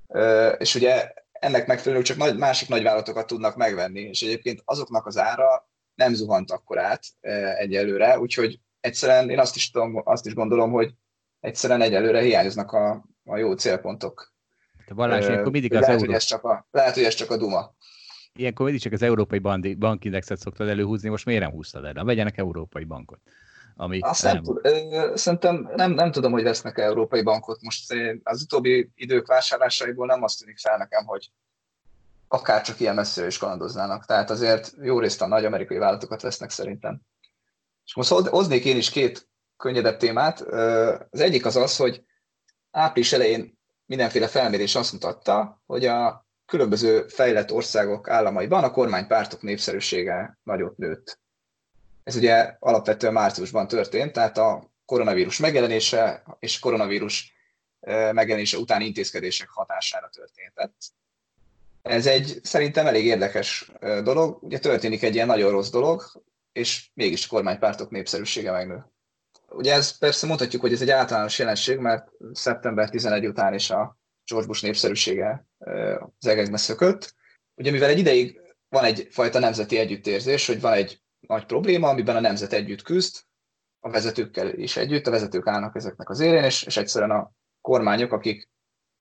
uh, 0.07 0.55
és 0.57 0.75
ugye 0.75 1.13
ennek 1.43 1.67
megfelelően 1.67 2.05
csak 2.05 2.17
nagy, 2.17 2.37
másik 2.37 2.69
nagyvállalatokat 2.69 3.27
tudnak 3.27 3.55
megvenni, 3.55 4.01
és 4.01 4.21
egyébként 4.21 4.61
azoknak 4.65 5.05
az 5.05 5.17
ára 5.17 5.67
nem 5.95 6.13
zuhant 6.13 6.51
akkor 6.51 6.79
át 6.79 7.03
e, 7.21 7.55
egyelőre, 7.55 8.19
úgyhogy 8.19 8.59
egyszerűen 8.79 9.29
én 9.29 9.39
azt 9.39 9.55
is, 9.55 9.71
tudom, 9.71 10.01
azt 10.03 10.25
is 10.25 10.33
gondolom, 10.33 10.71
hogy 10.71 10.93
egyszerűen 11.39 11.81
egyelőre 11.81 12.21
hiányoznak 12.21 12.71
a, 12.71 13.05
a 13.23 13.37
jó 13.37 13.53
célpontok. 13.53 14.33
Te 14.85 14.93
Balázs, 14.93 15.27
ilyenkor 15.27 15.51
mindig 15.51 15.73
az 15.73 15.79
lehet, 15.79 15.95
Euró... 15.95 16.05
hogy 16.05 16.15
ez 16.15 16.23
csak 16.23 16.43
a, 16.43 16.67
lehet, 16.71 16.93
hogy 16.93 17.03
ez 17.03 17.13
csak 17.13 17.31
a 17.31 17.37
Duma. 17.37 17.75
Ilyenkor 18.33 18.63
mindig 18.65 18.83
csak 18.83 18.93
az 18.93 19.01
európai 19.01 19.39
bankindexet 19.75 20.39
szoktad 20.39 20.67
előhúzni, 20.67 21.09
most 21.09 21.25
miért 21.25 21.41
nem 21.41 21.51
húztad 21.51 21.85
el? 21.85 22.03
Vegyenek 22.03 22.37
európai 22.37 22.83
bankot. 22.83 23.19
Ami 23.75 23.99
Azt 23.99 24.23
nem, 24.23 24.43
tud, 24.43 24.61
szerintem 25.17 25.71
nem, 25.75 25.91
nem 25.91 26.11
tudom, 26.11 26.31
hogy 26.31 26.43
vesznek 26.43 26.77
európai 26.77 27.21
bankot. 27.21 27.61
Most 27.61 27.93
az 28.23 28.41
utóbbi 28.41 28.91
idők 28.95 29.27
vásárlásaiból 29.27 30.05
nem 30.05 30.23
azt 30.23 30.39
tűnik 30.39 30.59
fel 30.59 30.77
nekem, 30.77 31.05
hogy 31.05 31.31
akár 32.27 32.61
csak 32.61 32.79
ilyen 32.79 32.95
messzire 32.95 33.25
is 33.25 33.37
kalandoznának. 33.37 34.05
Tehát 34.05 34.29
azért 34.29 34.71
jó 34.81 34.99
részt 34.99 35.21
a 35.21 35.27
nagy 35.27 35.45
amerikai 35.45 35.77
vállalatokat 35.77 36.21
vesznek 36.21 36.49
szerintem. 36.49 37.01
És 37.85 37.95
most 37.95 38.09
hoznék 38.09 38.65
én 38.65 38.77
is 38.77 38.89
két 38.89 39.29
könnyedebb 39.57 39.97
témát. 39.97 40.41
Az 41.09 41.19
egyik 41.19 41.45
az 41.45 41.55
az, 41.55 41.77
hogy 41.77 42.03
április 42.71 43.13
elején 43.13 43.59
mindenféle 43.85 44.27
felmérés 44.27 44.75
azt 44.75 44.91
mutatta, 44.91 45.61
hogy 45.65 45.85
a 45.85 46.27
különböző 46.45 47.07
fejlett 47.07 47.51
országok 47.51 48.09
államaiban 48.09 48.63
a 48.63 48.71
kormánypártok 48.71 49.41
népszerűsége 49.41 50.37
nagyot 50.43 50.77
nőtt. 50.77 51.19
Ez 52.03 52.15
ugye 52.15 52.55
alapvetően 52.59 53.13
márciusban 53.13 53.67
történt, 53.67 54.11
tehát 54.11 54.37
a 54.37 54.71
koronavírus 54.85 55.37
megjelenése 55.37 56.23
és 56.39 56.59
koronavírus 56.59 57.33
megjelenése 58.11 58.57
utáni 58.57 58.85
intézkedések 58.85 59.49
hatására 59.49 60.09
történt. 60.09 60.79
Ez 61.81 62.05
egy 62.05 62.39
szerintem 62.43 62.87
elég 62.87 63.05
érdekes 63.05 63.71
dolog. 64.03 64.43
Ugye 64.43 64.59
történik 64.59 65.03
egy 65.03 65.15
ilyen 65.15 65.27
nagyon 65.27 65.51
rossz 65.51 65.69
dolog, 65.69 66.23
és 66.51 66.89
mégis 66.93 67.25
a 67.25 67.27
kormánypártok 67.29 67.89
népszerűsége 67.89 68.51
megnő. 68.51 68.85
Ugye 69.49 69.73
ez 69.73 69.97
persze 69.97 70.27
mondhatjuk, 70.27 70.61
hogy 70.61 70.73
ez 70.73 70.81
egy 70.81 70.89
általános 70.89 71.39
jelenség, 71.39 71.77
mert 71.77 72.07
szeptember 72.33 72.89
11 72.89 73.25
után 73.25 73.53
is 73.53 73.69
a 73.69 73.97
George 74.25 74.47
Bush 74.47 74.63
népszerűsége 74.63 75.45
az 76.19 76.27
egekbe 76.27 76.57
szökött. 76.57 77.15
Ugye 77.55 77.71
mivel 77.71 77.89
egy 77.89 77.99
ideig 77.99 78.41
van 78.69 78.83
egyfajta 78.83 79.39
nemzeti 79.39 79.77
együttérzés, 79.77 80.47
hogy 80.47 80.61
van 80.61 80.73
egy 80.73 81.01
nagy 81.27 81.45
probléma, 81.45 81.89
amiben 81.89 82.15
a 82.15 82.19
nemzet 82.19 82.53
együtt 82.53 82.81
küzd, 82.81 83.23
a 83.79 83.89
vezetőkkel 83.89 84.53
is 84.53 84.77
együtt, 84.77 85.07
a 85.07 85.11
vezetők 85.11 85.47
állnak 85.47 85.75
ezeknek 85.75 86.09
az 86.09 86.19
élén, 86.19 86.43
és, 86.43 86.63
és 86.63 86.77
egyszerűen 86.77 87.11
a 87.11 87.31
kormányok, 87.61 88.11
akik, 88.11 88.49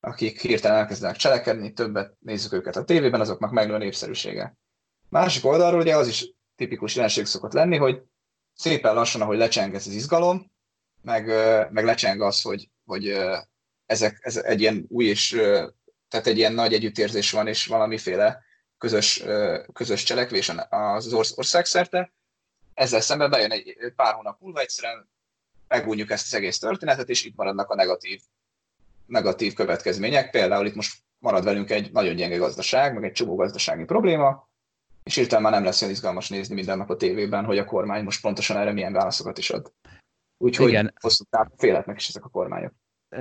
akik 0.00 0.40
hirtelen 0.40 0.78
elkezdenek 0.78 1.16
cselekedni, 1.16 1.72
többet 1.72 2.16
nézzük 2.18 2.52
őket 2.52 2.76
a 2.76 2.84
tévében, 2.84 3.20
azoknak 3.20 3.50
megnő 3.50 3.74
a 3.74 3.78
népszerűsége. 3.78 4.56
Másik 5.08 5.44
oldalról 5.44 5.80
ugye 5.80 5.96
az 5.96 6.08
is 6.08 6.34
tipikus 6.56 6.94
jelenség 6.94 7.26
szokott 7.26 7.52
lenni, 7.52 7.76
hogy 7.76 8.02
szépen 8.54 8.94
lassan, 8.94 9.20
ahogy 9.20 9.38
lecseng 9.38 9.74
ez 9.74 9.86
az 9.86 9.92
izgalom, 9.92 10.52
meg, 11.02 11.26
meg 11.72 11.84
lecseng 11.84 12.20
az, 12.20 12.42
hogy, 12.42 12.70
hogy 12.84 13.18
ezek, 13.86 14.18
ez 14.20 14.36
egy 14.36 14.60
ilyen 14.60 14.84
új 14.88 15.04
és 15.04 15.30
tehát 16.08 16.26
egy 16.26 16.36
ilyen 16.36 16.52
nagy 16.52 16.72
együttérzés 16.72 17.30
van, 17.30 17.46
és 17.46 17.66
valamiféle 17.66 18.42
közös, 18.82 19.24
közös 19.72 20.02
cselekvés 20.02 20.52
az 20.68 21.12
ország 21.12 21.64
szerte. 21.64 22.12
Ezzel 22.74 23.00
szemben 23.00 23.30
bejön 23.30 23.50
egy 23.50 23.76
pár 23.96 24.14
hónap 24.14 24.40
múlva, 24.40 24.60
egyszerűen 24.60 25.08
megújjuk 25.68 26.10
ezt 26.10 26.26
az 26.26 26.34
egész 26.34 26.58
történetet, 26.58 27.08
és 27.08 27.24
itt 27.24 27.36
maradnak 27.36 27.70
a 27.70 27.74
negatív, 27.74 28.20
negatív 29.06 29.54
következmények. 29.54 30.30
Például 30.30 30.66
itt 30.66 30.74
most 30.74 30.96
marad 31.18 31.44
velünk 31.44 31.70
egy 31.70 31.92
nagyon 31.92 32.14
gyenge 32.14 32.36
gazdaság, 32.36 32.94
meg 32.94 33.04
egy 33.04 33.12
csomó 33.12 33.34
gazdasági 33.34 33.84
probléma, 33.84 34.48
és 35.02 35.14
hirtelen 35.14 35.42
már 35.42 35.52
nem 35.52 35.64
lesz 35.64 35.80
olyan 35.82 35.94
izgalmas 35.94 36.28
nézni 36.28 36.54
minden 36.54 36.78
nap 36.78 36.90
a 36.90 36.96
tévében, 36.96 37.44
hogy 37.44 37.58
a 37.58 37.64
kormány 37.64 38.04
most 38.04 38.20
pontosan 38.20 38.56
erre 38.56 38.72
milyen 38.72 38.92
válaszokat 38.92 39.38
is 39.38 39.50
ad. 39.50 39.72
Úgyhogy 40.38 40.68
Igen. 40.68 40.94
hosszú 41.00 41.24
távon 41.30 41.56
félhetnek 41.56 41.96
is 41.96 42.08
ezek 42.08 42.24
a 42.24 42.28
kormányok. 42.28 42.72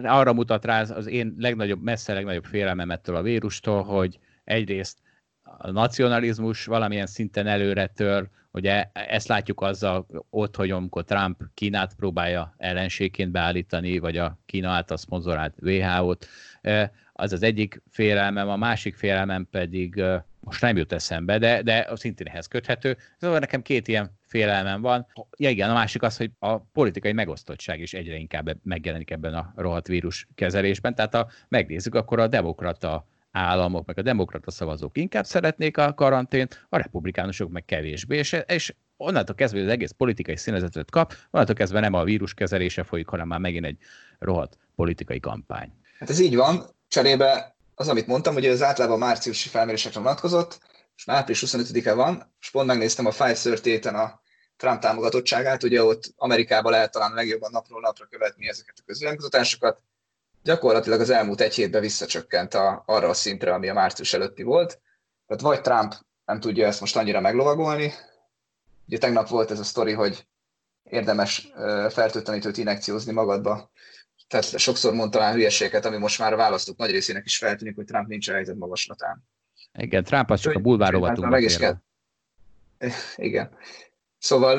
Arra 0.03 0.33
mutat 0.33 0.65
rá 0.65 0.81
az 0.81 1.07
én 1.07 1.35
legnagyobb, 1.37 1.81
messze 1.81 2.13
legnagyobb 2.13 2.45
félelmem 2.45 2.91
ettől 2.91 3.15
a 3.15 3.21
vírustól, 3.21 3.83
hogy 3.83 4.19
egyrészt 4.43 4.97
a 5.63 5.71
nacionalizmus 5.71 6.65
valamilyen 6.65 7.05
szinten 7.05 7.47
előre 7.47 7.87
tör, 7.87 8.29
ugye 8.51 8.85
ezt 8.93 9.27
látjuk 9.27 9.61
azzal 9.61 10.05
ott, 10.29 10.55
hogy 10.55 10.71
amikor 10.71 11.03
Trump 11.03 11.43
Kínát 11.53 11.95
próbálja 11.95 12.53
ellenségként 12.57 13.31
beállítani, 13.31 13.99
vagy 13.99 14.17
a 14.17 14.39
Kína 14.45 14.69
által 14.69 14.97
szponzorált 14.97 15.55
WHO-t, 15.61 16.27
az 17.13 17.33
az 17.33 17.43
egyik 17.43 17.81
félelmem, 17.89 18.49
a 18.49 18.55
másik 18.55 18.95
félelmem 18.95 19.47
pedig 19.51 20.03
most 20.39 20.61
nem 20.61 20.77
jut 20.77 20.91
eszembe, 20.91 21.37
de, 21.37 21.61
de 21.61 21.89
szintén 21.93 22.27
ehhez 22.27 22.47
köthető. 22.47 22.97
Szóval 23.17 23.39
nekem 23.39 23.61
két 23.61 23.87
ilyen 23.87 24.17
félelmem 24.27 24.81
van. 24.81 25.07
Ja 25.37 25.49
igen, 25.49 25.69
a 25.69 25.73
másik 25.73 26.01
az, 26.01 26.17
hogy 26.17 26.31
a 26.39 26.57
politikai 26.57 27.11
megosztottság 27.11 27.79
is 27.79 27.93
egyre 27.93 28.15
inkább 28.15 28.57
megjelenik 28.63 29.11
ebben 29.11 29.33
a 29.33 29.53
rohadt 29.55 29.87
vírus 29.87 30.27
kezelésben. 30.35 30.95
Tehát 30.95 31.15
ha 31.15 31.29
megnézzük, 31.47 31.95
akkor 31.95 32.19
a 32.19 32.27
demokrata 32.27 33.05
államok, 33.31 33.85
meg 33.85 33.97
a 33.97 34.01
demokrata 34.01 34.51
szavazók 34.51 34.97
inkább 34.97 35.25
szeretnék 35.25 35.77
a 35.77 35.93
karantént, 35.93 36.65
a 36.69 36.77
republikánusok 36.77 37.49
meg 37.49 37.65
kevésbé, 37.65 38.17
és, 38.17 38.37
és 38.47 38.75
onnantól 38.97 39.35
kezdve, 39.35 39.59
hogy 39.59 39.67
az 39.67 39.73
egész 39.73 39.91
politikai 39.91 40.37
színezetet 40.37 40.91
kap, 40.91 41.13
onnantól 41.31 41.55
kezdve 41.55 41.79
nem 41.79 41.93
a 41.93 42.03
vírus 42.03 42.33
kezelése 42.33 42.83
folyik, 42.83 43.07
hanem 43.07 43.27
már 43.27 43.39
megint 43.39 43.65
egy 43.65 43.77
rohadt 44.19 44.57
politikai 44.75 45.19
kampány. 45.19 45.73
Hát 45.99 46.09
ez 46.09 46.19
így 46.19 46.35
van, 46.35 46.65
cserébe 46.87 47.55
az, 47.75 47.87
amit 47.87 48.07
mondtam, 48.07 48.33
hogy 48.33 48.45
az 48.45 48.63
általában 48.63 48.99
márciusi 48.99 49.49
felmérésekre 49.49 49.99
vonatkozott, 49.99 50.59
és 50.95 51.05
már 51.05 51.17
április 51.17 51.43
25-e 51.45 51.93
van, 51.93 52.33
és 52.39 52.49
pont 52.49 52.67
megnéztem 52.67 53.05
a 53.05 53.09
Pfizer 53.09 53.59
téten 53.59 53.95
a 53.95 54.21
Trump 54.57 54.79
támogatottságát, 54.79 55.63
ugye 55.63 55.83
ott 55.83 56.13
Amerikában 56.15 56.71
lehet 56.71 56.91
talán 56.91 57.13
legjobban 57.13 57.51
napról 57.51 57.81
napra 57.81 58.05
követni 58.05 58.47
ezeket 58.47 58.75
a 58.77 58.83
közvéleménykutatásokat, 58.85 59.81
gyakorlatilag 60.43 60.99
az 60.99 61.09
elmúlt 61.09 61.41
egy 61.41 61.53
hétben 61.53 61.81
visszacsökkent 61.81 62.53
a, 62.53 62.83
arra 62.85 63.09
a 63.09 63.13
szintre, 63.13 63.53
ami 63.53 63.69
a 63.69 63.73
március 63.73 64.13
előtti 64.13 64.43
volt. 64.43 64.81
Tehát 65.27 65.41
vagy 65.41 65.61
Trump 65.61 65.93
nem 66.25 66.39
tudja 66.39 66.67
ezt 66.67 66.79
most 66.79 66.95
annyira 66.95 67.19
meglovagolni, 67.19 67.93
ugye 68.87 68.97
tegnap 68.97 69.27
volt 69.27 69.51
ez 69.51 69.59
a 69.59 69.63
sztori, 69.63 69.91
hogy 69.91 70.27
érdemes 70.83 71.51
fertőtlenítőt 71.89 72.57
inekciózni 72.57 73.11
magadba, 73.11 73.71
tehát 74.27 74.57
sokszor 74.57 74.93
mondta 74.93 75.19
már 75.19 75.33
hülyeséget, 75.33 75.85
ami 75.85 75.97
most 75.97 76.19
már 76.19 76.33
a 76.33 76.35
választók 76.35 76.77
nagy 76.77 76.91
részének 76.91 77.25
is 77.25 77.37
feltűnik, 77.37 77.75
hogy 77.75 77.85
Trump 77.85 78.07
nincs 78.07 78.27
a 78.29 78.33
helyzet 78.33 78.55
magaslatán. 78.55 79.23
Igen, 79.73 80.03
Trump 80.03 80.29
az 80.29 80.39
csak 80.39 80.55
a 80.55 80.59
bulvárovatunk. 80.59 81.29
Meg 81.29 81.43
is 81.43 81.57
kell. 81.57 81.75
Igen. 83.15 83.49
Szóval, 84.17 84.57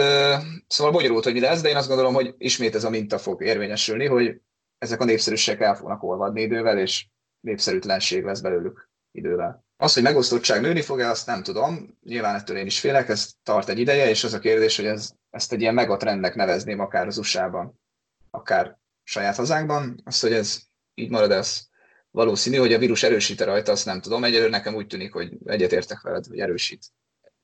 szóval 0.67 0.93
bonyolult, 0.93 1.25
hogy 1.25 1.33
mi 1.33 1.41
lesz, 1.41 1.61
de 1.61 1.69
én 1.69 1.77
azt 1.77 1.89
gondolom, 1.89 2.15
hogy 2.15 2.35
ismét 2.39 2.75
ez 2.75 2.85
a 2.85 2.91
minta 2.91 3.19
fog 3.19 3.43
érvényesülni, 3.43 4.07
hogy 4.07 4.41
ezek 4.83 5.01
a 5.01 5.05
népszerűségek 5.05 5.61
el 5.61 5.77
fognak 5.77 6.03
olvadni 6.03 6.43
idővel, 6.43 6.79
és 6.79 7.07
népszerűtlenség 7.41 8.25
lesz 8.25 8.41
belőlük 8.41 8.91
idővel. 9.11 9.65
Az, 9.77 9.95
hogy 9.95 10.03
megosztottság 10.03 10.61
nőni 10.61 10.81
fog-e, 10.81 11.11
azt 11.11 11.27
nem 11.27 11.43
tudom. 11.43 11.99
Nyilván 12.03 12.35
ettől 12.35 12.57
én 12.57 12.67
is 12.67 12.81
félek, 12.81 13.09
ez 13.09 13.33
tart 13.43 13.69
egy 13.69 13.79
ideje, 13.79 14.09
és 14.09 14.25
az 14.25 14.33
a 14.33 14.39
kérdés, 14.39 14.77
hogy 14.77 14.87
ez, 14.87 15.13
ezt 15.31 15.53
egy 15.53 15.61
ilyen 15.61 15.75
megatrendnek 15.75 16.35
nevezném 16.35 16.81
akár 16.81 17.07
az 17.07 17.19
USA-ban, 17.19 17.81
akár 18.31 18.79
saját 19.03 19.37
hazánkban. 19.37 20.01
Az, 20.05 20.21
hogy 20.21 20.33
ez 20.33 20.61
így 20.95 21.11
marad, 21.11 21.31
ez 21.31 21.67
valószínű, 22.11 22.57
hogy 22.57 22.73
a 22.73 22.79
vírus 22.79 23.03
erősít 23.03 23.41
rajta, 23.41 23.73
azt 23.73 23.87
nem 23.87 24.01
tudom. 24.01 24.25
Egyelőre 24.25 24.51
nekem 24.51 24.75
úgy 24.75 24.87
tűnik, 24.87 25.13
hogy 25.13 25.39
egyetértek 25.45 26.01
veled, 26.01 26.27
hogy 26.27 26.39
erősít. 26.39 26.87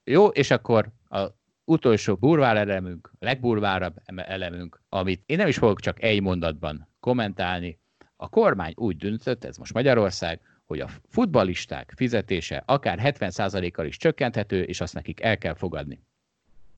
Jó, 0.04 0.26
és 0.26 0.50
akkor 0.50 0.88
a 1.08 1.26
utolsó 1.64 2.16
burvár 2.16 2.56
elemünk, 2.56 3.10
legburvárabb 3.18 3.96
elemünk, 4.16 4.82
amit 4.88 5.22
én 5.26 5.36
nem 5.36 5.48
is 5.48 5.56
fogok 5.56 5.80
csak 5.80 6.02
egy 6.02 6.22
mondatban 6.22 6.87
kommentálni. 7.00 7.78
A 8.16 8.28
kormány 8.28 8.72
úgy 8.76 8.96
döntött, 8.96 9.44
ez 9.44 9.56
most 9.56 9.72
Magyarország, 9.72 10.40
hogy 10.64 10.80
a 10.80 10.88
futballisták 11.08 11.92
fizetése 11.96 12.62
akár 12.66 12.98
70%-kal 13.02 13.86
is 13.86 13.96
csökkenthető, 13.96 14.62
és 14.62 14.80
azt 14.80 14.94
nekik 14.94 15.20
el 15.20 15.38
kell 15.38 15.54
fogadni. 15.54 16.00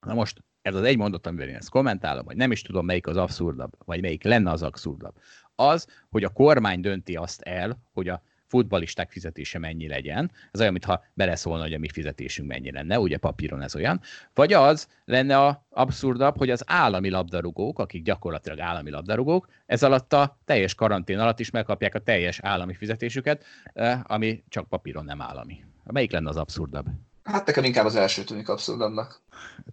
Na 0.00 0.14
most 0.14 0.42
ez 0.62 0.74
az 0.74 0.82
egy 0.82 0.96
mondat, 0.96 1.26
amivel 1.26 1.48
én 1.48 1.54
ezt 1.54 1.70
kommentálom, 1.70 2.24
hogy 2.26 2.36
nem 2.36 2.52
is 2.52 2.62
tudom, 2.62 2.84
melyik 2.84 3.06
az 3.06 3.16
abszurdabb, 3.16 3.72
vagy 3.84 4.00
melyik 4.00 4.24
lenne 4.24 4.50
az 4.50 4.62
abszurdabb. 4.62 5.14
Az, 5.54 5.86
hogy 6.10 6.24
a 6.24 6.28
kormány 6.28 6.80
dönti 6.80 7.16
azt 7.16 7.40
el, 7.40 7.78
hogy 7.92 8.08
a 8.08 8.22
futbalisták 8.51 9.11
fizetése 9.11 9.59
mennyi 9.59 9.88
legyen. 9.88 10.30
Ez 10.51 10.61
olyan, 10.61 10.72
mintha 10.72 11.05
beleszólna, 11.14 11.62
hogy 11.62 11.72
a 11.72 11.78
mi 11.78 11.88
fizetésünk 11.88 12.48
mennyi 12.48 12.72
lenne, 12.72 12.98
ugye 12.98 13.16
papíron 13.16 13.62
ez 13.62 13.74
olyan. 13.74 14.01
Vagy 14.34 14.53
az 14.53 14.88
lenne 15.05 15.38
a 15.38 15.66
abszurdabb, 15.70 16.36
hogy 16.36 16.51
az 16.51 16.62
állami 16.66 17.11
labdarúgók, 17.11 17.78
akik 17.78 18.03
gyakorlatilag 18.03 18.61
állami 18.61 18.90
labdarúgók, 18.90 19.48
ez 19.66 19.82
alatt 19.82 20.12
a 20.12 20.38
teljes 20.44 20.74
karantén 20.74 21.18
alatt 21.18 21.40
is 21.40 21.51
megkapják 21.51 21.94
a 21.94 21.98
teljes 21.98 22.40
állami 22.40 22.74
fizetésüket, 22.74 23.44
eh, 23.72 24.01
ami 24.03 24.44
csak 24.48 24.68
papíron 24.68 25.05
nem 25.05 25.20
állami. 25.20 25.64
Melyik 25.84 26.12
lenne 26.12 26.28
az 26.28 26.36
abszurdabb? 26.36 26.86
Hát 27.22 27.46
nekem 27.46 27.64
inkább 27.64 27.84
az 27.84 27.96
első 27.96 28.24
tűnik 28.24 28.48
abszurdabbnak. 28.48 29.22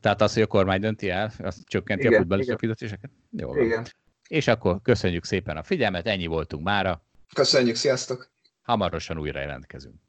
Tehát 0.01 0.21
az, 0.21 0.33
hogy 0.33 0.41
a 0.43 0.47
kormány 0.47 0.79
dönti 0.79 1.09
el, 1.09 1.31
azt 1.39 1.67
csökkenti 1.67 2.05
igen, 2.05 2.13
a 2.13 2.17
futballista 2.17 2.57
fizetéseket? 2.57 3.11
Jó 3.31 3.47
van. 3.47 3.63
Igen. 3.63 3.85
És 4.27 4.47
akkor 4.47 4.81
köszönjük 4.81 5.25
szépen 5.25 5.57
a 5.57 5.63
figyelmet, 5.63 6.07
ennyi 6.07 6.25
voltunk 6.25 6.63
mára. 6.63 7.01
Köszönjük, 7.33 7.75
sziasztok! 7.75 8.29
Hamarosan 8.67 9.17
újra 9.17 9.39
jelentkezünk. 9.39 10.06